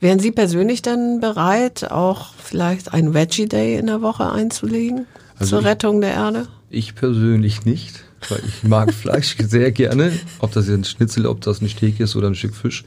Wären 0.00 0.18
Sie 0.18 0.30
persönlich 0.30 0.82
denn 0.82 1.20
bereit, 1.20 1.90
auch 1.90 2.34
vielleicht 2.34 2.92
ein 2.92 3.14
Veggie 3.14 3.46
Day 3.46 3.76
in 3.78 3.86
der 3.86 4.02
Woche 4.02 4.30
einzulegen 4.30 5.06
Also 5.38 5.50
zur 5.50 5.60
ich- 5.60 5.66
Rettung 5.66 6.00
der 6.00 6.12
Erde? 6.14 6.48
Ich 6.68 6.94
persönlich 6.94 7.64
nicht, 7.64 8.04
weil 8.28 8.40
ich 8.46 8.62
mag 8.64 8.92
Fleisch 9.02 9.36
sehr 9.38 9.70
gerne. 9.72 10.12
Ob 10.40 10.52
das 10.52 10.66
jetzt 10.68 10.76
ein 10.76 10.84
Schnitzel, 10.84 11.26
ob 11.26 11.40
das 11.40 11.60
ein 11.62 11.68
Steak 11.68 12.00
ist 12.00 12.16
oder 12.16 12.26
ein 12.26 12.34
Stück 12.34 12.54
Fisch. 12.56 12.84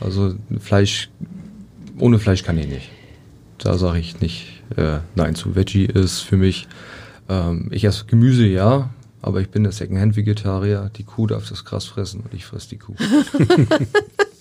Also 0.00 0.34
Fleisch, 0.58 1.10
ohne 1.98 2.18
Fleisch 2.18 2.42
kann 2.42 2.58
ich 2.58 2.66
nicht. 2.66 2.90
Da 3.58 3.78
sage 3.78 3.98
ich 4.00 4.20
nicht 4.20 4.62
äh, 4.76 4.98
nein 5.14 5.34
zu. 5.36 5.54
Veggie 5.54 5.84
ist 5.84 6.20
für 6.20 6.36
mich, 6.36 6.66
ähm, 7.28 7.68
ich 7.70 7.84
esse 7.84 8.06
Gemüse, 8.06 8.46
ja, 8.46 8.90
aber 9.22 9.40
ich 9.40 9.50
bin 9.50 9.62
der 9.62 9.72
Secondhand-Vegetarier. 9.72 10.90
Die 10.96 11.04
Kuh 11.04 11.26
darf 11.28 11.48
das 11.48 11.64
Gras 11.64 11.84
fressen 11.84 12.20
und 12.22 12.34
ich 12.34 12.44
fress 12.44 12.66
die 12.68 12.78
Kuh. 12.78 12.94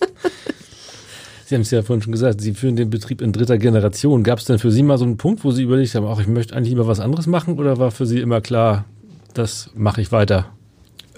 Sie 1.46 1.56
haben 1.56 1.62
es 1.62 1.72
ja 1.72 1.82
vorhin 1.82 2.02
schon 2.02 2.14
gesagt, 2.14 2.42
Sie 2.42 2.54
führen 2.54 2.76
den 2.76 2.90
Betrieb 2.90 3.22
in 3.22 3.32
dritter 3.32 3.58
Generation. 3.58 4.24
Gab 4.24 4.40
es 4.40 4.46
denn 4.46 4.60
für 4.60 4.72
Sie 4.72 4.84
mal 4.84 4.98
so 4.98 5.06
einen 5.06 5.18
Punkt, 5.18 5.44
wo 5.44 5.52
Sie 5.52 5.64
überlegt 5.64 5.94
haben, 5.96 6.06
ach, 6.06 6.20
ich 6.20 6.28
möchte 6.28 6.56
eigentlich 6.56 6.70
lieber 6.70 6.88
was 6.88 7.00
anderes 7.00 7.28
machen 7.28 7.60
oder 7.60 7.78
war 7.78 7.92
für 7.92 8.06
Sie 8.06 8.20
immer 8.20 8.42
klar, 8.42 8.86
das 9.34 9.70
mache 9.76 10.02
ich 10.02 10.12
weiter? 10.12 10.48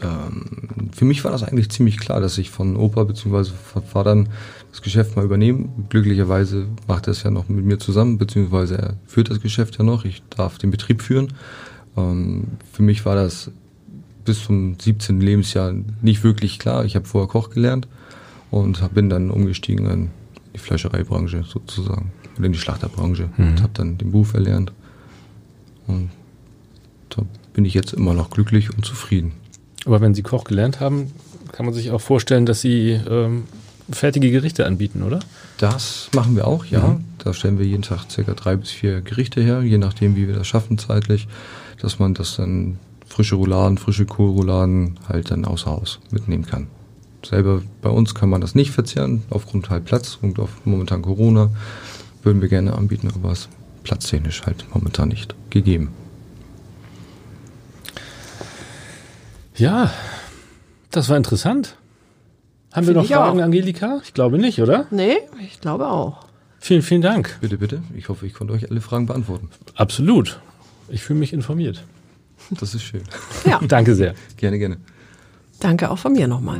ähm, 0.02 0.90
für 0.94 1.06
mich 1.06 1.24
war 1.24 1.32
das 1.32 1.44
eigentlich 1.44 1.70
ziemlich 1.70 1.98
klar, 1.98 2.20
dass 2.20 2.38
ich 2.38 2.50
von 2.50 2.76
Opa 2.76 3.04
bzw. 3.04 3.52
von 3.52 3.84
Vatern 3.84 4.30
das 4.72 4.82
Geschäft 4.82 5.16
mal 5.16 5.26
übernehme. 5.26 5.70
Glücklicherweise 5.90 6.68
macht 6.88 7.08
er 7.08 7.12
es 7.12 7.24
ja 7.24 7.32
noch 7.32 7.48
mit 7.48 7.66
mir 7.66 7.80
zusammen, 7.80 8.18
beziehungsweise 8.18 8.78
er 8.78 8.94
führt 9.06 9.30
das 9.30 9.42
Geschäft 9.42 9.78
ja 9.78 9.86
noch. 9.86 10.06
Ich 10.06 10.22
darf 10.30 10.58
den 10.58 10.72
Betrieb 10.72 11.02
führen. 11.02 11.34
Ähm, 11.96 12.46
für 12.74 12.84
mich 12.84 13.06
war 13.06 13.16
das 13.16 13.52
bis 14.26 14.44
zum 14.44 14.78
17. 14.80 15.22
Lebensjahr 15.22 15.74
nicht 16.02 16.24
wirklich 16.24 16.60
klar. 16.60 16.84
Ich 16.84 16.96
habe 16.96 17.06
vorher 17.06 17.30
Koch 17.30 17.52
gelernt 17.52 17.88
und 18.60 18.94
bin 18.94 19.10
dann 19.10 19.30
umgestiegen 19.30 19.90
in 19.90 20.10
die 20.54 20.60
Fleischereibranche 20.60 21.44
sozusagen 21.44 22.12
oder 22.38 22.46
in 22.46 22.54
die 22.54 22.60
Schlachterbranche 22.60 23.30
mhm. 23.38 23.48
und 23.50 23.62
habe 23.62 23.74
dann 23.74 23.98
den 23.98 24.12
Beruf 24.12 24.34
erlernt. 24.34 24.72
Und 25.88 26.10
da 27.10 27.24
bin 27.54 27.66
ich 27.66 27.74
jetzt 27.74 27.94
immer 27.94 28.14
noch 28.14 28.30
glücklich 28.30 28.76
und 28.76 28.86
zufrieden. 28.86 29.34
Aber 29.86 30.02
wenn 30.02 30.16
Sie 30.16 30.24
Koch 30.24 30.44
gelernt 30.44 30.80
haben, 30.80 31.12
kann 31.52 31.66
man 31.66 31.74
sich 31.74 31.92
auch 31.92 32.02
vorstellen, 32.02 32.46
dass 32.46 32.62
Sie 32.62 32.92
ähm, 32.92 33.44
fertige 33.90 34.32
Gerichte 34.32 34.66
anbieten, 34.66 35.04
oder? 35.04 35.20
Das 35.58 36.10
machen 36.14 36.36
wir 36.36 36.48
auch, 36.48 36.66
ja. 36.66 36.88
Mhm. 36.88 37.06
Da 37.20 37.34
stellen 37.34 37.60
wir 37.60 37.66
jeden 37.66 37.84
Tag 37.84 38.06
circa 38.10 38.34
drei 38.34 38.56
bis 38.56 38.72
vier 38.72 39.02
Gerichte 39.02 39.42
her, 39.42 39.62
je 39.62 39.78
nachdem, 39.78 40.16
wie 40.16 40.28
wir 40.28 40.36
das 40.36 40.48
schaffen 40.48 40.78
zeitlich, 40.78 41.28
dass 41.80 42.00
man 42.00 42.14
das 42.14 42.36
dann 42.36 42.80
frische 43.08 43.36
Rouladen, 43.36 43.78
frische 43.78 44.06
Kohlrouladen 44.06 45.00
halt 45.08 45.32
dann 45.32 45.46
außer 45.46 45.72
Haus 45.72 46.00
mitnehmen 46.12 46.46
kann. 46.46 46.68
Selber 47.28 47.62
bei 47.82 47.90
uns 47.90 48.16
kann 48.16 48.30
man 48.30 48.42
das 48.42 48.56
nicht 48.56 48.72
verzehren, 48.72 49.24
aufgrund 49.30 49.70
halt 49.70 49.86
Platz 49.86 50.18
und 50.22 50.40
auf 50.40 50.50
momentan 50.66 51.02
Corona 51.02 51.50
würden 52.24 52.42
wir 52.42 52.50
gerne 52.50 52.74
anbieten, 52.74 53.10
aber 53.14 53.32
es 53.32 53.50
platztechnisch 53.84 54.44
halt 54.46 54.66
momentan 54.74 55.10
nicht 55.10 55.36
gegeben. 55.50 55.90
Ja, 59.56 59.92
das 60.92 61.10
war 61.10 61.18
interessant. 61.18 61.78
Haben 62.74 62.86
Find 62.86 62.96
wir 62.96 63.02
noch 63.04 63.08
Fragen, 63.08 63.40
auch. 63.40 63.44
Angelika? 63.44 64.02
Ich 64.04 64.14
glaube 64.14 64.38
nicht, 64.38 64.60
oder? 64.62 64.86
Nee, 64.92 65.18
ich 65.42 65.62
glaube 65.62 65.88
auch. 65.88 66.26
Vielen, 66.60 66.82
vielen 66.82 67.02
Dank. 67.02 67.38
Bitte, 67.42 67.58
bitte. 67.58 67.84
Ich 67.96 68.10
hoffe, 68.10 68.26
ich 68.26 68.34
konnte 68.34 68.54
euch 68.54 68.70
alle 68.70 68.82
Fragen 68.82 69.06
beantworten. 69.06 69.50
Absolut. 69.76 70.40
Ich 70.90 71.04
fühle 71.04 71.20
mich 71.20 71.32
informiert. 71.32 71.84
Das 72.52 72.76
ist 72.76 72.84
schön. 72.84 73.04
Ja. 73.46 73.60
Danke 73.68 73.96
sehr. 73.96 74.14
Gerne, 74.36 74.60
gerne. 74.60 74.78
Danke 75.60 75.90
auch 75.90 76.00
von 76.00 76.14
mir 76.14 76.28
nochmal. 76.28 76.60